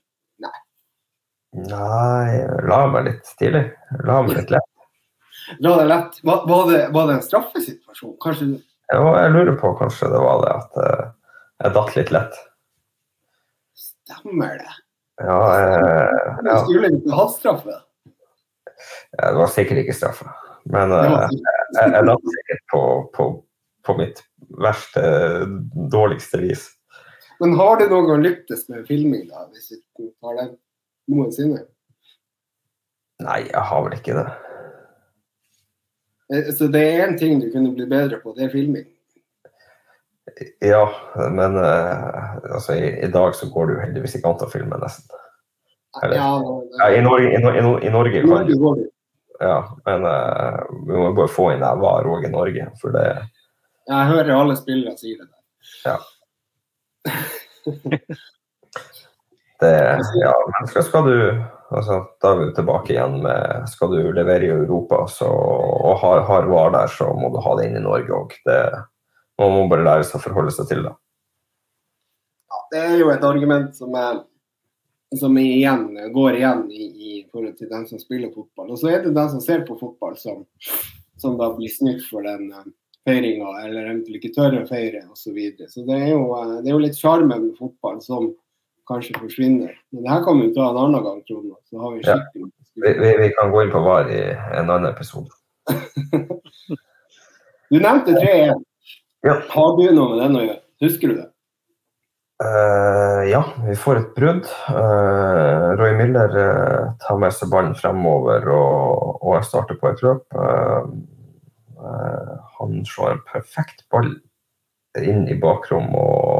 [1.57, 3.63] Nei, la meg litt tidlig.
[4.05, 4.67] La meg litt lett.
[5.65, 6.19] La deg lett.
[6.23, 8.17] Var, var, det, var det en straffesituasjon?
[8.21, 8.57] Kanskje du
[8.93, 11.07] Ja, jeg lurer på kanskje det var det at eh,
[11.63, 12.37] jeg datt litt lett.
[13.77, 14.77] stemmer det?
[15.19, 17.81] Ja, jeg, ja, skulle ikke ha straffe.
[19.17, 20.29] det var sikkert ikke straffe.
[20.69, 21.17] Men eh,
[21.75, 22.83] jeg, jeg datt sikkert på,
[23.17, 23.29] på,
[23.85, 24.23] på mitt
[24.61, 25.03] verste,
[25.91, 26.69] dårligste vis.
[27.39, 30.49] Men har du noen gang lyktes med filming, da, hvis du tar det
[31.09, 31.63] noensinne?
[33.25, 34.27] Nei, jeg har vel ikke det.
[36.33, 38.85] Eh, Så det er én ting du kunne bli bedre på, det er filming.
[40.61, 40.83] Ja,
[41.33, 44.77] men eh, altså, i, i dag så går det jo heldigvis ikke an å filme,
[44.79, 45.09] nesten.
[46.03, 46.29] Eller- Ja,
[46.79, 48.45] Ja, I Norge, i, i, i Norge kan
[48.77, 48.87] det.
[49.41, 49.55] ja,
[49.87, 52.67] men uh, vi må bare få inn der var òg i Norge.
[52.81, 53.07] For det,
[53.89, 55.27] Jeg hører alle spillere si det.
[55.83, 55.99] der.
[59.59, 59.73] det
[60.19, 61.15] Ja, men skal, skal du
[61.69, 66.23] altså, Da er vi tilbake igjen med Skal du levere i Europa så, og har,
[66.29, 68.33] har VAR der, så må du ha det inn i Norge òg.
[69.39, 70.95] Man må bare lære seg å forholde seg til det.
[72.49, 74.23] Ja, det er jo et argument som, er,
[75.15, 78.73] som igjen, går igjen i, i forhold til dem som spiller fotball.
[78.73, 80.43] Og så er det dem som ser på fotball, som,
[81.21, 82.67] som da blir snytt for den uh,
[83.07, 85.23] feiringa, eller eventuelt ikke tør å feire osv.
[85.23, 85.69] Så, videre.
[85.71, 88.31] så det er, jo, eh, det er jo litt sjarmen med fotball som
[88.89, 89.73] kanskje forsvinner.
[89.93, 91.53] Men det her kan vi ta en annen gang, Trond.
[91.69, 92.19] Så har vi Ja.
[92.79, 95.29] Vi, vi, vi kan gå inn på VAR i en annen episode.
[97.69, 98.63] Du nevnte 3-1.
[99.21, 99.35] Ja.
[99.53, 100.61] Har du noe med den å gjøre?
[100.81, 101.27] Husker du det?
[102.39, 104.47] Uh, ja, vi får et brudd.
[104.71, 110.01] Uh, Roy Miller uh, tar med seg ballen fremover og, og jeg starter på et
[110.05, 110.39] løp.
[112.59, 114.09] Han slår en perfekt ball
[114.99, 116.38] inn i bakrom og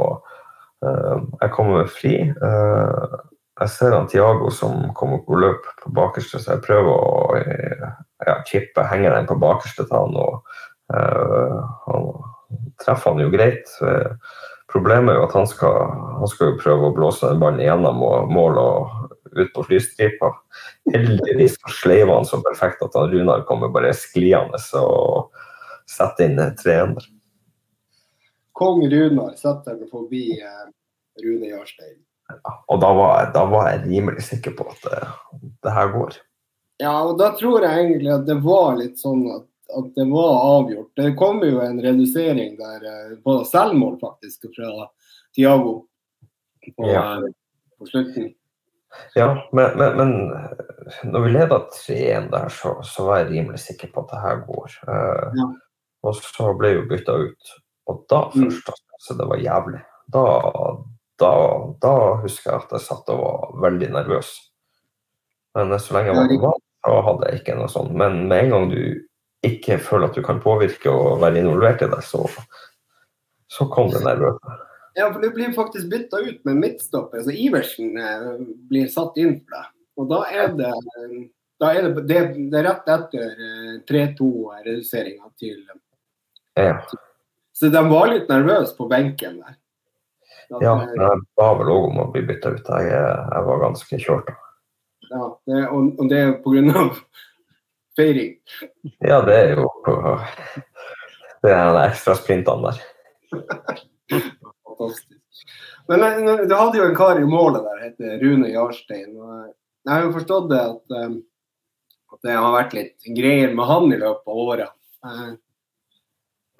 [0.80, 2.14] jeg kommer med fri.
[2.30, 3.16] Eh,
[3.60, 7.88] jeg ser han Tiago som kommer på løp på bakerste, så jeg prøver å eh,
[8.26, 10.16] ja, chippe, henge den på bakerste til han.
[10.16, 11.58] og eh,
[11.88, 12.08] han
[12.80, 13.68] treffer han jo greit.
[13.84, 14.14] Eh,
[14.70, 18.04] Problemet er jo at han skal, han skal jo prøve å blåse den ballen gjennom
[18.06, 20.30] og mål og ut på flystripa.
[20.94, 25.34] Heldigvis sleiver han så perfekt at han Runar kommer bare skliende og
[25.90, 27.00] setter inn 3-1.
[28.60, 30.64] Kong Runar setter den forbi eh,
[31.24, 31.98] Rune Jarstein.
[32.70, 34.98] Og da var, da var jeg rimelig sikker på at det,
[35.64, 36.18] det her går.
[36.80, 39.46] Ja, og da tror jeg egentlig at det var litt sånn at,
[39.76, 40.92] at det var avgjort.
[40.96, 44.86] Det kom jo en redusering der eh, på selvmål, faktisk, fra
[45.36, 45.74] Tiago
[46.76, 47.02] på, Ja.
[47.18, 47.32] eh,
[47.80, 48.30] på slutten.
[49.14, 53.90] Ja, men, men, men når vi leda 3-1 der, så, så var jeg rimelig sikker
[53.94, 54.78] på at det her går.
[54.86, 55.50] Eh, Ja.
[56.00, 57.50] Og så ble jo bytta ut.
[57.90, 58.46] Og da Mm.
[58.46, 59.82] først, altså, det var jævlig.
[60.14, 60.24] Da,
[61.20, 61.32] da,
[61.82, 61.92] da
[62.22, 64.32] husker jeg at jeg satt og var veldig nervøs.
[65.54, 67.94] Men så lenge jeg var vant, så hadde jeg ikke noe sånt.
[67.98, 68.82] Men med en gang du
[69.46, 72.22] ikke føler at du kan påvirke og være involvert i det, så,
[73.50, 74.58] så kom det nervøse.
[74.98, 77.22] Ja, for du blir faktisk bytta ut med midtstopper.
[77.22, 78.32] Så Iversen eh,
[78.70, 79.68] blir satt inn for deg.
[80.00, 80.72] Og da er det
[81.60, 85.58] da er det, det, det er rett etter eh, 3-2-reduseringa til
[86.56, 86.78] Ja,
[87.60, 89.56] Så de var litt nervøse på benken der.
[90.50, 92.70] At, ja eh, jeg ba vel òg om å bli bytta ut.
[92.72, 94.32] Jeg, jeg var ganske kjørt.
[95.10, 96.86] ja det, og, og det er pga.
[97.98, 98.34] feiring.
[99.04, 99.96] Ja, det er jo på
[101.40, 102.80] det er de ekstra sprintene der.
[104.10, 105.06] Fantastisk.
[105.88, 109.14] Men eh, du hadde jo en kar i målet der, heter Rune Jarstein.
[109.16, 109.46] eh,
[109.86, 111.14] Jeg har jo forstått det at, eh,
[112.14, 114.76] at det har vært litt greier med han i løpet av året.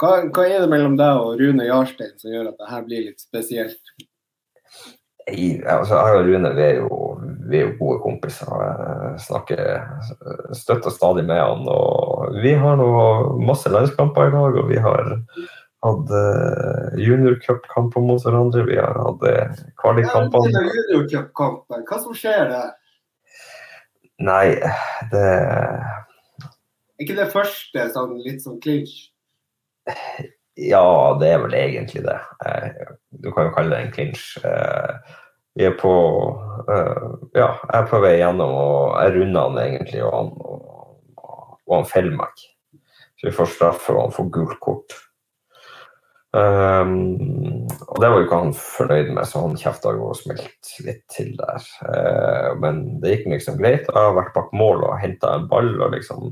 [0.01, 2.87] Eh, Hva, hva er det mellom deg og Rune Jarstein som gjør at det her
[2.87, 3.81] blir litt spesielt?
[5.29, 6.97] Jeg, altså, jeg og Rune vi er, jo,
[7.51, 8.49] vi er jo gode kompiser.
[8.65, 11.69] Jeg snakker støtter stadig med han.
[11.69, 12.89] og Vi har nå
[13.45, 15.13] masse landskamper i dag, og vi har
[15.85, 18.65] hatt uh, juniorcupkamper mot hverandre.
[18.69, 20.49] Vi har hatt uh, Ja, kvalikkamper.
[20.49, 21.85] det er juniorcupkampen.
[21.89, 22.73] Hva som skjer der?
[24.21, 24.57] Nei,
[25.13, 29.10] det Er ikke det første sånn litt sånn clinch?
[30.61, 32.19] Ja, det er vel egentlig det.
[32.47, 34.37] Eh, Du kan jo kalle det en clinch.
[34.45, 35.17] Eh,
[35.59, 35.93] Vi er på
[36.71, 40.33] eh, Ja, jeg er på vei gjennom, og jeg runder han egentlig, og han,
[41.19, 42.45] og, han feller meg.
[43.19, 44.97] Så vi får straffe, og han får gult kort.
[46.31, 50.71] Um, og det var jo ikke han fornøyd med, så han kjefta jo og smelt
[50.87, 51.67] litt til der.
[51.83, 53.89] Uh, men det gikk liksom greit.
[53.91, 56.31] Jeg har vært bak mål og henta en ball og liksom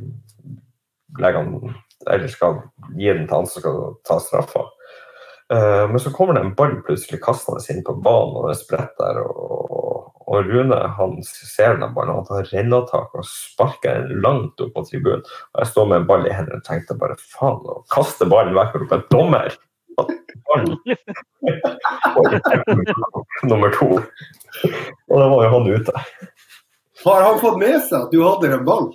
[1.18, 1.74] legger han
[2.06, 2.60] Eller skal
[2.94, 4.66] gi den til han som skal ta straffa.
[5.52, 9.20] Eh, men så kommer det en ball plutselig kastende inn på banen, og det spretter.
[9.24, 14.74] Og, og Rune han ser den ballen, han tar rennetak og sparker den langt opp
[14.76, 15.24] på tribunen.
[15.54, 18.56] Og jeg står med en ball i hendene og tenkte bare faen, å kaste ballen
[18.58, 19.56] vekk opp en 'dommer'!
[23.48, 23.88] Nummer to.
[25.08, 26.04] Og da var jo han ute.
[27.04, 28.88] Har han fått med seg at du hadde en ball?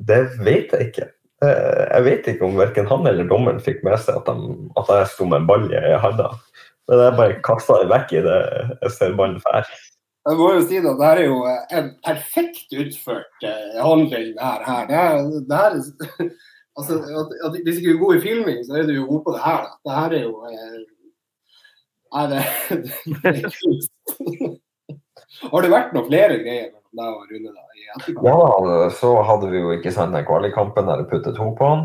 [0.00, 1.10] Det vet jeg ikke.
[1.44, 4.90] Eh, Jeg vet ikke om verken han eller dommeren fikk med seg at, de, at
[4.92, 6.28] jeg sto med en ball i handa.
[6.90, 8.38] Men jeg bare kasta den vekk i det
[8.82, 9.68] jeg ser ballen fær.
[10.28, 11.38] Jeg må jo si at det her er jo
[11.78, 14.34] en perfekt utført eh, handling.
[14.36, 14.64] Her.
[14.66, 14.88] her.
[14.90, 16.32] Det er, det her er,
[16.76, 16.98] altså,
[17.46, 19.44] at hvis ikke du er god i filming, så er du jo god på det
[19.46, 19.62] her.
[19.64, 19.78] Da.
[19.86, 20.80] Det her er jo eh,
[22.10, 22.42] Nei, det,
[23.22, 24.60] det er kult.
[25.50, 28.26] Har det vært noen flere greier mellom deg og Rune da, i etterkant?
[28.26, 31.84] Ja, så hadde vi jo ikke sant den kvalikkampen der jeg puttet to på han,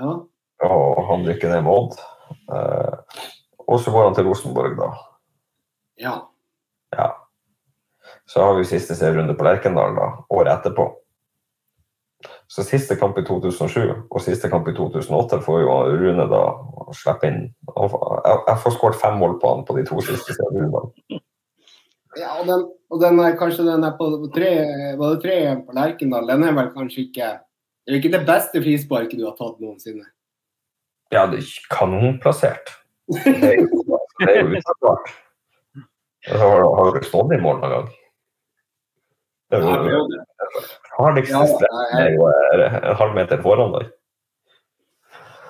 [0.00, 0.14] Ja.
[0.70, 1.98] og han rykker ned med Odd.
[2.54, 3.20] Eh,
[3.68, 4.88] og så går han til Rosenborg, da.
[6.00, 6.14] ja.
[6.96, 7.10] Ja.
[8.26, 10.84] Så har vi siste serierunde på Lerkendal da, året etterpå.
[12.48, 16.42] Så siste kamp i 2007 og siste kamp i 2008 får jo Rune da
[16.96, 17.40] slippe inn.
[17.74, 21.20] Jeg får skåret fem mål på han på de to siste serierundene.
[22.20, 24.50] Ja, og den, og den er kanskje den er på på tre,
[25.00, 27.32] var det tre på Lerkendal, den er vel kanskje ikke
[27.84, 30.06] Det er ikke det beste frisparket du har tatt noensinne.
[31.12, 32.70] Ja, det er kanonplassert.
[33.12, 33.82] Det er jo,
[34.22, 35.10] det er jo utenbart.
[36.32, 37.90] Har, har du stått i mål noen gang?
[39.52, 43.92] Det du Ja, det Ja, strekken er jo eh, en halv meter foran deg.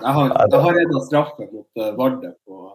[0.02, 2.74] Jeg har, jeg har redda straffe mot uh, Vardø på,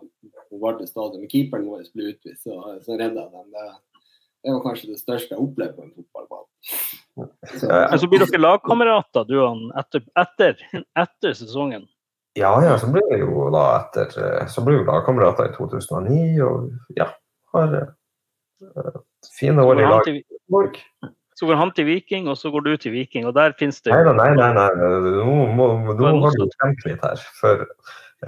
[0.50, 1.22] på Vardø stadion.
[1.22, 3.54] Men keeperen vår ble utvist, så, så redda den.
[3.54, 3.68] Det,
[4.44, 6.50] det var kanskje det største jeg opplevde på en fotballbane.
[7.60, 10.62] Så, altså, blir dere lagkamerater du, han, etter, etter,
[11.04, 11.88] etter sesongen.
[12.38, 14.12] Ja, ja, så ble vi jo da etter
[14.52, 17.10] Så ble vi lagkamerater i 2009, og ja,
[17.56, 19.00] har uh,
[19.36, 20.06] fine år i lag.
[20.08, 20.22] til,
[21.40, 23.28] så går han til Viking, og så går du til Viking.
[23.28, 24.70] Og der finnes det Nei nei, nei, nei.
[25.20, 27.22] Nå, må, nå har du tenkt litt her.
[27.40, 27.64] For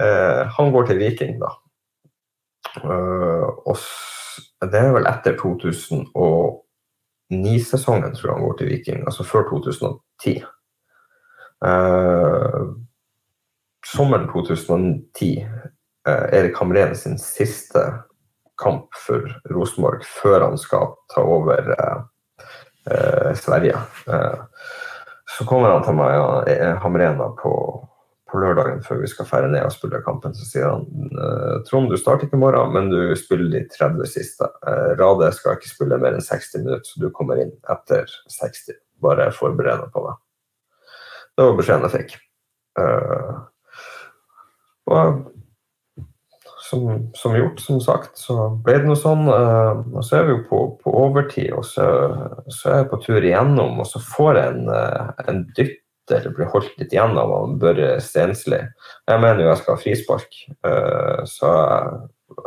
[0.00, 1.52] uh, han går til Viking, da.
[2.80, 3.76] Eh, og
[4.70, 9.00] det er vel etter 2009-sesongen, tror jeg han går til Viking.
[9.06, 10.34] Altså før 2010.
[11.66, 12.62] Eh,
[13.92, 15.30] sommeren 2010,
[16.08, 17.82] eh, Erik Hamren sin siste
[18.62, 19.20] kamp for
[19.52, 21.60] Rosenborg før han skal ta over
[23.38, 23.78] Sverige.
[25.32, 26.10] Så kommer han til meg,
[26.50, 27.52] ja, Hamren, på,
[28.32, 30.34] på lørdagen før vi skal fære ned og spille kampen.
[30.36, 34.08] Så sier han eh, Trond, du starter ikke i morgen, men du spiller de 30
[34.10, 34.48] siste.
[34.66, 38.78] Eh, Rade skal ikke spille mer enn 60 minutter, så du kommer inn etter 60.
[39.04, 40.16] Bare forbered deg på det.
[41.36, 42.16] Det var beskjeden jeg fikk.
[42.80, 43.36] Eh,
[44.92, 45.22] og
[46.62, 46.88] som,
[47.18, 49.26] som gjort, som sagt, så ble det noe sånn.
[49.28, 51.84] og så er vi jo på, på overtid, og så,
[52.48, 54.70] så er jeg på tur igjennom, og så får jeg en,
[55.28, 55.81] en dytt
[56.16, 58.60] eller blir holdt litt igjen av han Børre Stensli.
[59.08, 61.54] Jeg mener jo jeg skal ha frispark, eh, så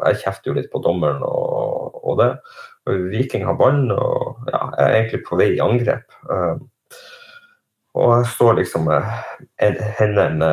[0.05, 2.31] jeg, kjefter jo litt på dommeren og, og det.
[2.85, 6.17] Viking har ballen, og ja, jeg er egentlig på vei i angrep.
[6.29, 6.55] eh,
[7.95, 9.05] og jeg står liksom med
[9.95, 10.49] hendene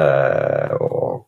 [0.79, 1.25] og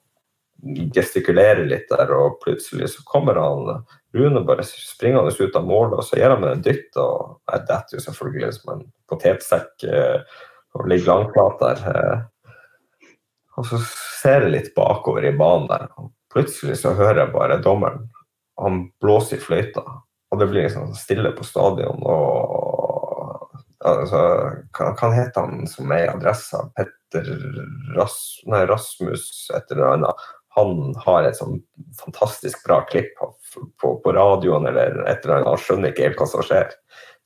[0.94, 3.82] gestikulerer litt der, og plutselig så kommer han
[4.15, 7.66] Rune bare springende ut av målet, og så gir han meg en dytt, og jeg
[7.69, 10.39] detter jo selvfølgelig som en potetsekk eh,
[10.74, 11.84] og ligger langflat der.
[11.90, 12.22] eh.
[13.56, 13.78] Og så
[14.20, 18.09] ser jeg litt bakover i banen der, og plutselig så hører jeg bare dommeren.
[18.59, 19.84] Han blåser i fløyta,
[20.30, 22.02] og det blir liksom stille på stadion.
[22.02, 24.22] og altså,
[24.74, 26.64] Hva hva heter han som er i adressa?
[26.74, 27.30] Petter
[27.94, 28.18] Ras
[28.51, 30.26] nei, Rasmus et eller annet.
[30.55, 31.60] Han har et sånn
[31.98, 33.32] fantastisk bra klipp på,
[33.82, 35.51] på, på radioen eller et eller annet.
[35.51, 36.70] Han skjønner ikke helt hva som skjer.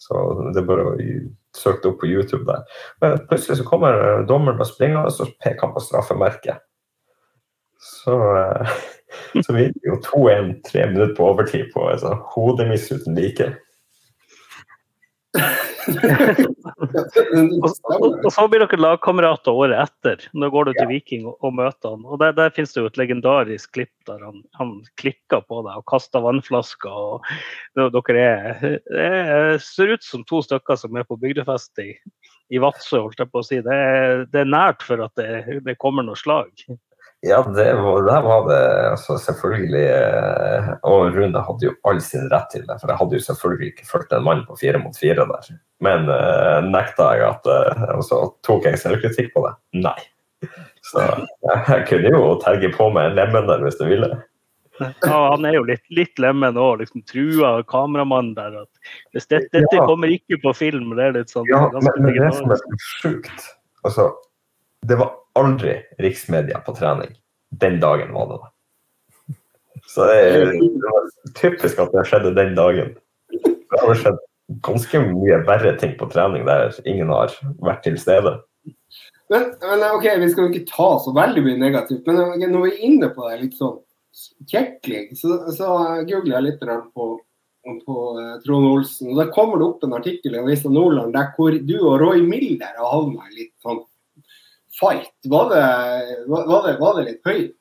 [0.01, 0.21] Så
[0.55, 0.97] det er bare å
[1.57, 2.65] søke det opp på YouTube der.
[3.03, 6.65] Men plutselig så kommer dommeren og springer, og så peker han på straffemerket.
[7.79, 8.77] Så, eh,
[9.45, 13.53] så vi gikk jo 2-1 tre minutter på overtid på et sånt hodemiss uten like.
[17.59, 20.25] Og, og, og så blir dere lagkamerater året etter.
[20.37, 22.05] Nå går du til Viking og, og møter han.
[22.07, 25.81] Og Der, der finnes det jo et legendarisk klipp der han, han klikker på deg
[25.81, 26.91] og kaster vannflasker.
[26.91, 31.91] og Dere er, det ser ut som to stykker som er på bygdefest i,
[32.55, 33.63] i Vadsø, holdt jeg på å si.
[33.65, 36.53] Det er, det er nært for at det, det kommer noe slag.
[37.21, 42.29] Ja, det var, der var det altså, selvfølgelig eh, Og Rune hadde jo all sin
[42.31, 44.95] rett til det, for jeg hadde jo selvfølgelig ikke fulgt en mann på fire mot
[44.95, 45.49] fire der.
[45.83, 49.53] Men uh, nekta jeg at uh, Og så tok jeg selvkritikk på det.
[49.83, 49.99] Nei.
[50.87, 51.03] Så
[51.43, 54.13] jeg kunne jo terge på meg en lemen der hvis du ville.
[54.79, 56.85] Ja, han er jo litt, litt lemen òg.
[56.85, 58.61] Liksom, trua kameramannen der.
[58.63, 62.15] At hvis dette, dette kommer ikke på film, det er litt sånn Ja, men, men
[62.15, 62.63] det som er
[63.03, 63.49] sjukt
[63.87, 64.09] Altså,
[64.87, 67.17] det var aldri riksmedia på trening.
[67.51, 68.41] Den dagen var det.
[69.89, 70.23] Så det,
[70.53, 72.97] det var typisk at det skjedde den dagen.
[73.33, 74.19] Det har skjedd
[74.65, 77.33] ganske mye verre ting på trening der ingen har
[77.65, 78.39] vært til stede.
[79.29, 82.71] Men, men ok, vi skal jo ikke ta så veldig mye negativt, men når vi
[82.71, 83.77] er inne på det litt sånn
[84.49, 85.73] kjekling, så, så
[86.09, 86.65] googler jeg litt
[86.95, 87.09] på,
[87.85, 89.13] på eh, Trond Olsen.
[89.13, 92.25] og Da kommer det opp en artikkel i Avisa Nordland der hvor du og Roy
[92.25, 93.83] Milder har havna i litt sånn
[94.81, 95.13] fight.
[95.25, 95.65] Var det,
[96.31, 97.55] var, var det, var det litt høyt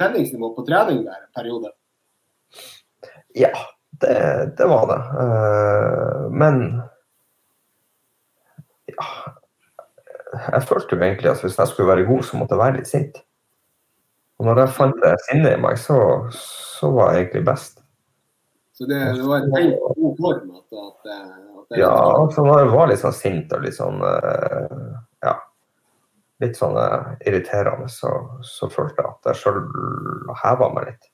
[0.00, 1.70] tenningsnivå på trening der en periode?
[3.34, 3.52] Ja,
[4.02, 4.16] det,
[4.58, 4.98] det var det.
[5.24, 6.60] Eh, men
[8.90, 9.06] ja,
[10.52, 12.90] jeg følte jo egentlig at hvis jeg skulle være god, så måtte jeg være litt
[12.90, 13.22] sint.
[14.38, 15.96] Og når jeg fant det sinnet i meg, så,
[16.34, 17.82] så var jeg egentlig best.
[18.74, 20.48] Så det, det var en på god form.
[20.58, 24.02] At, at, at det, Ja, altså når jeg var litt sånn sint og litt sånn
[24.02, 25.13] ja,
[26.44, 28.12] litt sånn eh, irriterende, så,
[28.46, 29.60] så følte jeg at jeg sjøl
[30.44, 31.10] heva meg litt.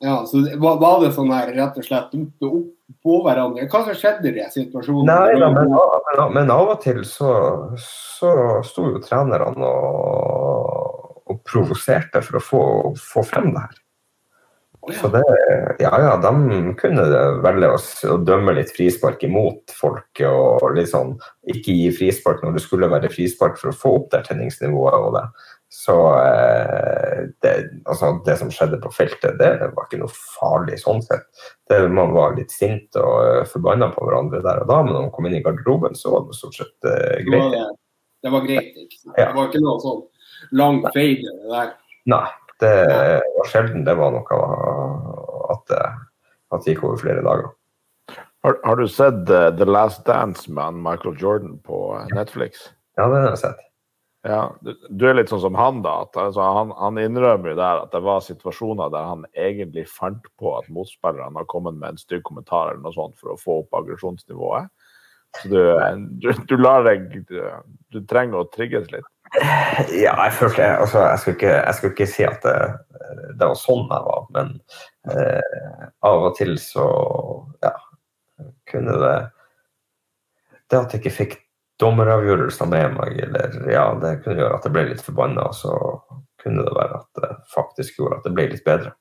[0.00, 2.68] Ja, så var, var det sånn her rett og slett opp,
[3.04, 3.66] på hverandre?
[3.68, 5.10] Hva som skjedde i den situasjonen?
[5.10, 7.32] Nei da, men, men, men av og til så,
[7.80, 8.32] så
[8.66, 12.62] sto jo trenerne og, og provoserte for å få,
[13.12, 13.79] få frem det her.
[14.80, 15.18] Å, Så ja.
[15.18, 15.22] det,
[15.84, 17.04] ja, ja, de kunne
[17.44, 21.16] velge å, dømme litt frispark imot folk, og sånn,
[21.52, 24.96] ikke gi frispark når det skulle være frispark for å få opp det tenningsnivået.
[24.96, 25.26] og det.
[25.72, 27.52] Så eh, det,
[27.84, 31.28] altså, det som skjedde på feltet, det var ikke noe farlig sånn sett.
[31.70, 35.04] Det, man var litt sint og uh, forbanna på hverandre der og da, men når
[35.04, 37.54] man kom inn i garderoben, så var det stort sett eh, Det var, greit.
[37.54, 38.72] det, det var greit.
[38.82, 38.98] Ikke?
[38.98, 39.14] sant?
[39.14, 39.28] Ja.
[39.28, 40.02] Det var ikke noe sånn
[40.58, 41.70] lang fade det der.
[42.10, 42.24] Nei,
[42.60, 42.74] det
[43.38, 44.40] var sjelden det var noe
[45.54, 45.88] at, det-
[46.50, 47.50] at det gikk over flere dager.
[48.42, 52.70] Har, har du sett eh, The Last Dance med Michael Jordan på eh, Netflix?
[52.96, 53.66] Ja, det har jeg sett.
[54.24, 56.02] Ja, du, du er litt sånn som han, da.
[56.04, 60.26] At, altså, han, han innrømmer jo der at det var situasjoner der han egentlig fant
[60.40, 63.60] på at motspillerne har kommet med en stygg kommentar eller noe sånt for å få
[63.62, 64.68] opp aggresjonsnivået.
[65.40, 65.60] Så du,
[66.20, 67.38] du, du lar deg du,
[67.94, 69.06] du trenger å trigges litt.
[69.38, 72.54] Ja, jeg følte altså, jeg, skulle ikke, jeg skulle ikke si at det,
[73.38, 74.56] det var sånn jeg var, men
[75.12, 76.86] eh, av og til så
[77.62, 77.76] ja,
[78.70, 79.14] kunne det
[80.70, 81.36] Det at jeg ikke fikk
[81.82, 85.72] dommeravgjørelser med meg, eller ja, det kunne gjøre at jeg ble litt forbanna, og så
[86.42, 88.92] kunne det være at det faktisk gjorde at det ble litt bedre.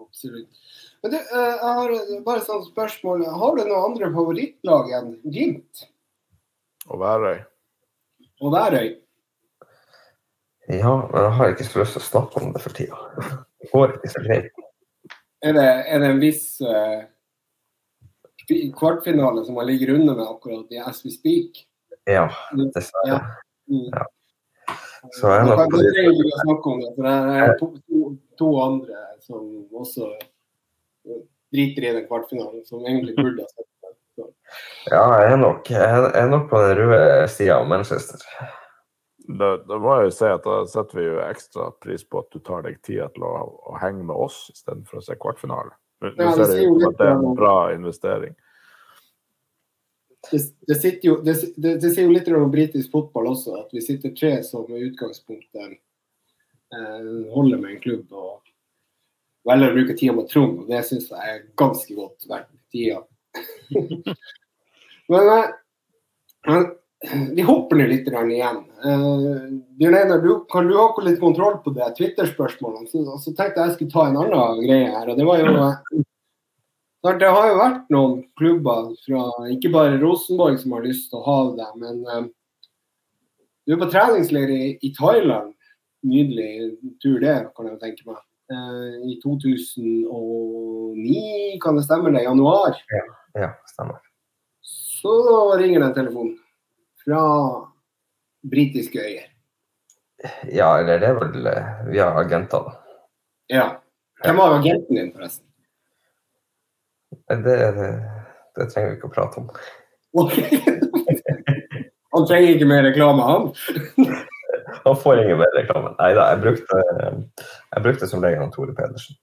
[0.00, 0.62] Absolutt.
[1.02, 1.92] Men du, eh, jeg har
[2.24, 3.26] bare et sånt spørsmål.
[3.26, 5.84] Har du noen andre favorittlag enn Glimt
[6.86, 7.42] Og Værøy.
[8.40, 8.94] Og Værøy?
[10.68, 12.98] Ja, men jeg har ikke så lyst til å snakke om det for tida.
[13.62, 14.64] Det går ikke så greit.
[15.46, 17.04] Er det, er det en viss uh,
[18.74, 21.62] kvartfinale som man ligger under med akkurat i As we speak?
[22.06, 22.26] Ja,
[22.74, 23.12] dessverre.
[23.12, 23.20] Ja.
[23.70, 23.88] Mm.
[23.92, 24.06] Ja.
[25.14, 28.02] Så jeg er Da nok ikke å snakke om det, for det er to, to,
[28.40, 30.10] to andre som også
[31.54, 33.68] driter i den kvartfinalen, som egentlig burde ha sett
[34.90, 38.22] Ja, jeg er nok, jeg er nok på den røde sida av Manchester.
[39.26, 42.28] Da, da må jeg jo si at da setter vi jo ekstra pris på at
[42.30, 43.32] du tar deg tida til å,
[43.72, 45.74] å henge med oss istedenfor å se kvartfinale.
[46.04, 48.36] Nå Ja, det ser det jo ut som at det er en bra investering.
[50.30, 53.74] det, det, sitter jo, det, det, det sier jo litt om britisk fotball også, at
[53.74, 58.46] vi sitter tre som i utgangspunktet eh, holder med en klubb og
[59.46, 60.62] velger å bruke tida med Trond.
[60.62, 63.02] og Det syns jeg er ganske godt verdt tida.
[65.12, 65.52] eh,
[66.46, 66.66] men
[67.34, 68.58] vi hopper ned litt igjen.
[68.84, 69.06] Eh,
[69.78, 70.22] Bjørn Einar,
[70.52, 72.88] kan du ha litt kontroll på det Twitter-spørsmålene?
[72.90, 75.10] Så, så tenkte jeg jeg skulle ta en annen greie her.
[75.10, 76.06] og det var jo eh,
[77.20, 81.26] Det har jo vært noen klubber fra ikke bare Rosenborg som har lyst til å
[81.26, 82.30] ha det, men
[83.66, 85.52] du er på treningsleir i, i Thailand.
[86.06, 88.22] Nydelig tur det, kan jeg tenke meg.
[88.50, 92.22] Eh, I 2009, kan det stemme det?
[92.22, 92.76] Januar.
[93.34, 93.96] Ja, stemmer.
[94.62, 96.38] Så ringer det en telefon
[97.04, 97.22] fra
[98.50, 99.26] britiske øyer.
[100.52, 102.72] Ja, eller det er vel eh, via agenter, da.
[103.52, 103.66] Ja.
[104.24, 105.46] Hvem var agenten din, forresten?
[107.28, 107.56] Det, det,
[108.56, 109.46] det trenger vi ikke å prate om.
[112.16, 113.42] Han trenger ikke mer reklame, han.
[114.84, 115.92] Han får ingen mer reklame.
[115.98, 116.76] Nei da, jeg brukte,
[117.76, 119.18] jeg brukte som regel han Tore Pedersen.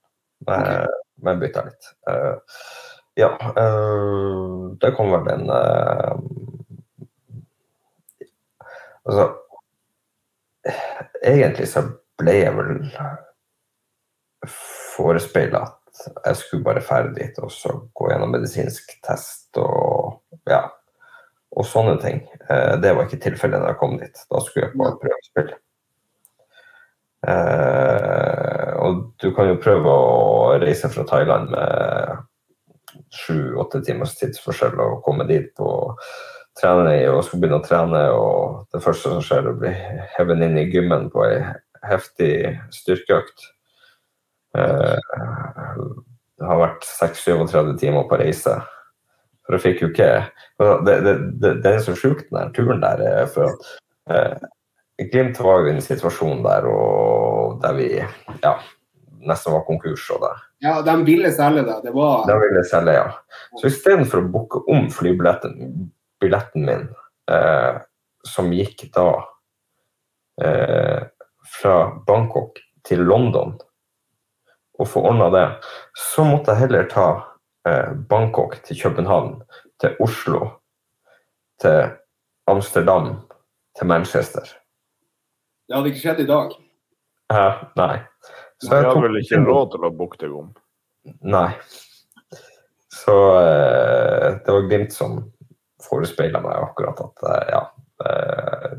[0.46, 0.86] Men,
[1.26, 1.88] men bytta litt.
[2.10, 2.36] Uh,
[3.18, 6.18] ja, uh, det kom vel en uh,
[9.04, 9.26] Altså
[11.24, 11.82] Egentlig så
[12.18, 12.78] ble jeg vel
[14.48, 20.62] forespeila at jeg skulle bare ferde dit og så gå gjennom medisinsk test og ja,
[21.52, 22.22] og sånne ting.
[22.80, 24.24] Det var ikke tilfellet da jeg kom dit.
[24.30, 25.60] Da skulle jeg bare prøve å spille.
[27.24, 32.22] Eh, og du kan jo prøve å reise fra Thailand med
[33.14, 35.68] sju-åtte timers tidsforskjell og komme dit på
[36.58, 39.72] trene i og skal begynne å trene, og det første som skjer, er å bli
[40.18, 41.40] hevet inn i gymmen på ei
[41.84, 42.34] heftig
[42.74, 43.48] styrkeøkt.
[44.56, 45.80] Eh,
[46.38, 48.58] det har vært 36-37 timer på reise.
[49.44, 50.10] For jeg fikk jo ikke
[50.56, 53.02] Det, det, det, det er så sjukt, den turen der.
[53.02, 53.66] er For at
[54.08, 54.46] eh,
[54.98, 58.52] Glimt var jo i en situasjon der og der vi ja,
[59.26, 60.04] nesten var konkurs.
[60.14, 60.34] og det.
[60.66, 61.80] Ja, de ville selge det.
[61.82, 63.08] Det var De ville selge, ja.
[63.58, 65.90] Så istedenfor å booke om flybilletten
[66.24, 66.88] billetten min,
[67.30, 67.80] eh,
[68.28, 69.08] som gikk da
[70.40, 71.02] eh,
[71.60, 71.76] fra
[72.06, 73.58] Bangkok til London,
[74.78, 75.44] og få ordna det,
[75.98, 77.08] så måtte jeg heller ta
[77.68, 79.36] eh, Bangkok til København,
[79.80, 80.48] til Oslo,
[81.60, 81.92] til
[82.50, 83.14] Amsterdam,
[83.76, 84.48] til Manchester.
[85.68, 86.54] Det hadde ikke skjedd i dag.
[87.32, 87.46] Ja,
[87.78, 87.94] nei.
[88.62, 90.50] Så Jeg har vel ikke råd til å booke deg om.
[91.24, 91.50] Nei.
[92.94, 95.18] Så eh, det var Glimt som
[95.84, 97.62] forespeila meg akkurat at eh, ja,
[98.06, 98.76] eh,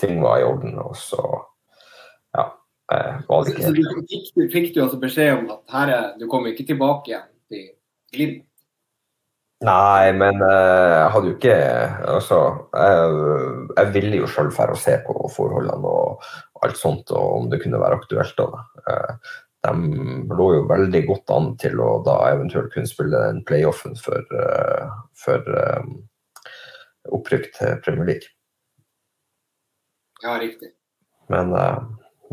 [0.00, 1.22] ting var i orden, og så
[2.36, 2.46] ja,
[2.92, 6.10] eh, var det Så du fikk, du fikk du altså beskjed om at her er,
[6.20, 7.70] du kommer ikke tilbake igjen til
[8.14, 8.50] Glimt?
[9.62, 11.58] Nei, men eh, jeg hadde jo ikke
[12.10, 12.38] Altså,
[12.74, 16.26] jeg, jeg ville jo sjøl dra og se på forholdene og
[16.64, 18.40] alt sånt, og om det kunne være aktuelt.
[18.40, 18.64] da.
[18.88, 19.32] Eh,
[19.64, 24.20] de lå jo veldig godt an til å da eventuelt kunne spille den playoffen for,
[24.20, 25.46] eh, for
[25.80, 25.94] um,
[27.16, 28.28] opprykk til Premier League.
[30.24, 30.74] Ja, riktig.
[31.32, 31.52] Men,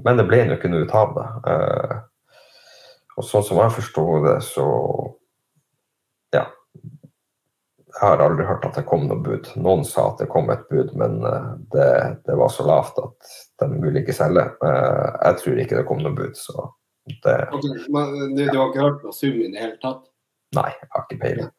[0.04, 1.28] men det ble nå ikke noe ut av det.
[3.20, 4.68] Og sånn som jeg forsto det, så.
[7.92, 9.50] Jeg har aldri hørt at det kom noe bud.
[9.60, 11.88] Noen sa at det kom et bud, men eh, det,
[12.28, 13.32] det var så lavt at
[13.62, 14.46] de ville ikke selge.
[14.64, 16.70] Eh, Jeg tror ikke det kom noe bud, så
[17.26, 20.06] det okay, Men du, du har ikke hørt noe sum i det hele tatt?
[20.56, 21.52] Nei, jeg har ikke peiling.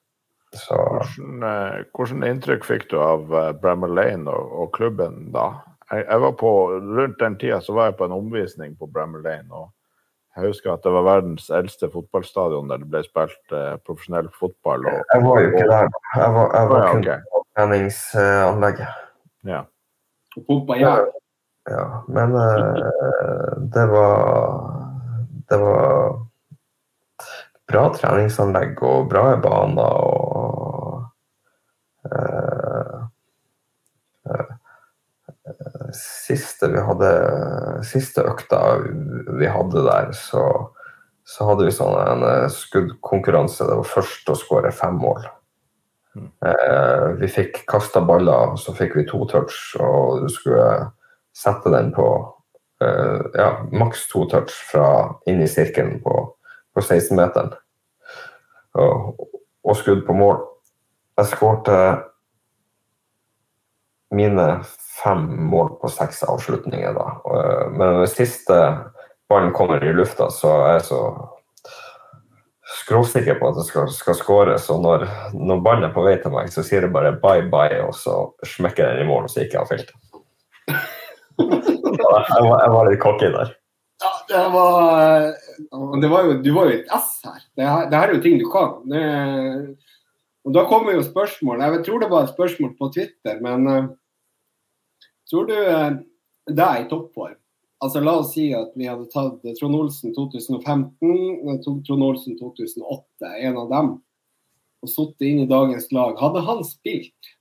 [0.53, 5.47] Så Hvordan, eh, hvordan inntrykk fikk du av eh, Lane og, og klubben da?
[5.91, 6.51] Jeg, jeg var på,
[6.81, 9.49] Rundt den tida så var jeg på en omvisning på Bramall Lane.
[9.51, 9.71] og
[10.37, 14.87] Jeg husker at det var verdens eldste fotballstadion der det ble spilt eh, profesjonell fotball.
[14.89, 15.91] Og, jeg var jo ikke der.
[16.17, 17.27] Jeg var, jeg var kun ok.
[17.35, 19.03] på treningsanlegget.
[19.53, 19.65] ja.
[20.47, 20.95] Pumpa ja.
[21.71, 24.73] Ja, men eh, det var
[25.49, 26.19] Det var
[27.69, 31.05] bra treningsanlegg og bra baner og
[32.09, 32.99] eh,
[34.33, 34.55] eh,
[35.97, 37.11] Siste vi hadde
[37.87, 40.43] Siste økta vi hadde der, så,
[41.29, 43.67] så hadde vi sånn en eh, skuddkonkurranse.
[43.69, 45.25] Det var først å skåre fem mål.
[46.17, 50.69] Eh, vi fikk kasta baller, så fikk vi to touch, og du skulle
[51.37, 52.07] sette den på
[52.85, 54.87] eh, ja, maks to touch fra
[55.31, 56.17] inn i sirkelen på,
[56.75, 57.55] på 16-meteren.
[58.81, 59.29] Og,
[59.65, 60.41] og skudd på mål.
[61.21, 61.77] Jeg skårte
[64.13, 64.47] mine
[64.93, 67.07] fem mål på seks avslutninger da.
[67.73, 68.59] Men når siste
[69.31, 71.01] ballen kommer i lufta, så er jeg så
[72.83, 74.69] skråsikker på at det skal, skal skåres.
[74.73, 75.07] Og når,
[75.37, 78.19] når ballen er på vei til meg, så sier det bare bye bye, og så
[78.55, 79.97] smekker den i mål, og så gikk jeg av feltet.
[81.93, 83.51] Jeg var, jeg var litt cocky der.
[84.03, 85.25] Ja, det var,
[86.01, 87.41] det var jo, Du var jo et S her.
[87.59, 87.89] Det, her.
[87.91, 88.79] det her er jo ting du kan.
[88.89, 89.03] Det,
[90.47, 91.61] og Da kommer jo spørsmål.
[91.63, 93.91] Jeg tror det var et spørsmål på Twitter, men eh,
[95.33, 95.55] tror du
[96.53, 97.39] det er i toppform?
[97.83, 103.33] Altså La oss si at vi hadde tatt Trond Olsen 2015, eh, Trond Olsen 2008,
[103.49, 103.89] en av dem,
[104.83, 106.15] og sittet inn i dagens lag.
[106.21, 107.33] Hadde han spilt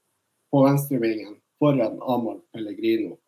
[0.53, 3.19] på venstrevingen foran Amahl Pellegrino?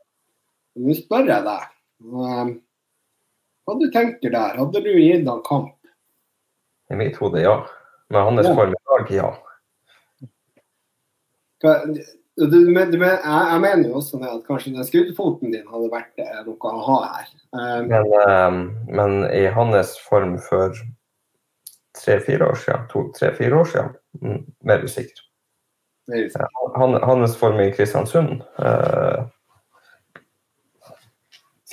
[0.82, 1.70] Nå spør jeg deg.
[2.02, 2.54] eh,
[3.68, 4.58] hva du tenker der?
[4.58, 5.76] Hadde du gitt han kamp?
[6.92, 7.60] I mitt hode, ja.
[8.10, 8.56] Med hans Ja.
[8.58, 9.30] form i dag, ja.
[11.64, 11.86] hva-
[12.36, 15.90] du, men- du, men- jeg, jeg mener jo også at kanskje den skuddfoten din hadde
[15.94, 17.28] vært eh, noe å ha her.
[17.54, 20.74] Um, Men, um, men i hans form for
[21.94, 23.92] tre-fire år siden, to-tre-fire år siden,
[24.22, 25.22] mm, mer usikker.
[26.10, 29.22] er Ja, han, hans form i Kristiansund eh,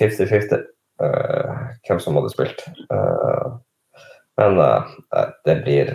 [0.00, 0.60] 50-50
[1.00, 1.56] uh,
[1.88, 2.62] hvem som hadde spilt.
[2.92, 3.56] Uh,
[4.40, 5.90] men eh, det blir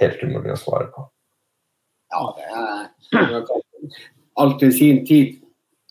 [0.00, 1.06] helt umulig å svare på.
[2.12, 3.46] Ja, det er
[4.42, 5.28] alt til sin tid.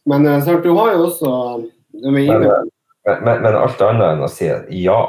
[0.06, 1.66] Men eh, sant, du har jo også er
[2.12, 2.36] Men, eh,
[3.06, 4.46] men, men, men alt annet enn å si
[4.84, 5.00] ja,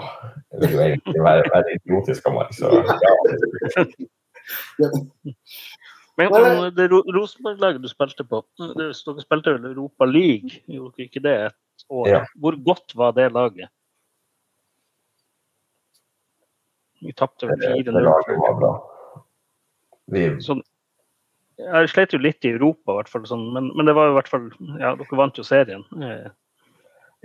[0.60, 2.48] vil jo egentlig være, være idiotisk av meg.
[2.56, 2.66] Så
[4.82, 4.88] ja.
[6.16, 6.26] Men
[6.76, 11.24] det Ro- Rosenborg-laget du spilte på, det, dere spilte vel Europa League, gjorde dere ikke
[11.24, 12.06] det et år?
[12.08, 12.20] Ja.
[12.40, 13.68] Hvor godt var det laget?
[17.04, 18.00] Vi tapte vel Det, det 4-0.
[18.06, 18.70] laget var bra.
[20.14, 20.62] Vi, Sånn,
[21.56, 24.16] jeg slet jo litt i Europa, i hvert fall, sånn, men, men det var jo
[24.16, 24.50] i hvert fall
[24.80, 25.84] Ja, dere vant jo serien.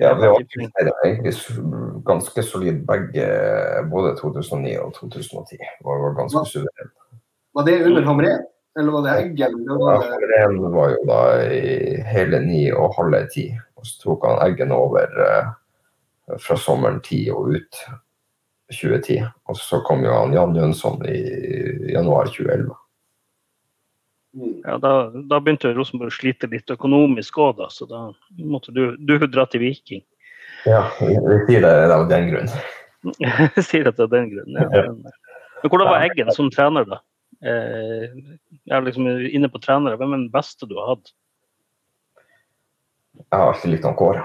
[0.02, 0.40] Ja, vi var
[1.06, 1.34] egentlig
[2.08, 3.26] ganske solid begge,
[3.92, 5.60] både 2009 og 2010.
[5.86, 6.94] Var, var ganske suverene.
[7.54, 8.48] Var det under Hamren?
[8.80, 9.58] Eller var det Eggen?
[9.68, 11.22] Ja, var det, Hamren var jo da
[11.52, 13.50] i hele ni og halve ti.
[13.76, 15.52] Og så tok han Eggen over eh,
[16.40, 17.82] fra sommeren 10 og ut
[18.72, 19.26] 2010.
[19.52, 21.20] Og så kom jo han Jan Jønsson i
[21.92, 22.72] januar 2011.
[24.38, 24.56] mm.
[24.66, 24.94] ja, da,
[25.32, 29.48] da begynte Rosenborg å slite litt økonomisk òg, da, så da måtte du, du dra
[29.50, 30.04] til Viking.
[30.68, 31.16] Ja, vi
[31.48, 32.52] sier det av den grunn.
[33.26, 34.60] Jeg sier det er den grunnen.
[34.62, 34.84] Ja.
[34.92, 35.16] Men,
[35.62, 37.02] men hvordan var Eggen som trener, da?
[37.42, 38.12] Eh,
[38.68, 39.98] jeg er liksom inne på trenere.
[39.98, 41.10] Hvem er den beste du har hatt?
[43.18, 44.22] Jeg har alltid likt han Kåre.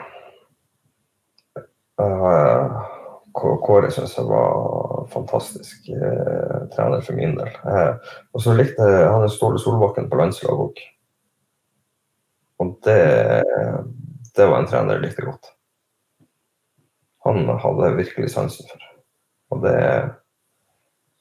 [3.36, 7.50] Kå- Kåre syns jeg var fantastisk eh, trener for min del.
[7.68, 10.80] Eh, og så likte jeg han Ståle Solbakken på landslaget òg.
[12.64, 13.00] Og det,
[14.38, 15.50] det var en trener jeg likte godt.
[17.26, 18.86] Han hadde jeg virkelig sansen for.
[19.52, 19.76] Og det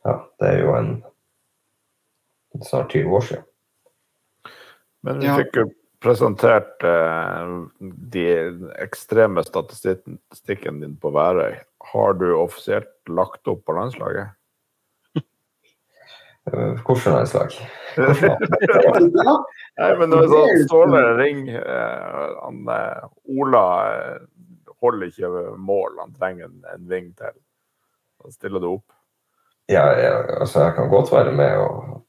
[0.05, 0.89] Ja, det er jo en
[2.61, 3.43] snart 20 år siden.
[5.05, 5.63] Men vi fikk jo
[6.05, 7.53] presentert eh,
[8.13, 8.25] de
[8.85, 11.57] ekstreme statistikken din på Værøy.
[11.91, 14.33] Har du offisielt lagt opp på landslaget?
[16.45, 17.51] Hvilket landslag?
[19.75, 24.19] Nei, men det er sånn Ståle Ring eh, han, eh, Ola eh,
[24.83, 27.33] holder ikke mål, han trenger en, en ving til.
[28.21, 28.87] Da stiller du opp.
[29.71, 32.03] Ja, jeg, altså jeg kan godt være med og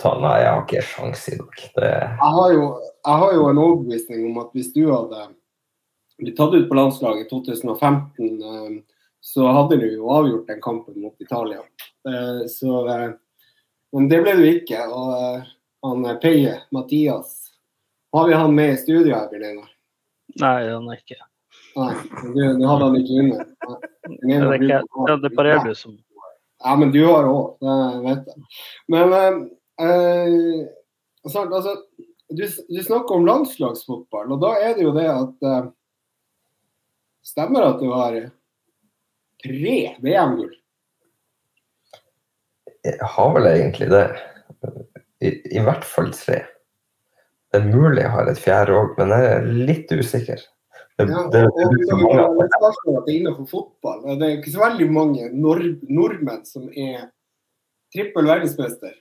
[0.00, 1.60] ta Nei, jeg har ikke sjans i dag.
[1.76, 2.64] Det, jeg, har jo,
[3.04, 5.28] jeg har jo en overbevisning om at hvis du hadde
[6.18, 8.82] blitt tatt ut på landslaget i 2015, eh,
[9.20, 11.62] så hadde du jo avgjort den kampen mot Italia.
[12.08, 13.12] Eh, Så, eh,
[13.92, 14.80] men det ble du ikke.
[14.88, 15.46] Og
[15.86, 17.52] han Peie, Mathias,
[18.12, 19.64] har vi han med i studio her, Bjørn
[20.40, 21.20] Nei, han er ikke.
[21.76, 21.92] Nei,
[22.34, 23.44] du, du hadde han ikke under.
[23.68, 23.76] Nei,
[24.06, 25.96] Det ikke, ja, det du som
[26.64, 28.44] Ja, men du har òg, det vet jeg.
[28.92, 29.40] Men eh,
[29.84, 30.62] eh,
[31.26, 31.74] altså,
[32.32, 35.68] du, du snakker om landslagsfotball, og da er det jo det at eh,
[37.26, 38.20] Stemmer det at du har
[39.42, 40.54] tre VM-gull?
[42.86, 44.04] jeg har vel egentlig det.
[45.24, 46.42] I, I hvert fall tre.
[47.52, 50.44] Det er mulig jeg har et fjerde òg, men jeg er litt usikker.
[50.96, 53.98] Det, Ja, det, det, det er innenfor fotball.
[54.16, 57.10] Det er ikke så veldig mange nord nordmenn som er
[57.92, 58.94] trippel verdensmester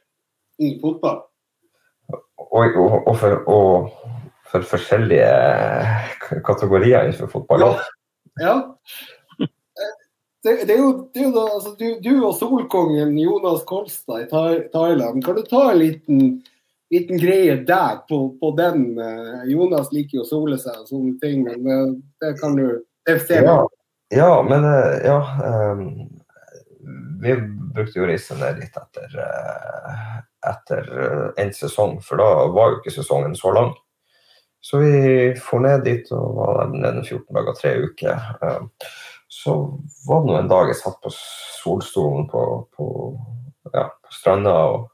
[0.59, 1.21] i fotball.
[2.09, 5.31] og, og, og, for, og for forskjellige
[6.47, 7.69] kategorier innenfor fotball.
[7.71, 7.95] også.
[8.41, 8.77] Ja.
[10.43, 14.27] Det, det, er jo, det er jo da, altså, du, du og solkongen Jonas Kolstad
[14.27, 14.27] i
[14.69, 16.19] Thailand, kan du ta en liten,
[16.93, 18.83] liten greie der på, på den?
[19.01, 22.67] eh, Jonas liker jo å sole seg og sånne ting, men eh, det kan du
[23.07, 23.41] det.
[23.41, 23.57] Ja,
[24.13, 25.87] ja, men eh, ja Um,
[27.25, 27.33] Vi
[27.73, 28.11] brukte jo å
[28.59, 29.17] dit etter,
[30.45, 30.89] etter
[31.41, 33.73] en sesong, for da var jo ikke sesongen så lang.
[34.65, 34.91] Så vi
[35.37, 38.29] for ned dit og var nede 14 dager, tre uker.
[38.41, 38.71] Ehm,
[39.29, 39.53] Så
[40.07, 42.41] var det nå en dag jeg satt på solstolen på,
[42.77, 42.85] på,
[43.73, 44.85] ja, på stranda og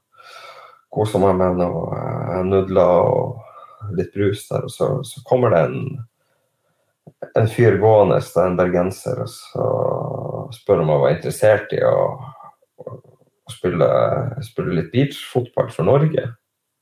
[0.91, 5.61] kosa meg med noe eh, nudler og litt brus der, og så, så kommer det
[5.67, 5.83] en
[7.37, 9.65] en fyr gående, det er en bergenser, og så
[10.55, 11.97] spør om jeg var interessert i å,
[12.81, 12.95] å
[13.51, 13.89] å spille,
[14.45, 16.29] spille litt beachfotball for Norge.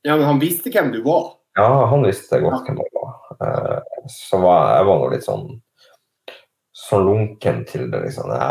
[0.06, 1.39] Ja, men han visste hvem du var.
[1.60, 3.18] Ja, han visste godt hvem jeg var.
[3.44, 5.50] Eh, så var jeg var nå litt sånn
[6.80, 8.30] sånn lunken til det, liksom.
[8.32, 8.46] Ja,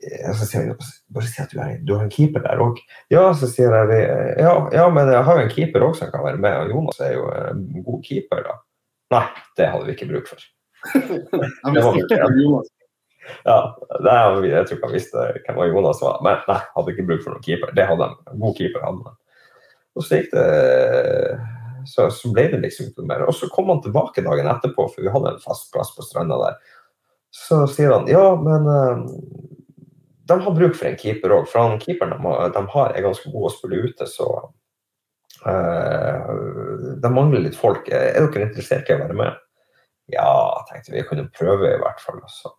[0.00, 0.78] ja så sier han
[1.12, 2.80] bare si at du, er, du har en keeper der òg.
[3.12, 4.02] Ja, så sier jeg
[4.40, 6.58] ja, ja, men jeg har jo en keeper òg som kan være med.
[6.64, 8.58] Og Jonas er jo en god keeper, da.
[9.10, 9.24] Nei,
[9.58, 10.50] det hadde vi ikke bruk for.
[10.94, 12.20] det var ikke
[13.44, 13.58] Ja,
[14.00, 17.24] det er, Jeg tror ikke han visste hvem Jonas var, men nei, hadde ikke bruk
[17.26, 17.74] for noen keeper.
[17.76, 18.20] Det hadde han.
[18.32, 19.19] En god keeper hadde han.
[19.98, 20.46] Og så gikk det
[21.88, 23.24] så, så ble det liksom ikke mer.
[23.26, 26.38] Og så kom han tilbake dagen etterpå, for vi hadde en fast plass på stranda
[26.42, 26.58] der.
[27.34, 29.04] Så sier han ja, men uh,
[30.30, 31.46] de har bruk for en keeper òg.
[31.50, 34.26] For han keeperen de de har, er ganske god å spille ute, så
[35.46, 36.32] uh,
[37.02, 37.88] de mangler litt folk.
[37.90, 39.46] Er dere interessert i å være med?
[40.10, 40.30] Ja,
[40.70, 42.22] tenkte vi kunne prøve i hvert fall.
[42.26, 42.50] Så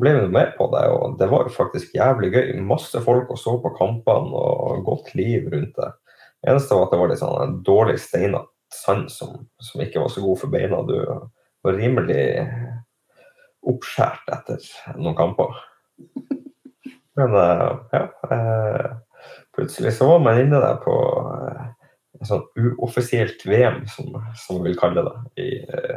[0.00, 2.52] ble vi med på det, og det var jo faktisk jævlig gøy.
[2.64, 5.90] Masse folk og så på kampene og godt liv rundt det.
[6.48, 10.22] Eneste var at det var litt sånn dårlig steinete sand som, som, ikke var så
[10.24, 10.80] god for beina.
[10.88, 10.96] Du
[11.62, 12.24] var rimelig
[13.68, 14.64] oppskåret etter
[14.96, 15.54] noen kamper.
[17.18, 18.86] Men eh, ja eh,
[19.52, 20.94] Plutselig så var man inne der på
[21.28, 21.66] eh,
[22.16, 25.12] et sånn uoffisielt VM, som, som vi vil kalle det.
[25.42, 25.46] I,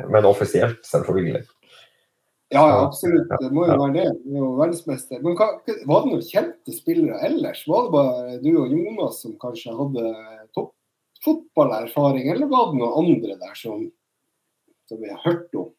[0.09, 1.43] men offisielt, selvfølgelig.
[2.53, 3.31] Ja, ja, absolutt.
[3.41, 4.05] Det må jo være det.
[4.21, 5.21] Det er jo verdensmester.
[5.23, 5.47] Men hva,
[5.89, 7.63] var det noen kjente spillere ellers?
[7.67, 10.11] Var det bare du og Jonas som kanskje hadde
[10.57, 13.87] toppfotballerfaring, eller var det noen andre der som,
[14.85, 15.71] som vi har hørt om?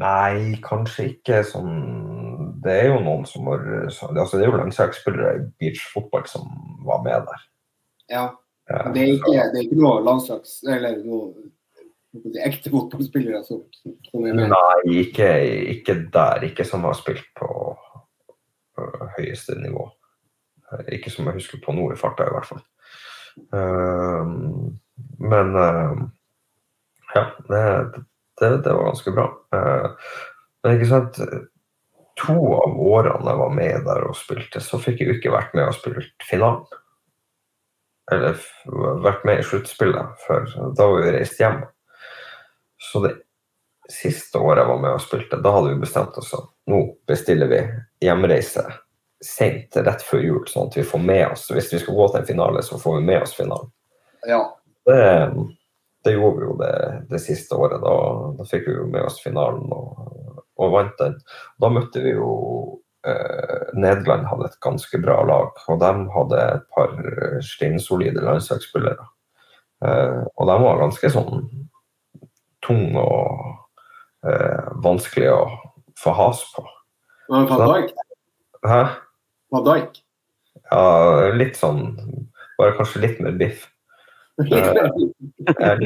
[0.00, 1.78] Nei, kanskje ikke sånn
[2.62, 6.44] Det er jo noen som har altså Det er jo landslagsspillere i beachfotball som
[6.86, 7.46] var med der.
[8.12, 8.26] Ja.
[8.94, 10.60] Det er ikke, det er ikke noe landslags...
[10.68, 11.32] Eller noe
[12.44, 13.62] ekte fotballspillere som,
[14.10, 14.24] som?
[14.24, 15.30] Nei, ikke,
[15.76, 16.46] ikke, der.
[16.50, 17.50] Ikke som har spilt på
[19.18, 19.86] høyeste nivå.
[20.94, 22.62] Ikke som jeg husker på nå i farta, i hvert fall.
[23.54, 24.26] Uh,
[25.22, 26.02] men uh,
[27.14, 27.62] ja, det,
[28.40, 29.30] det, det, var ganske bra.
[29.54, 30.12] Uh,
[30.62, 31.22] men ikke sant
[32.20, 35.54] To av årene jeg var med der og spilte, så fikk jeg jo ikke vært
[35.56, 36.66] med og spilt finalen.
[38.12, 38.36] Eller
[39.00, 40.44] vært med i sluttspillet, for
[40.76, 41.62] da var vi reist hjem.
[42.92, 43.14] Så det
[43.90, 47.50] siste året jeg var med og spilte, da hadde vi bestemt oss at nå bestiller
[47.50, 47.60] vi
[48.04, 48.64] hjemreise
[49.24, 52.20] sent rett før jul, sånn at vi får med oss Hvis vi skal gå til
[52.22, 53.72] en finale, så får vi med oss finalen.
[54.28, 54.40] Ja.
[54.86, 55.00] Det,
[56.04, 56.74] det, gjorde vi jo det,
[57.10, 57.82] det siste året.
[57.84, 57.96] Da,
[58.38, 61.18] da, fikk vi jo med oss finalen og, og vant den.
[61.60, 62.30] Da møtte vi jo
[63.06, 66.96] eh, Nederland hadde et ganske bra lag, og de hadde et par
[67.44, 69.10] steinsolide landslagsspillere.
[69.84, 71.44] Eh, og de var ganske sånn
[72.64, 75.42] tung og eh, vanskelig å
[76.00, 76.64] få has på.
[77.30, 77.92] Van Dijk?
[78.66, 78.82] Hæ?
[79.54, 80.00] Van Dijk?
[80.70, 81.94] Ja, litt sånn
[82.60, 83.68] Bare kanskje litt mer biff.
[85.60, 85.80] Eh,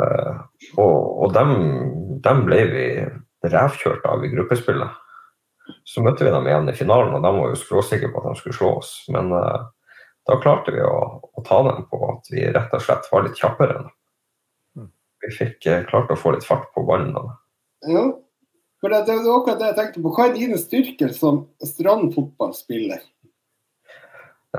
[0.00, 0.36] eh,
[0.78, 1.50] og, og dem,
[2.22, 2.84] dem, ble vi
[3.46, 5.02] revkjørt av i gruppespillet.
[5.86, 8.40] Så møtte vi dem igjen i finalen, og de var jo skråsikre på at de
[8.40, 8.92] skulle slå oss.
[9.14, 9.66] Men uh,
[10.26, 13.38] da klarte vi å, å, ta dem på at vi rett og slett var litt
[13.38, 13.80] kjappere.
[13.82, 13.94] Mm.
[15.26, 17.14] Vi fikk uh, klart å få litt fart på ballen.
[17.86, 18.06] Ja,
[18.80, 20.12] for det, det, er akkurat det jeg tenkte på.
[20.14, 23.04] Hva er dine styrker som strandfotballspiller?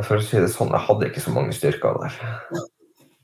[0.03, 2.17] For å si det sånn, jeg hadde ikke så mange styrker der.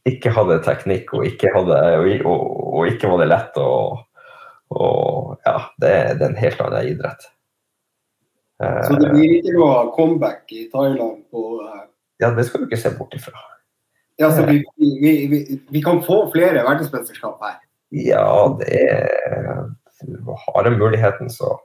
[0.10, 1.78] Ikke hadde teknikk, og ikke, hadde,
[2.26, 2.42] og,
[2.74, 3.60] og ikke var det lett.
[3.62, 4.02] Og,
[4.74, 7.30] og ja, det, det, er en helt annen idrett.
[8.64, 11.82] Så det blir ikke noe comeback i Thailand på uh...
[12.22, 13.36] Ja, det skal du ikke se bort ifra.
[14.24, 15.40] Ja, så vi, vi, vi,
[15.76, 17.62] vi kan få flere verdensmesterskap her?
[17.94, 18.28] Ja,
[18.60, 19.64] det er
[20.48, 21.60] har jeg muligheten, så,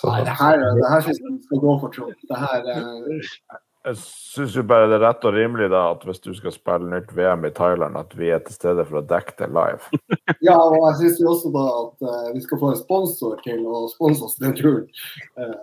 [0.00, 2.20] så Nei, det her, det her syns jeg skal gå for Trond.
[2.28, 3.56] Det her eh...
[3.86, 6.90] Jeg syns jo bare det er rett og rimelig da, at hvis du skal spille
[6.90, 10.00] nytt VM i Thailand, at vi er til stede for å dekke det live.
[10.48, 13.62] ja, og jeg syns jo også da at uh, vi skal få en sponsor til
[13.64, 14.90] å sponse oss den turen.
[15.38, 15.54] Uh,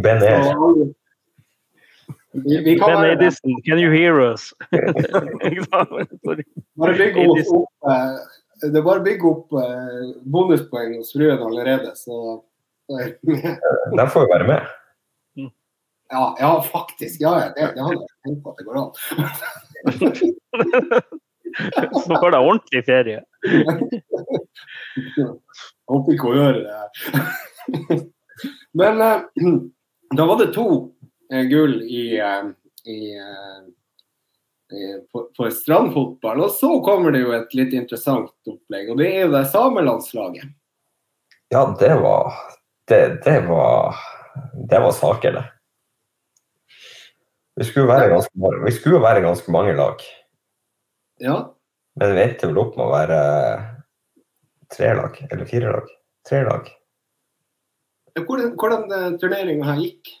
[0.00, 0.90] ben Air.
[2.32, 4.54] Vi, vi ben Edison, can you hear us?
[6.76, 8.18] bare bygg opp, opp uh,
[8.60, 12.44] det er bare å bygge opp eh, bonuspoeng hos fruen allerede, så,
[12.90, 14.60] Der får vi være med.
[16.10, 17.20] Ja, ja faktisk.
[17.22, 18.90] Ja, det, det hadde jeg tenkt på at det går an.
[22.04, 23.20] så får deg ordentlig ferie.
[25.90, 26.78] Håper ikke hun gjøre det.
[28.76, 29.18] Men uh,
[30.18, 30.66] da var det to
[31.30, 32.04] gull i,
[32.84, 32.98] i,
[34.70, 36.44] i for strandfotball.
[36.46, 40.50] Og så kommer det jo et litt interessant opplegg, og det er jo det samelandslaget.
[41.50, 42.32] Ja, det var
[42.86, 43.96] Det, det var
[44.70, 45.44] Det var saker, det.
[47.56, 50.02] Vi skulle, være ganske, vi skulle være ganske mange lag.
[51.20, 51.34] Ja.
[52.00, 53.18] Men vi endte vel opp med å være
[54.72, 55.90] tre lag, eller fire lag.
[56.28, 56.70] Tre lag.
[58.16, 60.12] Hvordan, hvordan eh, turneringa her gikk?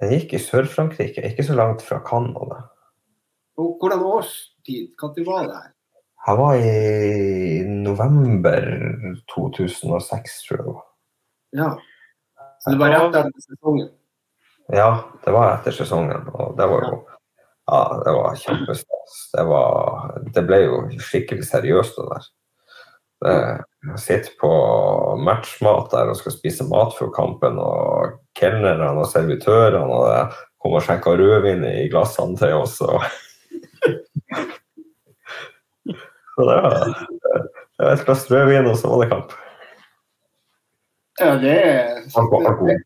[0.00, 2.62] Den gikk i Sør-Frankrike, ikke så langt fra Canada.
[3.56, 4.92] Og hvordan årstid?
[5.02, 5.72] Når var det her?
[6.26, 8.64] Jeg var i november
[9.34, 10.80] 2006, tror jeg.
[11.60, 11.68] Ja.
[12.60, 13.92] Så det var rett etter sesongen?
[14.74, 14.88] Ja,
[15.22, 17.04] det var etter sesongen, og det var jo
[17.66, 19.14] Ja, det var kjempestas.
[19.32, 22.28] Det, var, det ble jo skikkelig seriøst, det der.
[23.22, 23.32] Det,
[24.00, 24.50] sitter på
[25.22, 30.24] matchmat der og skal spise mat før kampen, og kelnerne og servitørene og det
[30.62, 32.74] kom og skjenka rødvin i glassene til oss.
[32.82, 32.98] Og
[36.36, 36.74] så det var
[37.76, 39.30] det var et glass rødvin, og så var det kamp.
[41.20, 41.56] Ja, det,
[42.08, 42.76] det,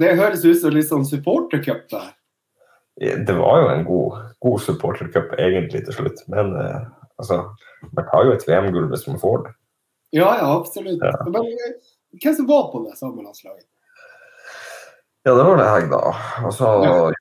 [0.00, 2.08] det høres ut som litt sånn supportercup der.
[3.00, 6.80] Det var jo en god, god supportercup egentlig til slutt, men eh,
[7.20, 7.36] altså,
[7.96, 9.52] man tar jo et VM-gull hvis man får det.
[10.12, 11.00] Ja, ja, absolutt.
[11.00, 11.12] Ja.
[11.24, 11.46] Men
[12.20, 13.64] hvem som var på det samme landslaget?
[15.24, 16.00] Ja, det var det jeg, da.
[16.44, 16.68] Og så.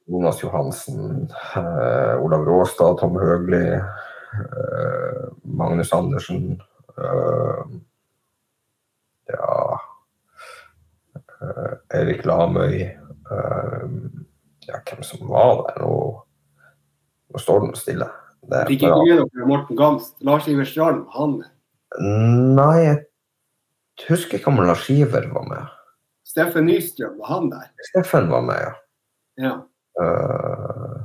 [0.10, 6.58] Jonas Johansen, eh, Olav Råstad, Tom Høgli, eh, Magnus Andersen.
[6.98, 7.64] Eh,
[9.32, 9.80] ja
[11.16, 12.82] eh, Erik Lamøy.
[12.82, 13.88] Eh,
[14.68, 15.96] ja, hvem som var der nå?
[17.32, 18.10] Nå står den stille.
[18.42, 20.18] Det, Fikk ikke med dere Morten Gamst?
[20.26, 21.44] Lars Iver Strand, han
[22.00, 25.78] Nei, jeg husker ikke om Lars Iver var med.
[26.32, 27.68] Steffen Nystrøm, var han der?
[27.90, 28.72] Steffen var med, ja.
[29.42, 29.54] Ja.
[30.00, 31.02] Uh,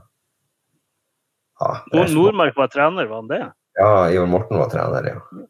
[1.58, 3.40] ja, små- Nordmark var trener, var han det?
[3.80, 5.46] Ja, Ivar Morten var trener, ja.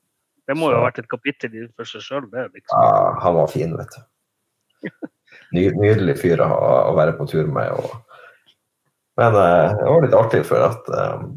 [0.46, 2.46] Det må jo ha vært et kapittel i for seg sjøl, det.
[2.54, 2.78] liksom.
[2.78, 3.12] ja.
[3.24, 4.02] Han var fin, vet du.
[5.52, 6.48] Ny, nydelig fyr å,
[6.90, 7.74] å være på tur med.
[7.76, 8.16] Og...
[9.20, 11.34] Men uh, det var litt artig, for at um,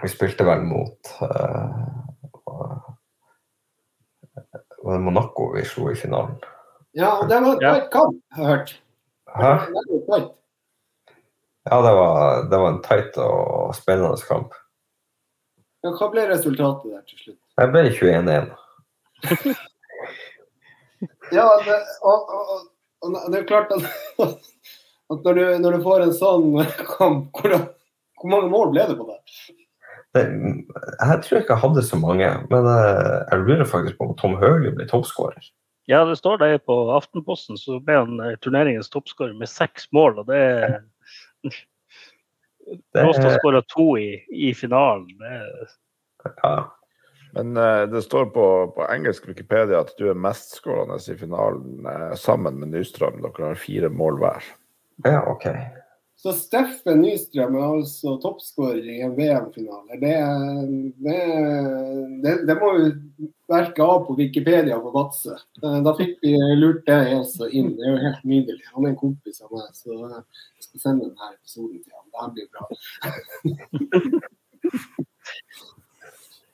[0.00, 1.66] vi spilte vel mot eh,
[4.92, 6.36] var det Monaco vi slo i finalen.
[6.94, 7.74] ja, og det var en Ja.
[7.74, 8.72] tight kamp, har jeg hørt.
[9.32, 9.52] Hæ?
[11.70, 14.54] Ja, det var, det var en tight og spennende kamp.
[15.82, 17.38] Ja, hva ble resultatet der til slutt?
[17.58, 18.50] Jeg ble 21-1.
[21.32, 22.50] Ja, det, og, og,
[23.02, 23.86] og, og det er klart at,
[25.10, 26.44] at når, du, når du får en sånn
[26.92, 27.54] kamp, hvor,
[28.20, 29.16] hvor mange mål ble det på det?
[30.12, 34.36] Jeg tror ikke jeg hadde så mange, men eh, jeg lurer faktisk på om Tom
[34.40, 35.46] Høgli ble toppskårer.
[35.90, 40.20] Ja, det står det på Aftenposten, så ble han eh, turneringens toppskårer med seks mål.
[40.22, 40.76] og det er...
[42.94, 45.08] Råstad skåra to i, i finalen.
[45.18, 45.40] Det,
[46.44, 46.56] Ja.
[47.32, 51.88] Men eh, det står på, på engelsk Wikipedia at du er mestskårende i finalen
[52.20, 53.22] sammen med Nystrøm.
[53.24, 54.50] Dere har fire mål hver.
[55.08, 55.48] ja, OK.
[56.22, 59.96] Så Steffen Nystrøm er altså toppskårer i en VM-finale.
[59.98, 60.12] Det,
[61.02, 61.16] det,
[62.22, 62.84] det, det må jo
[63.50, 65.34] verke av på Wikipedia på Vadsø.
[65.64, 67.72] Eh, Da fikk vi lurt det også inn.
[67.74, 68.62] Det er jo helt nydelig.
[68.70, 72.06] Han er en kompis av meg, så jeg skal sende denne episoden til ham.
[72.14, 72.64] Det blir bra.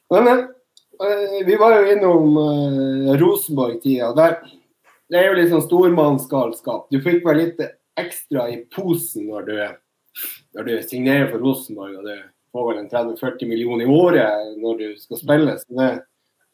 [0.16, 4.14] Men eh, vi var jo innom eh, Rosenborg-tida.
[4.16, 6.88] Det er jo litt sånn stormannsgalskap.
[6.88, 7.60] Du fikk vel litt
[8.00, 9.56] ekstra i posen når du,
[10.56, 12.14] når du signerer for Rosenborg, og du
[12.52, 15.58] får vel en 30-40 millioner i året når du skal spille.
[15.60, 15.90] Så det,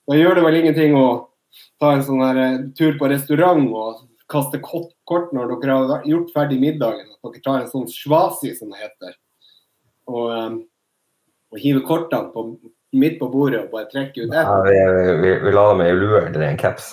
[0.09, 1.07] da gjør det vel ingenting å
[1.81, 6.09] ta en sånn her eh, tur på restaurant og kaste kort, kort når dere har
[6.09, 7.11] gjort ferdig middagen.
[7.23, 9.17] At dere tar en sånn svasi, som det heter.
[10.11, 10.59] Og, eh,
[11.55, 12.49] og hiver kortene på,
[12.95, 14.43] midt på bordet og bare trekker ut ett.
[14.43, 14.77] Ja, vi,
[15.23, 16.93] vi, vi la dem i lue eller en caps.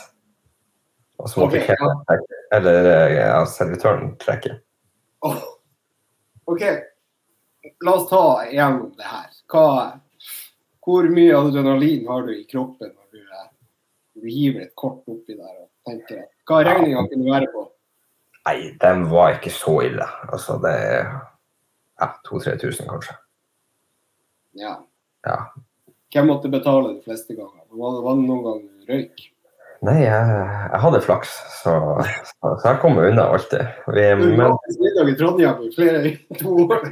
[1.22, 2.38] Og så måtte okay, trekke.
[2.56, 4.56] Eller eh, ja, servitøren trekke.
[5.22, 5.42] Oh.
[6.50, 6.64] OK,
[7.86, 9.28] la oss ta gjennom det her.
[9.52, 9.66] Hva,
[10.82, 13.50] hvor mye adrenalin har du i kroppen når du, eh,
[14.18, 17.68] du hiver et kort oppi der og tenker hva regninga kunne være på?
[18.50, 20.08] Nei, den var ikke så ille.
[20.34, 21.12] Altså, det er
[22.02, 23.20] ja, 2000-3000 kanskje.
[24.58, 24.80] Ja.
[25.28, 25.38] Ja.
[26.12, 27.62] Hvem måtte betale de fleste ganger?
[27.70, 29.28] Var det, var det noen gang røyk?
[29.82, 30.26] Nei, jeg,
[30.70, 31.30] jeg hadde flaks,
[31.64, 31.72] så,
[32.06, 33.80] så, så jeg kom unna alltid.
[33.90, 34.04] Vi,
[34.38, 34.54] men,
[35.10, 36.92] i Trondheim i flere to år.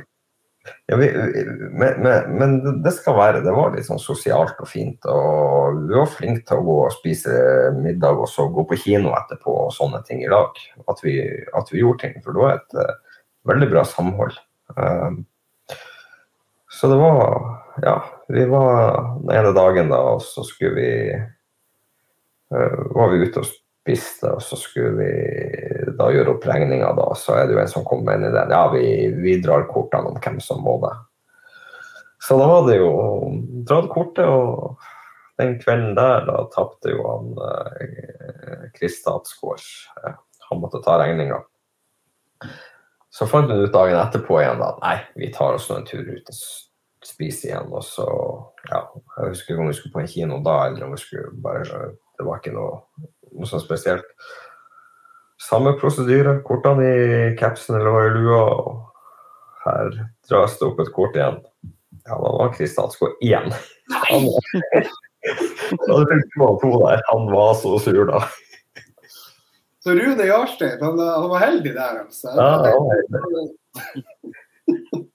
[0.90, 3.44] ja, vi, vi, men, men, men det skal være.
[3.46, 5.06] Det var litt sånn sosialt og fint.
[5.06, 7.38] Og vi var flinke til å gå og spise
[7.78, 10.58] middag og så gå på kino etterpå og sånne ting i lag.
[10.90, 11.20] At vi,
[11.62, 12.20] at vi gjorde ting.
[12.26, 14.42] For det var et uh, veldig bra samhold.
[14.74, 15.28] Um,
[16.74, 20.90] så det var Ja, vi var den ene dagen da, og så skulle vi
[22.50, 27.10] var vi ute og spiste, og så skulle vi da gjøre opp regninga, da.
[27.18, 28.54] Så er det jo en som kommer inn i den.
[28.54, 28.86] Ja, vi,
[29.22, 30.96] vi drar kortene om hvem som må det.
[32.20, 32.90] Så da var det jo
[33.68, 34.80] dratt kortet, og
[35.40, 38.10] den kvelden der, da tapte jo han eh.
[38.80, 40.16] Eh,
[40.50, 41.40] han måtte ta regninga.
[43.10, 46.06] Så fant vi ut dagen etterpå igjen da nei, vi tar oss nå en tur
[46.06, 46.38] ut og
[47.06, 47.72] spiser igjen.
[47.74, 48.06] Og så,
[48.70, 48.84] ja,
[49.18, 51.94] jeg husker ikke om vi skulle på en kino da, eller om vi skulle bare
[52.20, 52.82] Det var ikke noe,
[53.32, 54.08] noe sånn spesielt.
[55.40, 56.42] Samme prosedyre.
[56.44, 58.42] Kortene i capsen eller var i lua.
[58.60, 59.94] Og her
[60.28, 61.40] dras det opp et kort igjen.
[62.10, 63.54] Ja, da var Kristian Atsgaard igjen.
[64.10, 64.28] Han,
[67.08, 68.20] han, var så sur, da.
[69.80, 72.28] Så Rune Jarstein, han, han var heldig der, altså.
[72.36, 72.98] Ja, han var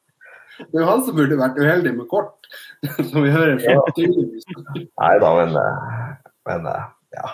[0.75, 2.47] Det er jo han som burde vært uheldig med kort,
[3.11, 4.47] som vi hører fra tydeligvis.
[4.79, 6.85] Nei da, men, eh, men eh,
[7.15, 7.31] ja.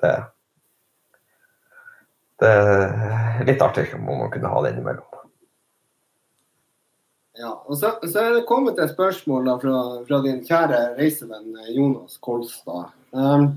[0.00, 0.12] Det,
[2.38, 5.08] det er litt artig om man kunne ha det innimellom.
[7.38, 11.52] Ja, og så, så er det kommet et spørsmål da, fra, fra din kjære reisevenn
[11.60, 12.94] eh, Jonas Kolstad.
[13.14, 13.50] Um,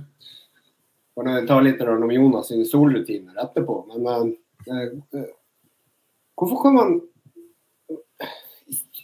[1.15, 4.36] for nå tar litt om Jonas sine solrutiner etterpå, men
[4.69, 5.26] eh,
[6.38, 6.94] hvorfor kan man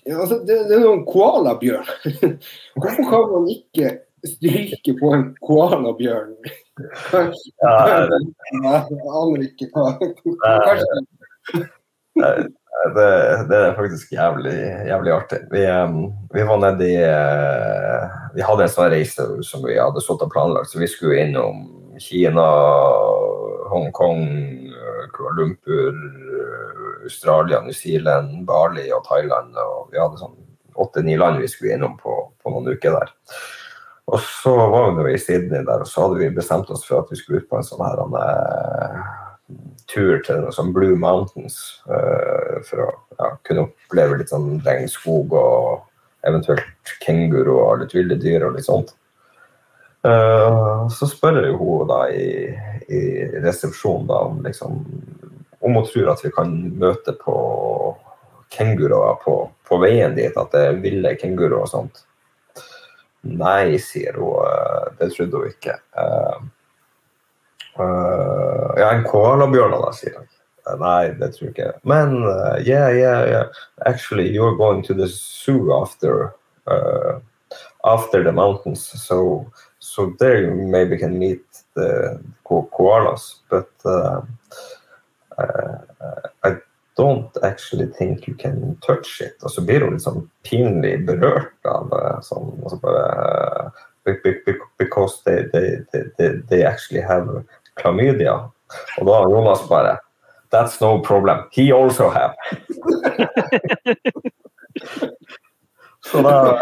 [0.08, 1.90] ja, altså, det, det er noen koalabjørn.
[2.80, 3.90] Hvorfor kan man ikke
[4.30, 6.36] stryke på en koalabjørn?
[7.14, 7.24] Ja,
[7.66, 11.66] Jeg aner ikke hva Kanskje
[12.18, 12.30] det,
[12.96, 13.08] det,
[13.50, 14.54] det er faktisk jævlig,
[14.88, 15.40] jævlig artig.
[15.52, 15.64] Vi,
[16.34, 20.32] vi var nede i eh, Vi hadde en sånn reise som vi hadde stått og
[20.34, 21.66] planlagt, så vi skulle innom
[22.02, 22.46] Kina,
[23.72, 24.24] Hongkong,
[25.16, 25.98] Kuala Lumpur,
[27.04, 29.58] Australia, New Zealand, Bali og Thailand.
[29.58, 30.38] Og vi hadde sånn
[30.78, 33.14] åtte-ni land vi skulle innom på, på noen uker der.
[34.08, 37.10] Og så var vi i Sydney der, og så hadde vi bestemt oss for at
[37.12, 39.02] vi skulle ut på en sånn her uh,
[39.92, 41.58] tur til sånn Blue Mountains
[41.92, 42.88] uh, for å
[43.20, 45.84] ja, kunne oppleve litt sånn regnskog og
[46.28, 48.96] eventuelt kenguru og litt ville dyr og litt sånt.
[50.08, 52.48] Eh, så spør jo hun da i,
[52.88, 53.00] i
[53.44, 54.78] resepsjonen da om liksom
[55.60, 57.36] om hun tror at vi kan møte på
[58.54, 62.04] kenguruer på, på veien dit, at det er ville kenguruer og sånt.
[63.28, 64.46] Nei, sier hun.
[64.46, 65.76] eh, Det trodde hun ikke.
[65.98, 66.40] Eh,
[67.80, 70.28] eh, ja, en koalabjørn, da, sier jeg.
[70.68, 71.72] Eh, Nei, det tror jeg ikke.
[71.88, 73.46] Men uh, yeah, yeah, yeah.
[73.86, 76.34] Actually, you're going to the zoo after
[76.68, 77.20] uh,
[77.86, 79.46] after the mountains, so
[79.80, 81.46] so there you maybe can meet
[81.76, 83.40] the ko koalas.
[83.50, 84.22] But uh,
[86.44, 86.58] I
[86.98, 89.38] don't actually think you can touch it.
[89.44, 92.24] Og så blir hun sånn pinlig berørt av det.
[92.26, 93.72] Sånn, så bare
[94.06, 95.78] be- be- be- Because they, they,
[96.18, 97.44] they, they, actually have
[97.82, 98.52] chlamydia.
[99.00, 99.98] Og da har Jonas bare
[100.50, 101.38] That's no problem.
[101.52, 102.34] He also have.
[106.12, 106.62] så da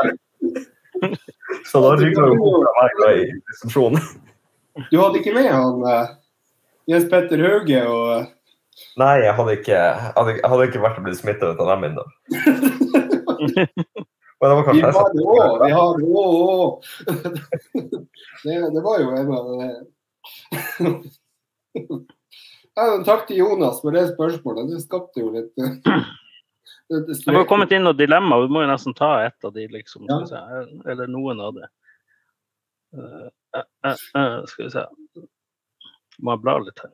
[1.65, 4.01] Så da rygger opp fra meg i resepsjonen.
[4.89, 6.07] Du hadde ikke med han eh,
[6.89, 8.25] Jens Petter Hauge og eh,
[8.99, 9.79] Nei, jeg hadde ikke,
[10.17, 12.03] hadde, hadde ikke vært blitt smittet av dem ennå.
[14.35, 16.71] Men det var Vi kanskje vi har det òg, vi har det òg.
[18.45, 19.45] Det, det var jo en av.
[22.75, 24.67] Ja, takk til Jonas for det spørsmålet.
[24.73, 25.75] Det skapte jo litt eh,
[26.91, 30.03] det, har kommet inn noen dilemma, vi må jo nesten ta et av de, liksom.
[30.09, 30.15] Ja.
[30.27, 30.39] Skal se.
[30.91, 31.67] Eller noen av det.
[32.95, 34.83] Uh, uh, eh, eh, skal vi se.
[36.19, 36.91] Må jeg bla litt her.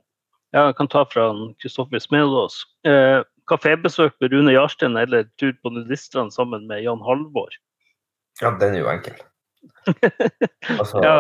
[0.52, 1.30] Ja, jeg kan ta fra
[1.64, 2.61] Kristoffer Smedås.
[2.88, 7.49] Eh, Kafébesøk med Rune Jarstein eller tur på nudistrene sammen med Jan Halvor.
[8.41, 9.18] Ja, den er jo enkel.
[10.80, 11.15] Altså, Ja.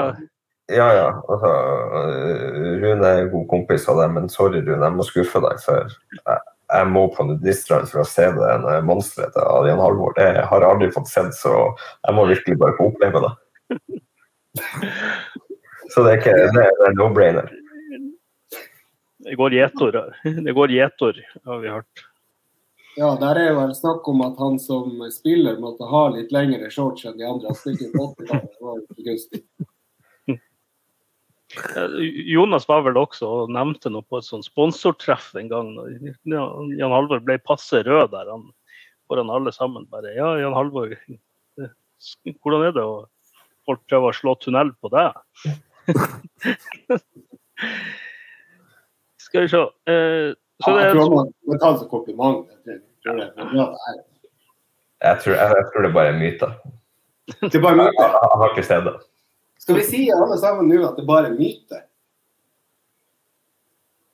[0.71, 1.09] ja, ja.
[1.29, 1.51] Altså,
[1.97, 5.63] øh, Rune er en god kompis av deg, men sorry, Rune, jeg må skuffe deg.
[5.65, 6.39] For jeg,
[6.71, 10.15] jeg må på Nudistrand for å se det monsteret til Jan Halvor.
[10.19, 11.55] Det har jeg aldri fått sett, så
[12.07, 13.33] jeg må virkelig bare få oppleve det.
[15.91, 17.47] Så det er ikke det er en no-brainer.
[19.25, 20.15] Det går gjetord her.
[20.45, 22.07] Det går gjetord, har vi hørt.
[22.97, 26.67] Ja, der er jo vel snakk om at han som spiller måtte ha litt lengre
[26.73, 27.53] shorts enn de andre.
[27.53, 29.43] Han spilte på 80-tallet, det var ikke gunstig.
[32.31, 35.71] Jonas var vel også og nevnte noe på et sånt sponsortreff en gang.
[36.27, 38.45] Jan Halvor ble passe rød der han,
[39.07, 39.87] foran alle sammen.
[39.91, 40.95] Bare ja, Jan Halvor,
[41.57, 42.83] hvordan er det?
[42.83, 43.07] å
[43.67, 45.11] folk prøver å slå tunnel på deg.
[49.31, 49.61] Skal vi se.
[49.87, 52.49] Uh, så Ja, jeg tror man må ta det som kompliment.
[52.67, 54.01] Jeg tror det, det er.
[55.01, 56.49] Jeg tror, jeg, jeg tror det bare er myte.
[57.39, 58.09] Det er bare Jeg, myte.
[58.11, 58.93] jeg har ikke sett det.
[59.63, 61.79] Skal vi si alle sammen nå at det bare er myte?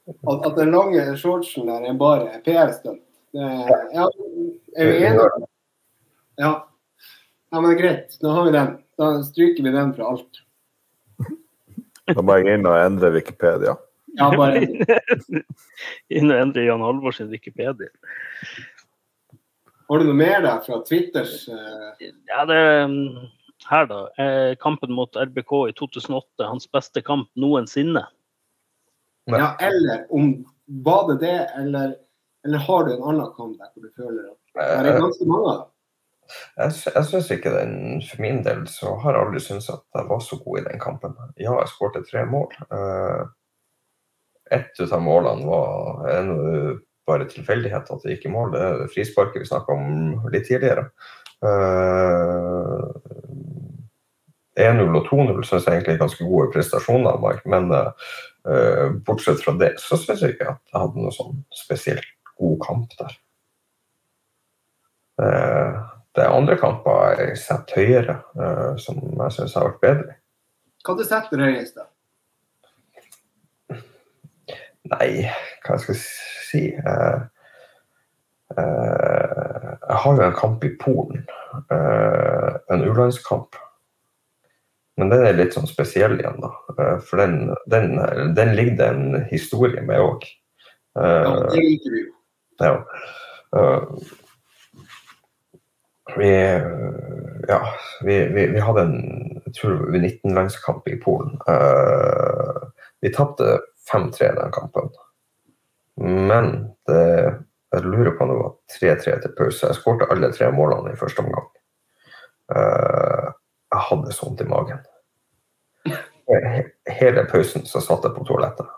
[0.08, 3.02] At, at den lange shortsen der er bare PR-stunt?
[3.34, 4.06] Ja,
[4.78, 5.48] er vi enige?
[6.38, 6.52] Ja.
[7.52, 8.20] ja, men greit.
[8.22, 8.78] Da har vi den.
[9.02, 10.44] Da stryker vi den fra alt.
[12.08, 13.76] Da må jeg inn og endre Wikipedia.
[14.18, 14.64] Ja, bare
[16.10, 17.92] Inn og endre Jan Halvors Wikipedia.
[19.88, 22.98] Har du noe mer der fra Twitters eh, Ja, det um,
[23.70, 24.02] her, da.
[24.20, 26.44] Eh, kampen mot RBK i 2008.
[26.44, 28.04] Hans beste kamp noensinne.
[29.28, 31.96] Ja, eller om Var det det, eller,
[32.46, 35.52] eller har du en annen kamp der hvor du føler at det er ganske mange
[35.52, 35.74] av dem?
[36.58, 40.10] Jeg, jeg syns ikke den For min del så har jeg aldri syntes at jeg
[40.10, 41.16] var så god i den kampen.
[41.40, 42.52] Ja, jeg skåret tre mål.
[42.68, 43.30] Uh,
[44.54, 46.32] ett ut av målene var en,
[47.08, 48.52] bare tilfeldighet at det gikk i mål.
[48.54, 50.90] Det er frisparket vi snakka om litt tidligere.
[51.44, 52.88] Uh,
[54.58, 57.44] 1-0 og 2-0 syns jeg egentlig er ganske gode prestasjoner Mark.
[57.46, 62.10] men uh, bortsett fra det så syns jeg ikke at jeg hadde noe sånn spesielt
[62.42, 63.14] god kamp der.
[65.22, 65.78] Uh,
[66.18, 70.16] det er andre kamper jeg setter høyere, eh, som jeg syns har vært bedre.
[70.82, 71.86] Hva du setter høyest, da?
[74.92, 75.28] Nei,
[75.66, 76.02] hva skal jeg
[76.48, 77.24] si uh,
[78.56, 81.26] uh, Jeg har jo en kamp i Polen.
[81.72, 83.58] Uh, en U-landskamp.
[84.98, 86.52] Men den er litt sånn spesiell igjen, da.
[87.06, 88.00] For den, den,
[88.38, 90.26] den ligger det en historie med òg.
[90.98, 92.14] Ja, det liker vi jo.
[92.58, 92.72] Ja.
[96.18, 96.32] Vi,
[97.46, 97.60] ja,
[98.08, 98.98] vi, vi, vi hadde en
[99.48, 101.38] jeg tror U19-landskamp i Polen.
[103.02, 103.60] Vi tapte
[103.92, 104.90] 5-3 den kampen.
[105.98, 106.52] Men
[106.88, 107.04] det,
[107.74, 109.70] jeg lurer på om det var 3-3 til pause.
[109.70, 111.48] Jeg skårte alle tre målene i første omgang.
[112.54, 113.32] Uh,
[113.74, 114.84] jeg hadde så vondt i magen.
[117.00, 118.70] Hele pausen så satt jeg på toalettet.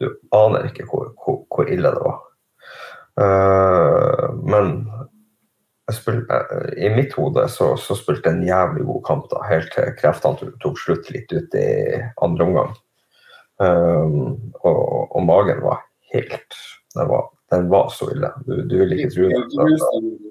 [0.00, 2.20] Du aner ikke hvor, hvor, hvor ille det var.
[3.20, 4.84] Uh, men
[5.90, 9.40] jeg spil, eh, i mitt hode så, så spilte jeg en jævlig god kamp da,
[9.48, 11.70] helt til kreftene tok slutt litt ut i
[12.22, 12.76] andre omgang.
[13.60, 15.82] Um, og, og magen var
[16.14, 16.54] helt
[16.94, 18.30] Den var, den var så ille.
[18.46, 20.30] Du, du vil ikke tro det.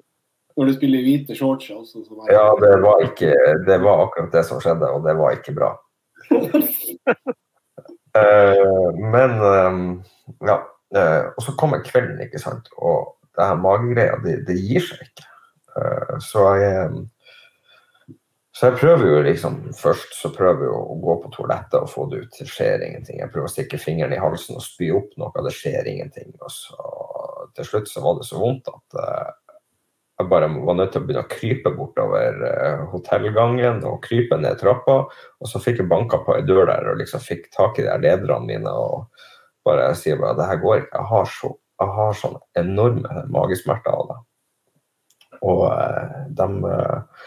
[0.56, 2.02] Når du spiller i hvite shorts også.
[2.04, 3.30] Så var Ja, det var, ikke,
[3.68, 5.70] det var akkurat det som skjedde, og det var ikke bra.
[8.18, 9.80] uh, men um,
[10.44, 10.58] ja.
[10.90, 12.68] Uh, og så kommer kvelden, ikke sant.
[12.76, 15.28] Og det her magegreia, det, det gir seg ikke.
[15.78, 16.90] Uh, så jeg
[18.60, 22.02] så jeg prøver jo liksom først så prøver jeg å gå på toalettet og få
[22.10, 22.34] det ut.
[22.36, 23.16] Det skjer ingenting.
[23.22, 25.44] Jeg prøver å stikke fingeren i halsen og spy opp noe.
[25.46, 26.34] Det skjer ingenting.
[26.44, 26.90] Og så
[27.56, 29.30] til slutt så var det så vondt at uh,
[30.20, 34.60] jeg bare var nødt til å begynne å krype bortover uh, hotellgangen og krype ned
[34.60, 34.98] trappa.
[35.40, 37.96] Og så fikk jeg banka på ei dør der og liksom fikk tak i de
[38.04, 39.24] lederne mine og
[39.64, 41.00] bare sier bare det her går ikke.
[41.00, 44.20] Jeg har så jeg har sånne enorme magesmerter av det.
[45.48, 47.22] Og uh, de eh,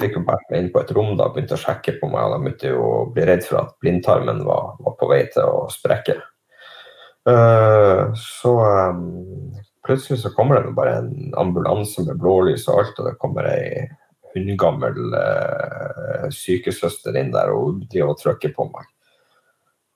[0.00, 2.44] fikk båret meg inn på et rom da, begynte å sjekke på meg, og de
[2.44, 6.18] begynte jo å bli redd for at blindtarmen var, var på vei til å sprekke.
[7.28, 9.52] Uh, så um,
[9.86, 13.84] plutselig så kommer det bare en ambulanse med blålys og alt, og det kommer ei
[14.34, 18.88] hundgammel uh, sykesøster inn der og driver og trykker på meg.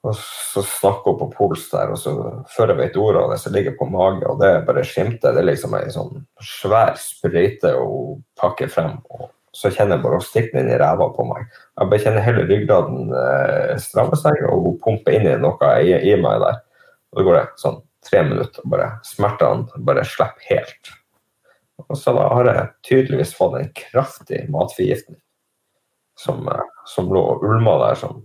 [0.04, 2.12] Og så snakker hun på pols der, og så
[2.52, 5.32] før jeg vet ordet av det, så ligger jeg på mage, og det bare skimter.
[5.32, 8.98] Det er liksom ei sånn svær sprøyte hun pakker frem.
[9.16, 11.46] og så kjenner jeg bare å stikke den i ræva på meg.
[11.78, 15.94] Jeg bare kjenner hele ryggraden eh, stramme seg, og hun pumper inn i noe i,
[16.10, 16.60] i meg der.
[17.12, 20.90] Og så går det sånn tre minutter, og bare smertene bare slipper helt.
[21.86, 25.20] Og så da har jeg tydeligvis fått en kraftig matforgiftning
[26.18, 28.22] som, eh, som lå og ulma der som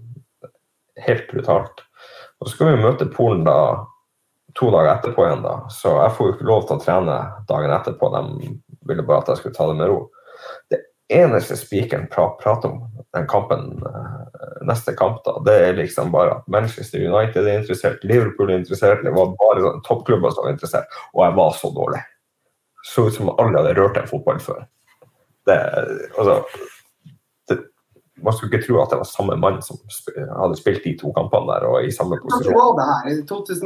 [1.06, 1.86] helt brutalt.
[2.40, 3.86] Og så skal vi møte Polen da
[4.58, 5.56] to dager etterpå igjen, da.
[5.70, 7.18] Så jeg får jo ikke lov til å trene
[7.50, 8.10] dagen etterpå.
[8.16, 8.54] De
[8.90, 10.00] ville bare at jeg skulle ta det med ro.
[10.72, 10.80] Det
[11.10, 16.32] eneste spikeren pra prater om den kampen, eh, neste kamp, da, det er liksom bare
[16.38, 20.52] at Manchester United er interessert, Liverpool er interessert, det var bare sånn toppklubber som var
[20.54, 22.02] interessert, og jeg var så dårlig.
[22.86, 24.62] Så ut som alle hadde rørt en fotball før.
[25.50, 25.60] Det,
[26.14, 26.36] altså,
[27.50, 27.56] det,
[28.22, 29.78] man skulle ikke tro at det var samme mann som
[30.14, 32.54] hadde spilt de to kampene der, og i samme posisjon.
[32.54, 33.02] Hva var det her?
[33.10, 33.66] Er det 2000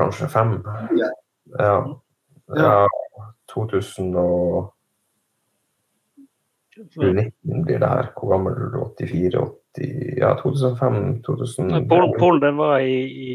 [0.00, 0.50] kanskje fem.
[0.96, 1.12] Ja.
[1.60, 1.76] Ja.
[2.56, 2.88] ja
[3.52, 4.71] 2000 og
[6.76, 8.08] 2019 blir det her.
[8.16, 8.80] Hvor gammel er du?
[9.00, 9.42] 84?
[9.76, 11.22] 80, ja, 2005?
[11.26, 13.32] 2000, Pål, Polen, det var i, i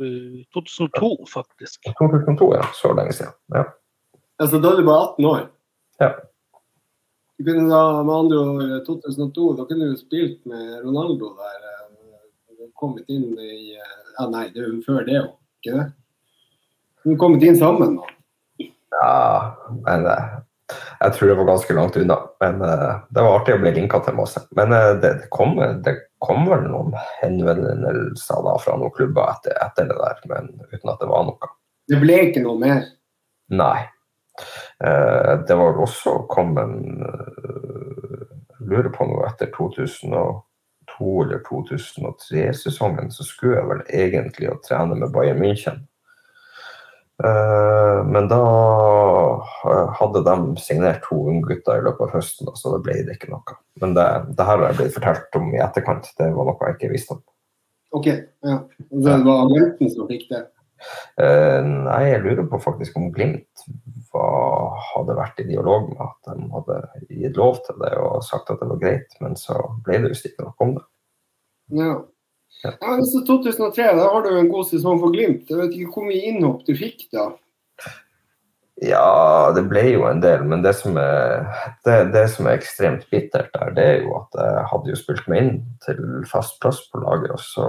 [0.00, 1.84] uh, 2002, faktisk.
[2.00, 2.64] 2002, ja.
[2.74, 3.32] Så lenge siden.
[3.54, 3.64] Ja.
[4.40, 5.46] Altså, da er du bare 18 år.
[6.00, 6.10] Ja.
[7.40, 11.60] Du kunne da, med andre ord, 2002, da kunne du spilt med Ronaldo der.
[11.68, 11.76] eh,
[12.80, 15.30] Kommet inn i eh, Ja, nei, det er jo før det òg,
[15.60, 15.86] ikke det?
[17.04, 18.66] Du kommet inn sammen, da.
[18.92, 19.10] ja,
[19.86, 20.26] men eh,
[21.00, 22.18] jeg tror det var ganske langt unna.
[22.40, 24.42] Men uh, det var artig å bli linka til masse.
[24.56, 29.56] Men uh, det, det, kom, det, kom, vel noen henvendelser da fra noen klubber etter,
[29.64, 31.50] etter, det der, men uten at det var noe.
[31.90, 32.84] Det ble ikke noe mer?
[33.54, 33.78] Nei.
[34.84, 36.70] Uh, det var også kommet
[38.60, 44.96] Jeg lurer på noe etter 2002 eller 2003-sesongen, så skulle jeg vel egentlig å trene
[45.00, 45.84] med Bayern München.
[47.20, 48.44] Eh, men da
[49.68, 53.32] eh, hadde de signert to unggutter i løpet av høsten, så det ble det ikke
[53.34, 53.58] noe.
[53.82, 54.06] Men det,
[54.38, 56.08] det her har jeg blitt fortalt om i etterkant.
[56.16, 57.22] Det var noe jeg ikke visste om.
[57.98, 58.08] Ok,
[58.46, 58.56] ja.
[58.88, 60.46] Det var agenten som fikk det?
[61.20, 63.64] Uh, nei, jeg lurer på faktisk om Glimt
[64.14, 66.78] var, hadde vært i dialog med at de hadde
[67.10, 70.30] gitt lov til det og sagt at det var greit, men så ble det visst
[70.30, 70.86] ikke noe om det.
[71.82, 71.92] Ja.
[72.64, 75.48] Ja, altså 2003, da har du en god sesong for Glimt.
[75.48, 77.30] Jeg vet ikke hvor mye innhopp du fikk da?
[78.80, 81.44] Ja, det ble jo en del, men det som er,
[81.84, 85.26] det, det som er ekstremt bittert der, det er jo at jeg hadde jo spilt
[85.28, 87.66] meg inn til fast plass på laget, og så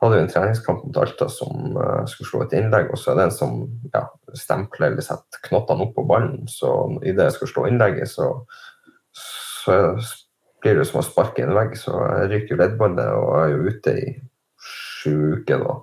[0.00, 3.20] hadde jo en treningskamp mot Alta som uh, skulle slå et innlegg, og så er
[3.20, 3.58] det en som
[3.92, 4.06] ja,
[4.36, 6.42] stempler eller setter knottene opp på ballen.
[6.48, 6.72] Så
[7.02, 8.32] idet jeg skal slå innlegget, så,
[9.16, 9.78] så
[10.66, 11.94] blir det som å sparke i en vegg, så
[12.26, 14.06] ryker jo leddbåndet og er jo ute i
[14.66, 15.76] sju uker da.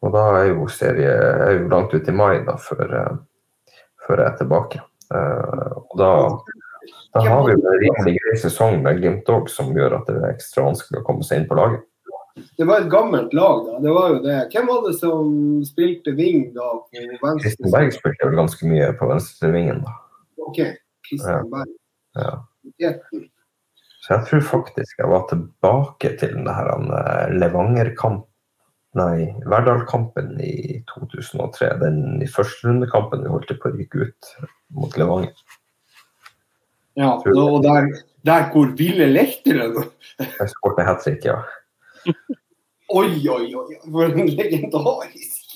[0.00, 1.12] Og da er jo serie
[1.46, 4.82] er jo langt ut i mai da, før, uh, før jeg er tilbake.
[5.12, 6.10] Uh, og da,
[7.16, 10.18] da, har vi jo en rimelig grei sesong med Glimt òg, som gjør at det
[10.20, 11.86] er ekstra vanskelig å komme seg inn på laget.
[12.56, 13.80] Det var et gammelt lag, da.
[13.84, 14.38] Det var jo det.
[14.52, 15.34] Hvem var det som
[15.66, 16.70] spilte ving da?
[17.40, 19.98] Kristen Berg spilte vel ganske mye på venstrevingen, da.
[20.44, 20.62] Ok,
[21.08, 21.76] Kristen Berg.
[22.16, 22.32] Ja.
[24.10, 28.24] Så jeg tror faktisk jeg var tilbake til den her eh, Levanger-kamp
[28.98, 31.68] Nei, Verdal-kampen i 2003.
[31.78, 34.30] Den i førsterundekampen vi holdt på å ryke ut
[34.74, 35.36] mot Levanger.
[36.98, 37.86] Ja, og der,
[38.26, 39.78] der hvor Ville Lehteren
[40.18, 41.38] Jeg skåret hat trick, ja.
[42.98, 43.78] oi, oi, oi.
[43.86, 45.54] For en legendarisk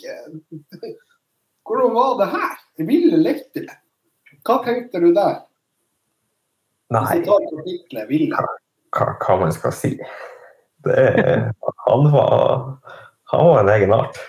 [1.66, 2.55] Hvordan var det her?
[2.86, 3.82] Ville Lehteren.
[4.47, 5.43] Hva tenkte du der?
[6.93, 7.23] Nei,
[8.94, 9.94] hva, hva, man skal si.
[10.85, 11.05] Det
[11.86, 12.77] han, var,
[13.32, 14.20] han var en egen art.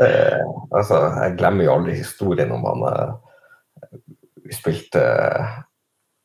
[0.00, 3.98] Eh, altså, jeg glemmer jo aldri historien om han eh,
[4.46, 5.02] Vi spilte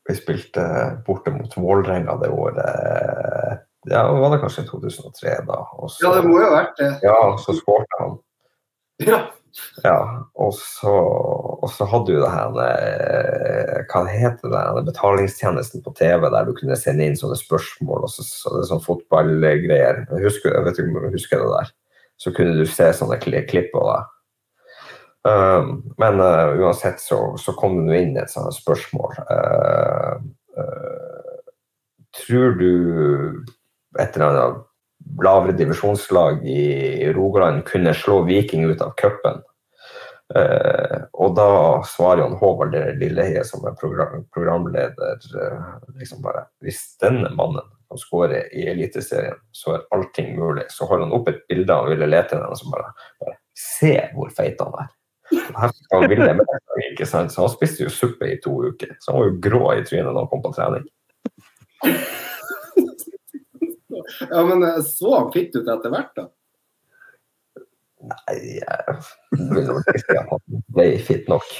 [0.05, 0.63] vi spilte
[1.03, 3.65] borte mot Vålerenga det året.
[3.89, 5.57] Ja, var det kanskje 2003 da?
[5.89, 6.91] Så, ja, det må jo ha vært det.
[7.05, 8.15] Ja, så skåret han.
[9.01, 9.19] Ja.
[9.85, 14.83] Ja, og så, og så hadde du det her eh, Hva heter det?
[14.89, 18.83] betalingstjenesten på TV der du kunne sende inn sånne spørsmål og så, så det sånn
[18.83, 20.03] fotballgreier.
[20.23, 21.71] Husker, jeg vet ikke om du husker det der.
[22.19, 24.01] Så kunne du se sånne klipp av det.
[25.25, 29.15] Um, men uh, uansett så, så, kom det inn et sånt spørsmål.
[29.25, 30.19] Uh,
[30.59, 31.39] uh,
[32.13, 32.73] tror du
[33.97, 34.61] et eller annet
[35.23, 39.43] lavere divisjonslag i Rogaland kunne slå Viking ut av cupen.
[40.35, 41.49] Uh, og da
[41.85, 48.01] svarer Jan Håvard Lilleheie, som er program, programleder, uh, liksom bare Hvis denne mannen kan
[48.01, 50.65] skåre i Eliteserien, så er allting mulig.
[50.73, 52.89] Så holder han opp et bilde av Ville Letinen som bare,
[53.21, 54.91] bare Se hvor feit han er.
[55.31, 56.49] Her Ville med,
[56.91, 57.33] ikke sant?
[57.33, 58.97] Så han spiste jo suppe i to uker.
[58.99, 60.89] Så han var jo grå i trynet da han kom på trening.
[64.29, 66.27] Ja, men eh, så han fitt ut etter hvert, da?
[68.05, 68.97] Nei, jeg
[69.39, 71.55] vil nok ikke si at han ble fitt nok.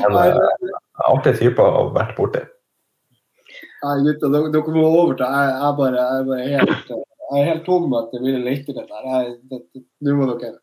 [0.00, 0.78] Men uh,
[1.10, 2.42] artig type å ha vært borti.
[3.82, 5.28] Nei, gutta, dere, dere må overta.
[5.28, 8.88] Jeg, jeg, bare, jeg, bare helt, jeg er helt tom etter Ville Leite.
[10.00, 10.56] Nå må dere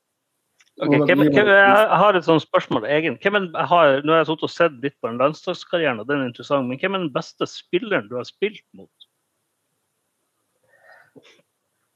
[0.77, 3.15] Okay, hvem, hvem, jeg har et sånt spørsmål egen.
[3.17, 6.21] Hvem er, har, nå har jeg sittet og sett litt på den landslagskarrieren, og den
[6.21, 8.91] er interessant, men hvem er den beste spilleren du har spilt mot?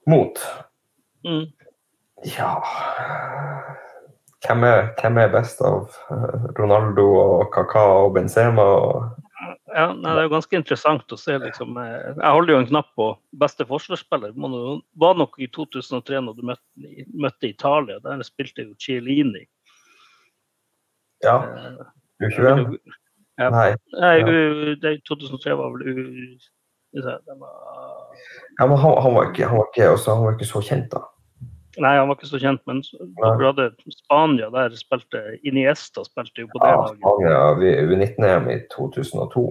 [0.10, 0.42] Mot?
[1.28, 1.46] Mm.
[2.38, 2.56] Ja
[4.48, 8.66] hvem er, hvem er, best av eh, Ronaldo og Kaka og Benzema?
[9.72, 11.38] Ja, nei, Det er jo ganske interessant å se.
[11.44, 11.78] Liksom.
[11.78, 13.12] Eh, jeg holder jo en knapp på
[13.44, 14.34] beste forsvarsspiller.
[14.34, 14.64] Det
[15.04, 18.00] var nok i 2003 når du møtte, møtte Italia.
[18.06, 19.46] Der spilte jo Cielini.
[21.26, 21.38] Ja.
[22.24, 22.66] U21?
[22.74, 22.98] Eh,
[23.42, 23.52] ja.
[23.54, 23.70] Nei.
[23.94, 26.26] Nei, 2003 var vel U...
[26.94, 27.22] Var
[28.60, 30.92] ja, men han, han, var ikke, han, var ikke, også, han, var ikke, så kjent,
[30.92, 31.06] da.
[31.80, 36.50] Nei, han var ikke så kjent, men dere hadde Spania, der spilte Iniesta spilte jo
[36.52, 37.00] på det ja, laget.
[37.00, 39.46] Spania, U19-EM i 2002.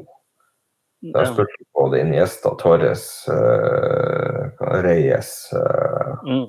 [1.15, 4.51] Der spilte både Iniesta, Torres, uh,
[4.85, 6.47] Reyes uh, mm.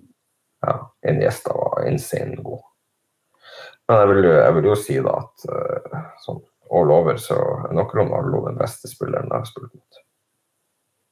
[0.68, 0.76] Ja,
[1.08, 2.60] Iniesta var insane god.
[3.88, 7.36] Men jeg vil, jeg vil jo si da at uh, sånn all over så
[7.68, 10.04] er nok Ronaldo den beste spilleren jeg har spilt mot.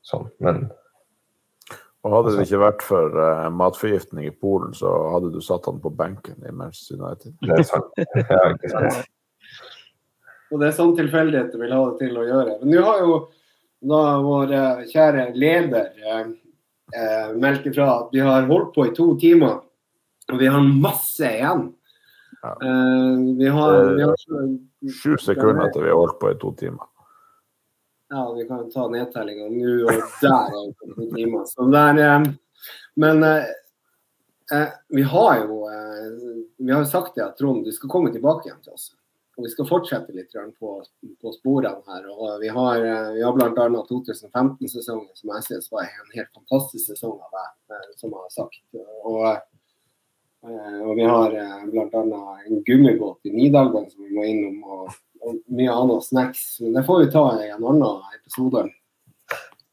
[0.09, 0.67] Sånn, men
[2.05, 5.81] Og hadde det ikke vært for uh, matforgiftning i Polen, så hadde du satt han
[5.83, 7.33] på benken i Manchester United.
[7.43, 8.03] det er sant.
[8.23, 9.09] Ja, ikke sant.
[10.49, 12.55] Og det er sånn tilfeldigheter vil ha det til å gjøre.
[12.63, 13.17] Men nå har jo
[13.89, 16.31] da vår eh, kjære leder eh,
[16.95, 19.59] eh, meldt ifra at vi har holdt på i to timer,
[20.29, 21.67] og vi har masse igjen.
[22.41, 22.55] Ja.
[22.55, 24.25] Eh, vi har, vi har
[24.95, 26.87] Sju sekunder etter vi har holdt på i to timer.
[28.09, 31.43] Ja, vi kan jo ta nedtellinga nå og der er timer.
[31.45, 32.29] Så der, eh,
[32.97, 33.51] men eh,
[34.53, 38.49] eh, vi har jo eh, vi har sagt det at Trond, du skal komme tilbake
[38.49, 38.89] igjen til oss.
[39.37, 40.71] Og vi skal fortsette litt på,
[41.21, 42.07] på sporene her.
[42.11, 42.81] og Vi har,
[43.15, 43.67] vi har bl.a.
[43.87, 48.59] 2015-sesongen, som jeg synes var en helt fantastisk sesong av deg, som jeg har sagt.
[49.07, 49.21] Og,
[50.47, 52.03] og vi har eh, bl.a.
[52.47, 54.63] en gummibåt i Nidalgang som vi må innom.
[54.63, 56.43] og og mye annet snacks.
[56.63, 58.61] Men det får vi ta i en annen episode.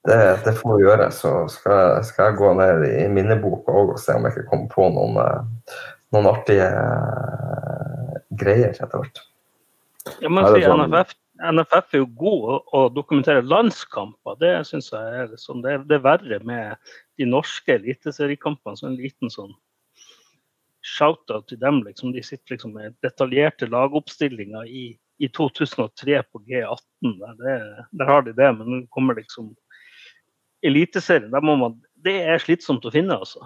[0.02, 1.06] Det, det får vi gjøre.
[1.14, 4.66] Så skal, skal jeg gå ned i minneboka òg og se om jeg ikke kommer
[4.72, 5.78] på noen, eh,
[6.16, 9.22] noen artige eh, greier etter hvert.
[10.22, 11.14] Ja, men si, NFF,
[11.54, 14.38] NFF er jo god å, å dokumentere landskamper.
[14.42, 18.74] Det syns jeg er, liksom, det, er- det er verre med de norske eliteseriekampene.
[18.78, 19.54] Så en liten sånn
[20.86, 21.82] shout-out til dem.
[21.86, 22.12] Liksom.
[22.14, 24.86] De sitter liksom med detaljerte lagoppstillinger i,
[25.18, 27.12] i 2003 på G18.
[27.20, 29.54] Der, det, der har de det, men nå kommer liksom
[30.66, 33.44] Eliteserien, der må man Det er slitsomt å finne, altså.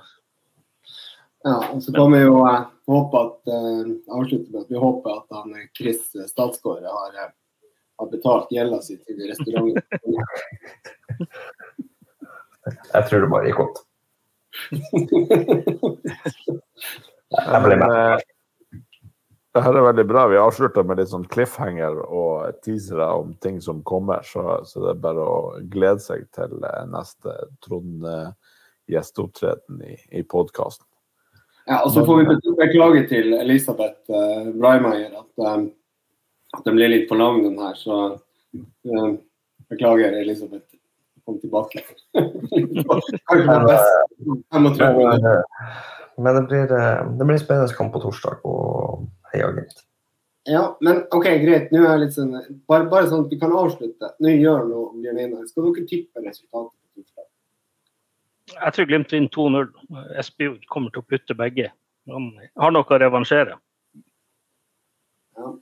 [1.45, 5.15] Ja, og så kan vi jo eh, håpe at eh, avslutte med at vi håper
[5.15, 7.17] at han eh, Chris Statsgaard har,
[8.03, 9.81] har betalt gjelda si til restauranten.
[12.93, 13.79] Jeg tror det bare gikk godt.
[17.37, 17.97] Jeg ble med.
[17.97, 18.29] eh,
[19.51, 20.29] det her er veldig bra.
[20.31, 24.23] Vi avslutter med litt sånn cliffhanger og teasere om ting som kommer.
[24.27, 25.41] Så, så det er bare å
[25.73, 27.35] glede seg til eh, neste
[27.67, 28.31] Trond eh,
[28.95, 30.87] gjesteopptreden i, i podkasten.
[31.67, 35.69] Ja, og så får vi beklage til Elisabeth uh, Breimeyer at, um,
[36.57, 37.77] at den blir litt for lang, den her.
[37.79, 37.99] Så
[38.57, 39.11] eh,
[39.71, 40.67] beklager, Elisabeth.
[41.27, 41.85] Kom tilbake.
[42.17, 43.93] Kanskje det er best.
[44.51, 45.43] 35 Men, minutter.
[46.17, 49.85] Men det, blir, eh, det blir spennende kamp på torsdag og Heia Glimt.
[50.49, 51.69] Ja, men OK, greit.
[51.73, 52.33] Nå er jeg litt sånn,
[52.71, 54.15] bare, bare sånn at vi kan avslutte.
[54.25, 55.45] Nå gjør noe Bjørn Einar.
[55.51, 56.77] Skal dere tippe resultatet?
[56.81, 57.27] på torsdag?
[58.55, 59.69] Jeg tror Glimt vinner 2-0.
[60.23, 61.69] Espejord kommer til å putte begge.
[62.11, 63.59] Han har noe å revansjere.
[65.39, 65.53] Ja.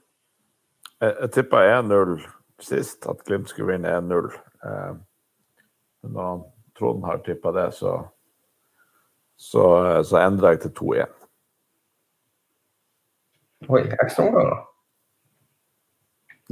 [1.02, 2.16] Jeg, jeg tippa 1-0
[2.64, 4.30] sist, at Glimt skulle vinne 1-0.
[4.66, 4.94] Eh,
[6.08, 6.46] når
[6.78, 7.98] Trond har tippa det, så,
[9.38, 11.14] så, eh, så endrer jeg til 2-1.
[13.68, 14.64] Oi, ekstraomganger?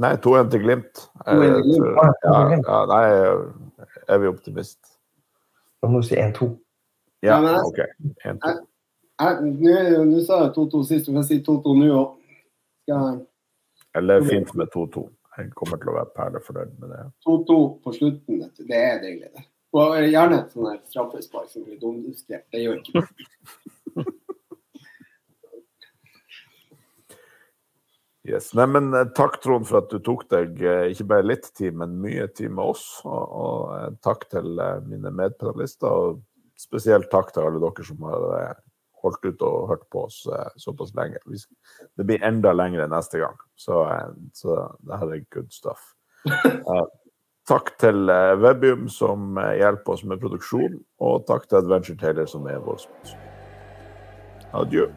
[0.03, 0.99] Nei, 2-1 til Glimt.
[1.25, 1.77] 2-1 til Glimt.
[1.77, 3.05] tror- Ja, ja, nei,
[4.07, 4.79] er vi optimist?
[5.81, 6.49] Da må du si 1-2.
[7.23, 7.79] Ja, Ja, jeg- OK.
[8.25, 8.67] 1-2.
[10.05, 13.25] Nå sa jeg 2-2 sist, så får jeg si 2-2 nå òg.
[13.95, 15.09] Eller fint med 2-2.
[15.37, 17.11] Jeg kommer til å være perlefornøyd med det.
[17.25, 18.63] 2-2 på slutten, du.
[18.63, 19.43] Det er deilig, det.
[19.77, 22.47] Og gjerne et sånn her straffespark som blir dumdustert.
[22.53, 24.07] Det gjør ikke noe.
[28.27, 28.49] Yes.
[28.57, 31.77] Nei, men eh, takk, Trond, for at du tok deg eh, ikke bare litt tid,
[31.79, 32.85] men mye tid med oss.
[33.07, 34.59] Og, og eh, takk til
[34.89, 38.57] mine medpedalister, og spesielt takk til alle dere som har
[38.97, 40.23] holdt ut og hørt på oss
[40.59, 41.21] såpass lenge.
[41.29, 43.85] Det blir enda lengre neste gang, så,
[44.35, 45.93] så det her er good stuff.
[47.47, 52.27] Takk til eh, Webium, som eh, hjelper oss med produksjon, og takk til Adventure Taylor,
[52.27, 53.21] som er vår sponsor.
[54.57, 54.89] Adjø.